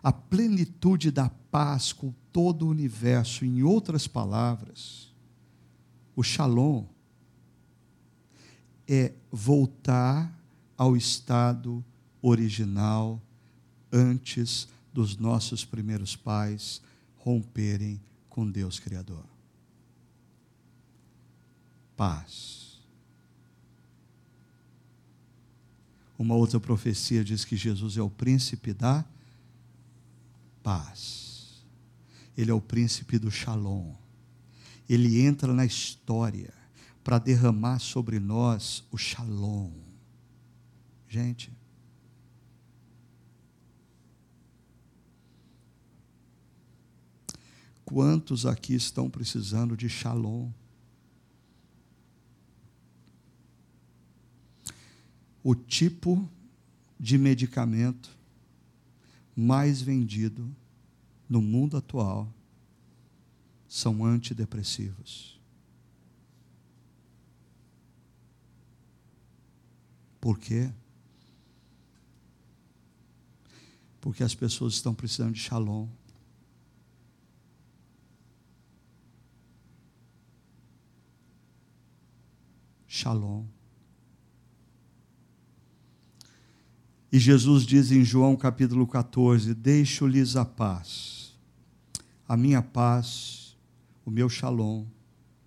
A 0.00 0.12
plenitude 0.12 1.10
da 1.10 1.28
paz 1.28 1.92
com 1.92 2.14
todo 2.32 2.66
o 2.66 2.70
universo. 2.70 3.44
Em 3.44 3.64
outras 3.64 4.06
palavras, 4.06 5.12
o 6.14 6.22
shalom 6.22 6.86
é 8.86 9.12
voltar 9.32 10.43
ao 10.76 10.96
estado 10.96 11.84
original 12.20 13.20
antes 13.92 14.68
dos 14.92 15.16
nossos 15.16 15.64
primeiros 15.64 16.16
pais 16.16 16.80
romperem 17.18 18.00
com 18.28 18.50
Deus 18.50 18.78
Criador. 18.78 19.24
Paz. 21.96 22.80
Uma 26.18 26.34
outra 26.34 26.60
profecia 26.60 27.24
diz 27.24 27.44
que 27.44 27.56
Jesus 27.56 27.96
é 27.96 28.02
o 28.02 28.10
príncipe 28.10 28.72
da 28.72 29.04
paz. 30.62 31.64
Ele 32.36 32.50
é 32.50 32.54
o 32.54 32.60
príncipe 32.60 33.18
do 33.18 33.30
shalom. 33.30 33.94
Ele 34.88 35.20
entra 35.20 35.52
na 35.52 35.64
história 35.64 36.52
para 37.02 37.18
derramar 37.18 37.78
sobre 37.78 38.18
nós 38.18 38.84
o 38.90 38.98
shalom. 38.98 39.70
Gente, 41.14 41.52
Quantos 47.84 48.44
aqui 48.44 48.74
estão 48.74 49.08
precisando 49.08 49.76
de 49.76 49.88
shalom? 49.88 50.50
O 55.40 55.54
tipo 55.54 56.28
de 56.98 57.16
medicamento 57.16 58.10
mais 59.36 59.80
vendido 59.80 60.52
no 61.28 61.40
mundo 61.40 61.76
atual 61.76 62.28
são 63.68 64.04
antidepressivos. 64.04 65.40
Por 70.20 70.40
quê? 70.40 70.72
Porque 74.04 74.22
as 74.22 74.34
pessoas 74.34 74.74
estão 74.74 74.94
precisando 74.94 75.32
de 75.32 75.40
shalom. 75.40 75.88
Shalom. 82.86 83.46
E 87.10 87.18
Jesus 87.18 87.64
diz 87.64 87.90
em 87.90 88.04
João 88.04 88.36
capítulo 88.36 88.86
14: 88.86 89.54
Deixo-lhes 89.54 90.36
a 90.36 90.44
paz, 90.44 91.34
a 92.28 92.36
minha 92.36 92.60
paz, 92.60 93.56
o 94.04 94.10
meu 94.10 94.28
shalom 94.28 94.84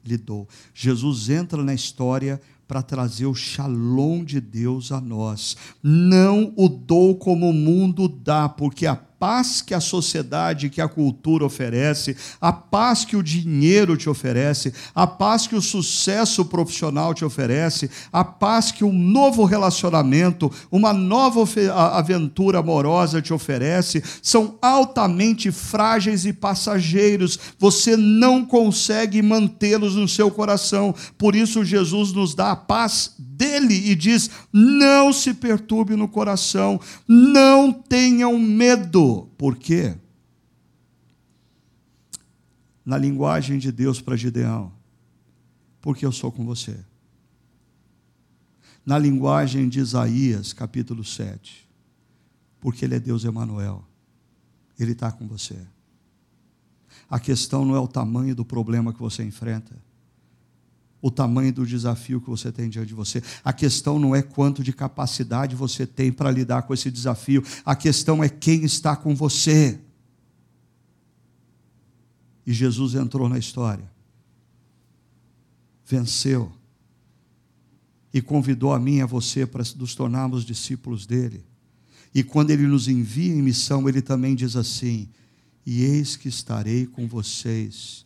lhe 0.03 0.17
dou. 0.17 0.49
Jesus 0.73 1.29
entra 1.29 1.63
na 1.63 1.75
história 1.75 2.41
para 2.67 2.81
trazer 2.81 3.25
o 3.25 3.33
shalom 3.33 4.23
de 4.23 4.41
Deus 4.41 4.91
a 4.91 4.99
nós. 4.99 5.55
Não 5.81 6.53
o 6.55 6.67
dou 6.67 7.15
como 7.15 7.49
o 7.49 7.53
mundo 7.53 8.07
dá, 8.07 8.49
porque 8.49 8.85
a 8.85 9.06
paz 9.19 9.61
que 9.61 9.73
a 9.73 9.79
sociedade, 9.79 10.69
que 10.69 10.81
a 10.81 10.87
cultura 10.87 11.45
oferece, 11.45 12.15
a 12.39 12.51
paz 12.51 13.03
que 13.03 13.15
o 13.15 13.23
dinheiro 13.23 13.97
te 13.97 14.09
oferece, 14.09 14.73
a 14.93 15.07
paz 15.07 15.47
que 15.47 15.55
o 15.55 15.61
sucesso 15.61 16.45
profissional 16.45 17.13
te 17.13 17.25
oferece, 17.25 17.89
a 18.11 18.23
paz 18.23 18.71
que 18.71 18.83
um 18.83 18.93
novo 18.93 19.43
relacionamento, 19.43 20.51
uma 20.71 20.93
nova 20.93 21.43
aventura 21.93 22.59
amorosa 22.59 23.21
te 23.21 23.33
oferece, 23.33 24.03
são 24.21 24.57
altamente 24.61 25.51
frágeis 25.51 26.25
e 26.25 26.33
passageiros. 26.33 27.39
Você 27.57 27.97
não 27.97 28.45
consegue 28.45 29.21
mantê-los 29.21 29.95
no 29.95 30.07
seu 30.07 30.29
coração. 30.29 30.93
Por 31.17 31.35
isso, 31.35 31.65
Jesus 31.65 32.13
nos 32.13 32.35
dá 32.35 32.51
a 32.51 32.55
paz 32.55 33.15
dele 33.37 33.75
e 33.91 33.95
diz: 33.95 34.29
não 34.51 35.13
se 35.13 35.33
perturbe 35.33 35.95
no 35.95 36.07
coração, 36.07 36.81
não 37.07 37.71
tenham 37.71 38.37
medo. 38.39 39.29
Por 39.37 39.55
quê? 39.55 39.95
Na 42.83 42.97
linguagem 42.97 43.59
de 43.59 43.71
Deus 43.71 44.01
para 44.01 44.15
Gideão, 44.15 44.73
porque 45.79 46.05
eu 46.05 46.11
sou 46.11 46.31
com 46.31 46.43
você. 46.43 46.77
Na 48.85 48.97
linguagem 48.97 49.67
de 49.69 49.79
Isaías, 49.79 50.53
capítulo 50.53 51.03
7, 51.03 51.67
porque 52.59 52.85
Ele 52.85 52.95
é 52.95 52.99
Deus 52.99 53.25
Emanuel, 53.25 53.85
Ele 54.79 54.93
está 54.93 55.11
com 55.11 55.27
você. 55.27 55.59
A 57.09 57.19
questão 57.19 57.63
não 57.63 57.75
é 57.75 57.79
o 57.79 57.87
tamanho 57.87 58.33
do 58.33 58.45
problema 58.45 58.93
que 58.93 58.99
você 58.99 59.23
enfrenta 59.23 59.75
o 61.01 61.11
tamanho 61.11 61.53
do 61.53 61.65
desafio 61.65 62.19
que 62.19 62.29
você 62.29 62.51
tem 62.51 62.69
diante 62.69 62.87
de 62.87 62.93
você. 62.93 63.21
A 63.43 63.53
questão 63.53 63.99
não 63.99 64.15
é 64.15 64.21
quanto 64.21 64.63
de 64.63 64.73
capacidade 64.73 65.55
você 65.55 65.85
tem 65.85 66.11
para 66.11 66.31
lidar 66.31 66.63
com 66.63 66.73
esse 66.73 66.89
desafio, 66.89 67.43
a 67.65 67.75
questão 67.75 68.23
é 68.23 68.29
quem 68.29 68.63
está 68.63 68.95
com 68.95 69.15
você. 69.15 69.79
E 72.45 72.53
Jesus 72.53 72.95
entrou 72.95 73.27
na 73.27 73.37
história, 73.37 73.89
venceu, 75.85 76.51
e 78.13 78.21
convidou 78.21 78.73
a 78.73 78.79
mim 78.79 78.95
e 78.95 79.01
a 79.01 79.05
você 79.05 79.45
para 79.45 79.63
nos 79.75 79.93
tornarmos 79.93 80.45
discípulos 80.45 81.05
dele. 81.05 81.45
E 82.15 82.23
quando 82.23 82.51
ele 82.51 82.65
nos 82.65 82.87
envia 82.87 83.33
em 83.33 83.41
missão, 83.41 83.87
ele 83.87 84.01
também 84.01 84.33
diz 84.33 84.55
assim: 84.55 85.09
E 85.65 85.83
eis 85.83 86.15
que 86.15 86.29
estarei 86.29 86.87
com 86.87 87.05
vocês 87.05 88.05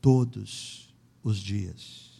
todos 0.00 0.81
os 1.22 1.38
dias. 1.38 2.10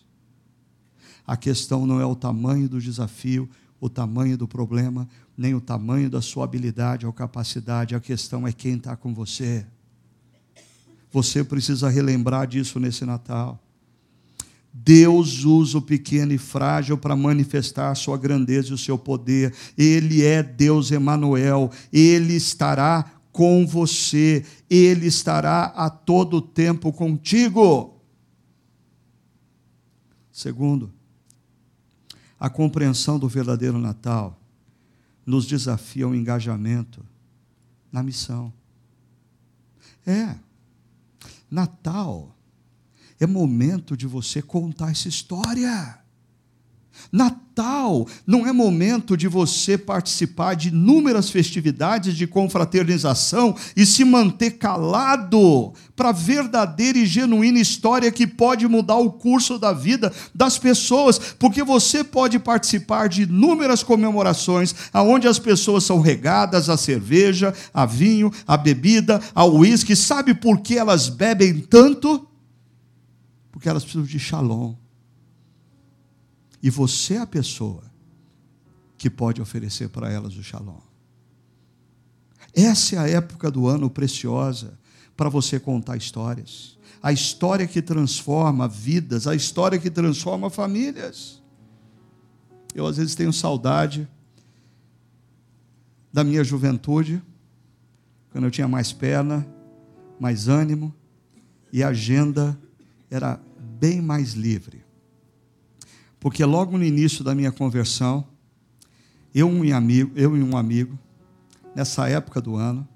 A 1.26 1.36
questão 1.36 1.86
não 1.86 2.00
é 2.00 2.06
o 2.06 2.16
tamanho 2.16 2.68
do 2.68 2.80
desafio, 2.80 3.48
o 3.80 3.88
tamanho 3.88 4.36
do 4.36 4.46
problema, 4.46 5.08
nem 5.36 5.54
o 5.54 5.60
tamanho 5.60 6.08
da 6.08 6.20
sua 6.20 6.44
habilidade 6.44 7.06
ou 7.06 7.12
capacidade, 7.12 7.94
a 7.94 8.00
questão 8.00 8.46
é 8.46 8.52
quem 8.52 8.76
está 8.76 8.96
com 8.96 9.12
você. 9.14 9.66
Você 11.10 11.44
precisa 11.44 11.88
relembrar 11.88 12.46
disso 12.46 12.80
nesse 12.80 13.04
Natal. 13.04 13.60
Deus 14.72 15.44
usa 15.44 15.78
o 15.78 15.82
pequeno 15.82 16.32
e 16.32 16.38
frágil 16.38 16.96
para 16.96 17.14
manifestar 17.14 17.90
a 17.90 17.94
sua 17.94 18.16
grandeza 18.16 18.70
e 18.70 18.72
o 18.72 18.78
seu 18.78 18.96
poder. 18.96 19.54
Ele 19.76 20.24
é 20.24 20.42
Deus 20.42 20.90
Emanuel. 20.90 21.70
Ele 21.92 22.34
estará 22.34 23.12
com 23.30 23.66
você. 23.66 24.44
Ele 24.70 25.06
estará 25.06 25.64
a 25.76 25.90
todo 25.90 26.40
tempo 26.40 26.90
contigo. 26.90 27.91
Segundo, 30.32 30.90
a 32.40 32.48
compreensão 32.48 33.18
do 33.18 33.28
verdadeiro 33.28 33.78
Natal 33.78 34.40
nos 35.24 35.46
desafia 35.46 36.06
ao 36.06 36.14
engajamento 36.14 37.04
na 37.92 38.02
missão. 38.02 38.52
É, 40.06 40.36
Natal 41.50 42.34
é 43.20 43.26
momento 43.26 43.96
de 43.96 44.06
você 44.06 44.42
contar 44.42 44.90
essa 44.90 45.06
história. 45.06 46.01
Natal 47.10 48.06
não 48.26 48.46
é 48.46 48.52
momento 48.52 49.16
de 49.16 49.28
você 49.28 49.76
participar 49.76 50.54
de 50.54 50.68
inúmeras 50.68 51.30
festividades 51.30 52.16
de 52.16 52.26
confraternização 52.26 53.54
e 53.76 53.84
se 53.84 54.04
manter 54.04 54.52
calado 54.52 55.72
para 55.94 56.10
a 56.10 56.12
verdadeira 56.12 56.98
e 56.98 57.06
genuína 57.06 57.58
história 57.58 58.10
que 58.10 58.26
pode 58.26 58.66
mudar 58.66 58.96
o 58.96 59.12
curso 59.12 59.58
da 59.58 59.72
vida 59.72 60.12
das 60.34 60.58
pessoas, 60.58 61.18
porque 61.38 61.62
você 61.62 62.02
pode 62.02 62.38
participar 62.38 63.08
de 63.08 63.22
inúmeras 63.22 63.82
comemorações 63.82 64.74
aonde 64.92 65.28
as 65.28 65.38
pessoas 65.38 65.84
são 65.84 66.00
regadas 66.00 66.68
a 66.68 66.76
cerveja, 66.76 67.54
a 67.72 67.84
vinho, 67.84 68.32
a 68.46 68.56
bebida, 68.56 69.20
ao 69.34 69.54
uísque. 69.56 69.94
Sabe 69.94 70.34
por 70.34 70.60
que 70.60 70.78
elas 70.78 71.08
bebem 71.08 71.60
tanto? 71.60 72.26
Porque 73.50 73.68
elas 73.68 73.84
precisam 73.84 74.06
de 74.06 74.18
shalom 74.18 74.81
e 76.62 76.70
você 76.70 77.14
é 77.14 77.18
a 77.18 77.26
pessoa 77.26 77.82
que 78.96 79.10
pode 79.10 79.42
oferecer 79.42 79.88
para 79.88 80.10
elas 80.10 80.36
o 80.36 80.42
shalom. 80.42 80.78
Essa 82.54 82.96
é 82.96 82.98
a 82.98 83.08
época 83.08 83.50
do 83.50 83.66
ano 83.66 83.90
preciosa 83.90 84.78
para 85.16 85.28
você 85.28 85.58
contar 85.58 85.96
histórias. 85.96 86.78
A 87.02 87.12
história 87.12 87.66
que 87.66 87.82
transforma 87.82 88.68
vidas, 88.68 89.26
a 89.26 89.34
história 89.34 89.78
que 89.78 89.90
transforma 89.90 90.48
famílias. 90.50 91.42
Eu 92.74 92.86
às 92.86 92.96
vezes 92.96 93.14
tenho 93.14 93.32
saudade 93.32 94.08
da 96.12 96.22
minha 96.22 96.44
juventude, 96.44 97.22
quando 98.30 98.44
eu 98.44 98.50
tinha 98.50 98.68
mais 98.68 98.92
perna, 98.92 99.46
mais 100.20 100.46
ânimo 100.46 100.94
e 101.72 101.82
agenda 101.82 102.58
era 103.10 103.40
bem 103.80 104.00
mais 104.00 104.34
livre. 104.34 104.81
Porque 106.22 106.44
logo 106.44 106.78
no 106.78 106.84
início 106.84 107.24
da 107.24 107.34
minha 107.34 107.50
conversão, 107.50 108.24
eu, 109.34 109.48
um 109.48 109.74
amigo, 109.74 110.12
eu 110.14 110.36
e 110.36 110.42
um 110.42 110.56
amigo, 110.56 110.96
nessa 111.74 112.08
época 112.08 112.40
do 112.40 112.54
ano, 112.54 112.86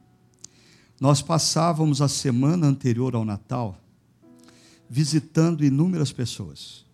nós 1.01 1.23
passávamos 1.23 2.01
a 2.01 2.07
semana 2.07 2.69
anterior 2.69 3.17
ao 3.17 3.25
Natal 3.25 3.81
visitando 4.89 5.65
inúmeras 5.65 6.13
pessoas. 6.13 6.87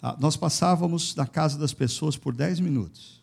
Ah, 0.00 0.16
nós 0.18 0.38
passávamos 0.38 1.14
na 1.14 1.26
casa 1.26 1.58
das 1.58 1.74
pessoas 1.74 2.16
por 2.16 2.34
10 2.34 2.60
minutos, 2.60 3.22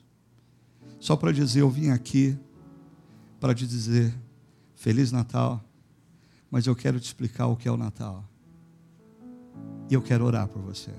só 1.00 1.16
para 1.16 1.32
dizer: 1.32 1.62
Eu 1.62 1.70
vim 1.72 1.90
aqui 1.90 2.38
para 3.40 3.56
te 3.56 3.66
dizer 3.66 4.14
Feliz 4.76 5.12
Natal, 5.12 5.66
mas 6.52 6.68
eu 6.68 6.76
quero 6.76 7.00
te 7.00 7.06
explicar 7.06 7.48
o 7.48 7.56
que 7.56 7.68
é 7.68 7.72
o 7.72 7.78
Natal. 7.78 8.24
E 9.90 9.96
eu 9.96 10.02
quero 10.04 10.26
orar 10.26 10.48
por 10.48 10.62
você. 10.62 10.94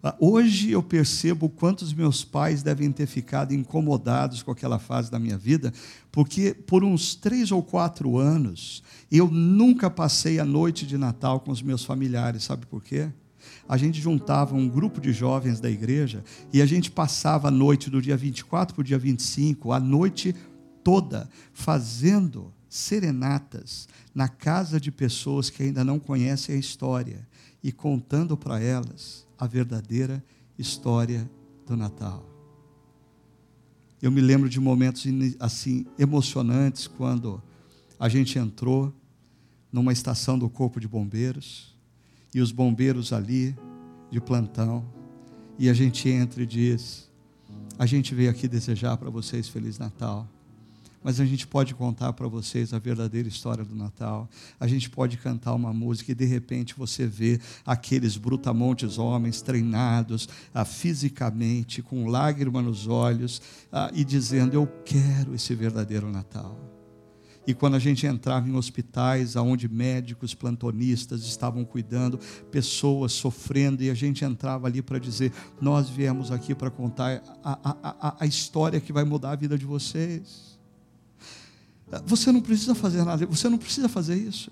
Ah, 0.00 0.14
hoje 0.20 0.70
eu 0.70 0.80
percebo 0.80 1.48
quantos 1.48 1.92
meus 1.92 2.24
pais 2.24 2.62
devem 2.62 2.92
ter 2.92 3.06
ficado 3.06 3.52
incomodados 3.52 4.44
com 4.44 4.52
aquela 4.52 4.78
fase 4.78 5.10
da 5.10 5.18
minha 5.18 5.36
vida, 5.36 5.72
porque 6.12 6.54
por 6.54 6.84
uns 6.84 7.16
três 7.16 7.50
ou 7.50 7.64
quatro 7.64 8.16
anos 8.16 8.82
eu 9.10 9.28
nunca 9.28 9.90
passei 9.90 10.38
a 10.38 10.44
noite 10.44 10.86
de 10.86 10.96
Natal 10.96 11.40
com 11.40 11.50
os 11.50 11.60
meus 11.60 11.84
familiares, 11.84 12.44
sabe 12.44 12.64
por 12.66 12.82
quê? 12.82 13.10
A 13.68 13.76
gente 13.76 14.00
juntava 14.00 14.54
um 14.54 14.68
grupo 14.68 15.00
de 15.00 15.12
jovens 15.12 15.58
da 15.58 15.68
igreja 15.68 16.22
e 16.52 16.62
a 16.62 16.66
gente 16.66 16.92
passava 16.92 17.48
a 17.48 17.50
noite 17.50 17.90
do 17.90 18.00
dia 18.00 18.16
24 18.16 18.76
para 18.76 18.82
o 18.82 18.84
dia 18.84 18.98
25, 18.98 19.72
a 19.72 19.80
noite 19.80 20.32
toda, 20.84 21.28
fazendo 21.52 22.52
serenatas 22.68 23.88
na 24.14 24.28
casa 24.28 24.80
de 24.80 24.92
pessoas 24.92 25.50
que 25.50 25.64
ainda 25.64 25.84
não 25.84 25.98
conhecem 25.98 26.54
a 26.54 26.58
história 26.58 27.26
e 27.64 27.72
contando 27.72 28.36
para 28.36 28.60
elas 28.60 29.27
a 29.38 29.46
verdadeira 29.46 30.22
história 30.58 31.30
do 31.66 31.76
Natal. 31.76 32.24
Eu 34.00 34.10
me 34.10 34.20
lembro 34.20 34.48
de 34.48 34.60
momentos 34.60 35.04
assim 35.38 35.86
emocionantes 35.98 36.86
quando 36.86 37.42
a 37.98 38.08
gente 38.08 38.38
entrou 38.38 38.92
numa 39.72 39.92
estação 39.92 40.38
do 40.38 40.48
Corpo 40.48 40.80
de 40.80 40.88
Bombeiros 40.88 41.76
e 42.34 42.40
os 42.40 42.52
bombeiros 42.52 43.12
ali 43.12 43.56
de 44.10 44.20
plantão 44.20 44.84
e 45.58 45.68
a 45.68 45.74
gente 45.74 46.08
entra 46.08 46.42
e 46.42 46.46
diz: 46.46 47.10
A 47.78 47.84
gente 47.84 48.14
veio 48.14 48.30
aqui 48.30 48.46
desejar 48.46 48.96
para 48.96 49.10
vocês 49.10 49.48
feliz 49.48 49.78
Natal 49.78 50.28
mas 51.02 51.20
a 51.20 51.24
gente 51.24 51.46
pode 51.46 51.74
contar 51.74 52.12
para 52.12 52.26
vocês 52.28 52.72
a 52.72 52.78
verdadeira 52.78 53.28
história 53.28 53.64
do 53.64 53.74
Natal. 53.74 54.28
A 54.58 54.66
gente 54.66 54.90
pode 54.90 55.16
cantar 55.16 55.54
uma 55.54 55.72
música 55.72 56.12
e 56.12 56.14
de 56.14 56.24
repente 56.24 56.74
você 56.76 57.06
vê 57.06 57.40
aqueles 57.64 58.16
brutamontes 58.16 58.98
homens 58.98 59.40
treinados 59.40 60.28
ah, 60.52 60.64
fisicamente, 60.64 61.82
com 61.82 62.06
lágrima 62.06 62.60
nos 62.60 62.86
olhos 62.86 63.40
ah, 63.72 63.90
e 63.94 64.04
dizendo: 64.04 64.54
Eu 64.54 64.66
quero 64.84 65.34
esse 65.34 65.54
verdadeiro 65.54 66.10
Natal. 66.10 66.68
E 67.48 67.54
quando 67.54 67.76
a 67.76 67.78
gente 67.78 68.06
entrava 68.06 68.46
em 68.46 68.54
hospitais 68.54 69.34
onde 69.34 69.70
médicos, 69.70 70.34
plantonistas 70.34 71.22
estavam 71.22 71.64
cuidando, 71.64 72.20
pessoas 72.50 73.12
sofrendo, 73.12 73.82
e 73.82 73.88
a 73.88 73.94
gente 73.94 74.22
entrava 74.22 74.66
ali 74.66 74.82
para 74.82 74.98
dizer: 74.98 75.32
Nós 75.58 75.88
viemos 75.88 76.30
aqui 76.30 76.54
para 76.54 76.70
contar 76.70 77.22
a, 77.42 77.58
a, 77.64 77.96
a, 78.08 78.16
a 78.20 78.26
história 78.26 78.78
que 78.78 78.92
vai 78.92 79.02
mudar 79.02 79.30
a 79.30 79.36
vida 79.36 79.56
de 79.56 79.64
vocês. 79.64 80.57
Você 82.06 82.30
não 82.30 82.40
precisa 82.40 82.74
fazer 82.74 83.04
nada, 83.04 83.26
você 83.26 83.48
não 83.48 83.58
precisa 83.58 83.88
fazer 83.88 84.16
isso. 84.16 84.50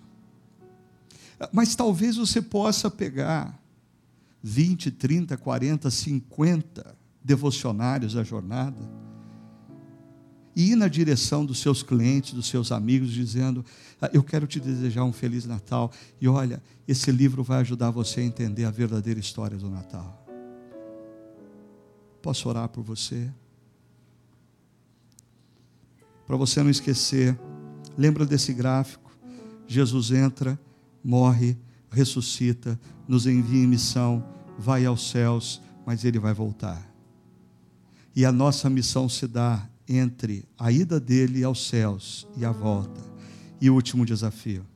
Mas 1.53 1.75
talvez 1.75 2.17
você 2.17 2.41
possa 2.41 2.91
pegar 2.91 3.61
20, 4.43 4.91
30, 4.93 5.37
40, 5.37 5.91
50 5.91 6.97
devocionários 7.23 8.15
da 8.15 8.23
jornada 8.23 8.79
e 10.55 10.71
ir 10.71 10.77
na 10.77 10.89
direção 10.89 11.45
dos 11.45 11.59
seus 11.59 11.83
clientes, 11.83 12.33
dos 12.33 12.47
seus 12.47 12.73
amigos, 12.73 13.11
dizendo: 13.11 13.63
ah, 14.01 14.09
Eu 14.11 14.23
quero 14.23 14.47
te 14.47 14.59
desejar 14.59 15.05
um 15.05 15.13
Feliz 15.13 15.45
Natal. 15.45 15.93
E 16.19 16.27
olha, 16.27 16.63
esse 16.89 17.13
livro 17.13 17.43
vai 17.43 17.61
ajudar 17.61 17.91
você 17.91 18.21
a 18.21 18.25
entender 18.25 18.65
a 18.65 18.71
verdadeira 18.71 19.21
história 19.21 19.59
do 19.59 19.69
Natal. 19.69 20.25
Posso 22.23 22.49
orar 22.49 22.71
por 22.71 22.83
você? 22.83 23.31
Para 26.27 26.37
você 26.37 26.63
não 26.63 26.71
esquecer, 26.71 27.39
lembra 27.97 28.27
desse 28.27 28.53
gráfico? 28.53 29.11
Jesus 29.67 30.11
entra, 30.11 30.59
morre, 31.03 31.57
ressuscita, 31.91 32.79
nos 33.07 33.27
envia 33.27 33.63
em 33.63 33.67
missão, 33.67 34.25
vai 34.59 34.85
aos 34.85 35.11
céus, 35.11 35.63
mas 35.85 36.05
ele 36.05 36.19
vai 36.19 36.35
voltar. 36.35 36.85
E 38.15 38.25
a 38.25 38.33
nossa 38.33 38.69
missão 38.69 39.09
se 39.09 39.27
dá 39.27 39.69
entre 39.89 40.45
a 40.59 40.73
ida 40.73 40.99
dele 40.99 41.45
aos 41.45 41.69
céus 41.69 42.27
e 42.37 42.45
a 42.45 42.51
volta. 42.51 43.01
E 43.61 43.71
o 43.71 43.75
último 43.75 44.05
desafio. 44.05 44.67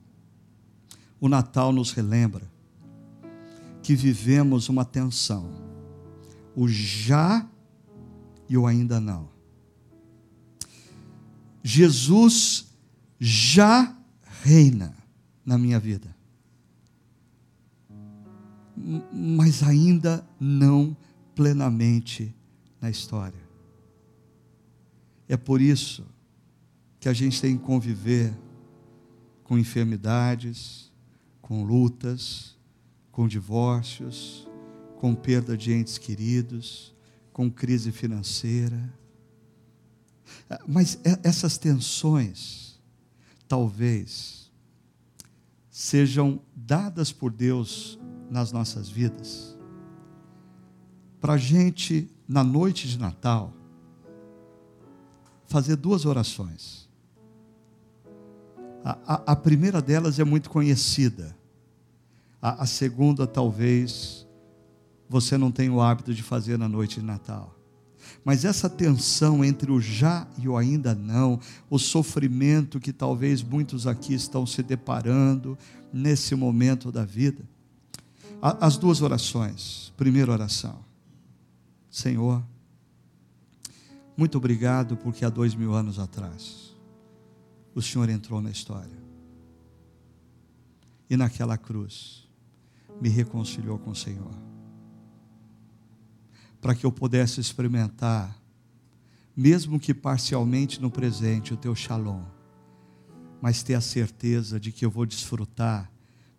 O 1.19 1.27
Natal 1.27 1.71
nos 1.71 1.91
relembra 1.91 2.49
que 3.83 3.95
vivemos 3.95 4.69
uma 4.69 4.85
tensão. 4.85 5.49
O 6.55 6.67
já 6.67 7.45
e 8.47 8.57
o 8.57 8.65
ainda 8.65 8.99
não. 8.99 9.29
Jesus 11.63 12.71
já 13.19 13.95
reina 14.43 14.95
na 15.45 15.57
minha 15.57 15.79
vida. 15.79 16.15
Mas 19.13 19.61
ainda 19.61 20.25
não 20.39 20.97
plenamente 21.35 22.33
na 22.79 22.89
história. 22.89 23.39
É 25.27 25.37
por 25.37 25.61
isso 25.61 26.05
que 26.99 27.07
a 27.07 27.13
gente 27.13 27.39
tem 27.39 27.57
que 27.57 27.63
conviver 27.63 28.33
com 29.43 29.57
enfermidades, 29.57 30.91
com 31.41 31.63
lutas, 31.63 32.57
com 33.11 33.27
divórcios, 33.27 34.47
com 34.97 35.13
perda 35.13 35.55
de 35.55 35.73
entes 35.73 35.97
queridos, 35.97 36.93
com 37.31 37.49
crise 37.49 37.91
financeira 37.91 39.00
mas 40.67 40.99
essas 41.23 41.57
tensões, 41.57 42.79
talvez, 43.47 44.51
sejam 45.69 46.41
dadas 46.55 47.11
por 47.11 47.31
Deus 47.31 47.99
nas 48.29 48.51
nossas 48.51 48.89
vidas, 48.89 49.57
para 51.19 51.33
a 51.33 51.37
gente, 51.37 52.09
na 52.27 52.43
noite 52.43 52.87
de 52.87 52.97
Natal, 52.97 53.53
fazer 55.45 55.75
duas 55.75 56.05
orações. 56.05 56.89
A, 58.83 58.97
a, 59.05 59.31
a 59.33 59.35
primeira 59.35 59.81
delas 59.81 60.17
é 60.17 60.23
muito 60.23 60.49
conhecida, 60.49 61.37
a, 62.41 62.63
a 62.63 62.65
segunda, 62.65 63.27
talvez, 63.27 64.27
você 65.07 65.37
não 65.37 65.51
tenha 65.51 65.71
o 65.71 65.81
hábito 65.81 66.13
de 66.13 66.23
fazer 66.23 66.57
na 66.57 66.67
noite 66.67 66.99
de 66.99 67.05
Natal. 67.05 67.55
Mas 68.23 68.45
essa 68.45 68.69
tensão 68.69 69.43
entre 69.43 69.71
o 69.71 69.79
já 69.79 70.27
e 70.37 70.47
o 70.47 70.57
ainda 70.57 70.93
não, 70.93 71.39
o 71.69 71.79
sofrimento 71.79 72.79
que 72.79 72.93
talvez 72.93 73.41
muitos 73.41 73.87
aqui 73.87 74.13
estão 74.13 74.45
se 74.45 74.61
deparando 74.61 75.57
nesse 75.91 76.35
momento 76.35 76.91
da 76.91 77.03
vida. 77.03 77.43
As 78.41 78.77
duas 78.77 79.01
orações. 79.01 79.93
Primeira 79.95 80.31
oração. 80.31 80.83
Senhor, 81.89 82.43
muito 84.15 84.37
obrigado 84.37 84.95
porque 84.97 85.25
há 85.25 85.29
dois 85.29 85.53
mil 85.53 85.73
anos 85.73 85.99
atrás 85.99 86.75
o 87.73 87.81
Senhor 87.81 88.09
entrou 88.09 88.41
na 88.41 88.49
história. 88.49 89.01
E 91.09 91.17
naquela 91.17 91.57
cruz 91.57 92.27
me 93.01 93.09
reconciliou 93.09 93.77
com 93.77 93.91
o 93.91 93.95
Senhor 93.95 94.50
para 96.61 96.75
que 96.75 96.85
eu 96.85 96.91
pudesse 96.91 97.41
experimentar, 97.41 98.39
mesmo 99.35 99.79
que 99.79 99.93
parcialmente 99.93 100.79
no 100.79 100.91
presente, 100.91 101.53
o 101.53 101.57
teu 101.57 101.73
shalom, 101.73 102.23
mas 103.41 103.63
ter 103.63 103.73
a 103.73 103.81
certeza 103.81 104.59
de 104.59 104.71
que 104.71 104.85
eu 104.85 104.91
vou 104.91 105.05
desfrutar 105.05 105.91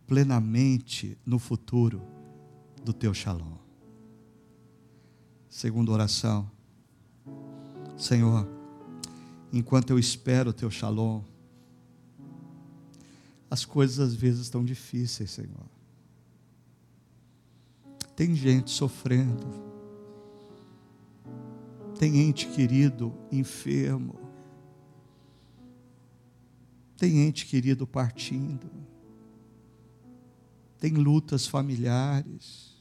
plenamente 0.07 1.19
no 1.27 1.39
futuro 1.39 2.01
do 2.85 2.93
teu 2.93 3.13
shalom. 3.13 3.57
Segunda 5.49 5.91
oração, 5.91 6.49
Senhor, 7.97 8.49
enquanto 9.53 9.91
eu 9.91 9.99
espero 9.99 10.51
o 10.51 10.53
teu 10.53 10.71
shalom, 10.71 11.23
as 13.51 13.65
coisas 13.65 13.99
às 13.99 14.15
vezes 14.15 14.43
estão 14.43 14.65
difíceis, 14.65 15.31
Senhor. 15.31 15.67
Tem 18.15 18.35
gente 18.35 18.71
sofrendo, 18.71 19.72
tem 22.03 22.19
ente 22.19 22.49
querido 22.49 23.15
enfermo. 23.31 24.19
Tem 26.97 27.21
ente 27.21 27.47
querido 27.47 27.87
partindo. 27.87 28.69
tem 30.81 30.95
lutas 30.95 31.47
familiares, 31.47 32.75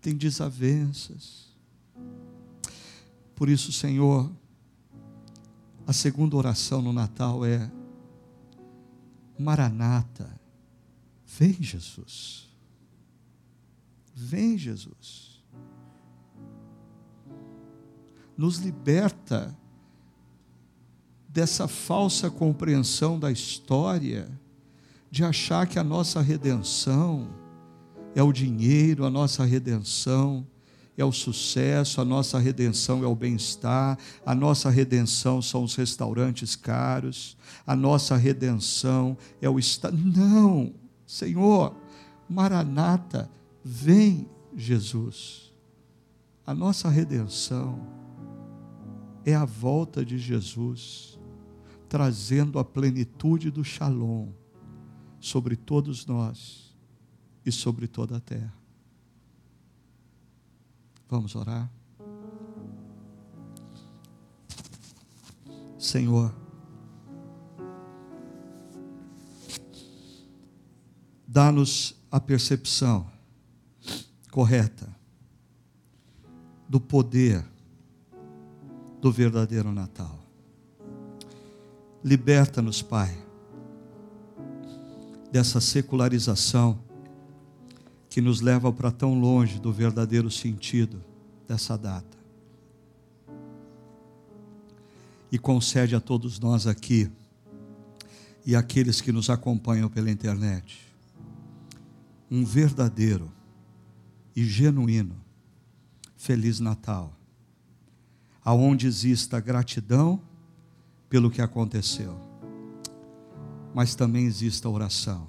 tem 0.00 0.16
desavenças. 0.16 1.54
Por 3.36 3.50
isso, 3.50 3.70
Senhor, 3.70 4.32
a 5.86 5.92
segunda 5.92 6.36
oração 6.36 6.80
no 6.80 6.90
Natal 6.90 7.44
é: 7.44 7.70
Maranata, 9.38 10.40
vem 11.26 11.52
Jesus. 11.52 12.48
Vem 14.14 14.56
Jesus. 14.56 15.27
Nos 18.38 18.58
liberta 18.58 19.54
dessa 21.28 21.66
falsa 21.66 22.30
compreensão 22.30 23.18
da 23.18 23.32
história 23.32 24.30
de 25.10 25.24
achar 25.24 25.66
que 25.66 25.78
a 25.78 25.84
nossa 25.84 26.20
redenção 26.20 27.28
é 28.14 28.22
o 28.22 28.32
dinheiro, 28.32 29.04
a 29.04 29.10
nossa 29.10 29.44
redenção 29.44 30.46
é 30.96 31.04
o 31.04 31.12
sucesso, 31.12 32.00
a 32.00 32.04
nossa 32.04 32.38
redenção 32.38 33.04
é 33.04 33.06
o 33.06 33.14
bem-estar, 33.14 33.98
a 34.24 34.34
nossa 34.34 34.70
redenção 34.70 35.40
são 35.40 35.64
os 35.64 35.74
restaurantes 35.74 36.56
caros, 36.56 37.36
a 37.66 37.76
nossa 37.76 38.16
redenção 38.16 39.16
é 39.40 39.48
o 39.48 39.58
estar. 39.58 39.92
Não, 39.92 40.72
Senhor, 41.06 41.76
Maranata, 42.28 43.30
vem 43.64 44.28
Jesus. 44.56 45.52
A 46.44 46.54
nossa 46.54 46.88
redenção 46.88 47.97
é 49.28 49.34
a 49.34 49.44
volta 49.44 50.02
de 50.02 50.16
Jesus, 50.16 51.18
trazendo 51.86 52.58
a 52.58 52.64
plenitude 52.64 53.50
do 53.50 53.62
Shalom 53.62 54.32
sobre 55.20 55.54
todos 55.54 56.06
nós 56.06 56.74
e 57.44 57.52
sobre 57.52 57.86
toda 57.86 58.16
a 58.16 58.20
terra. 58.20 58.54
Vamos 61.10 61.36
orar? 61.36 61.70
Senhor, 65.78 66.34
dá-nos 71.26 71.94
a 72.10 72.18
percepção 72.18 73.06
correta 74.30 74.88
do 76.66 76.80
poder 76.80 77.44
do 79.00 79.12
verdadeiro 79.12 79.72
Natal. 79.72 80.18
Liberta-nos, 82.04 82.82
Pai 82.82 83.28
dessa 85.30 85.60
secularização 85.60 86.78
que 88.08 88.20
nos 88.20 88.40
leva 88.40 88.72
para 88.72 88.90
tão 88.90 89.18
longe 89.18 89.58
do 89.58 89.72
verdadeiro 89.72 90.30
sentido 90.30 91.02
dessa 91.46 91.76
data. 91.76 92.16
E 95.30 95.38
concede 95.38 95.94
a 95.94 96.00
todos 96.00 96.38
nós 96.40 96.66
aqui 96.66 97.10
e 98.46 98.56
aqueles 98.56 99.00
que 99.00 99.12
nos 99.12 99.28
acompanham 99.28 99.90
pela 99.90 100.10
internet 100.10 100.86
um 102.30 102.44
verdadeiro 102.44 103.30
e 104.34 104.44
genuíno 104.44 105.16
Feliz 106.16 106.60
Natal, 106.60 107.17
aonde 108.48 108.86
exista 108.86 109.38
gratidão 109.40 110.22
pelo 111.10 111.30
que 111.30 111.42
aconteceu 111.42 112.18
mas 113.74 113.94
também 113.94 114.24
existe 114.24 114.66
a 114.66 114.70
oração 114.70 115.28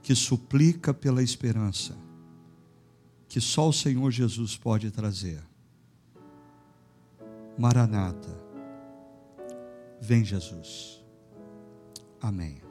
que 0.00 0.14
suplica 0.14 0.94
pela 0.94 1.22
esperança 1.22 1.96
que 3.28 3.40
só 3.40 3.68
o 3.68 3.72
Senhor 3.72 4.10
Jesus 4.12 4.56
pode 4.56 4.92
trazer. 4.92 5.42
Maranata, 7.58 8.38
vem 10.00 10.24
Jesus. 10.24 11.04
Amém. 12.20 12.63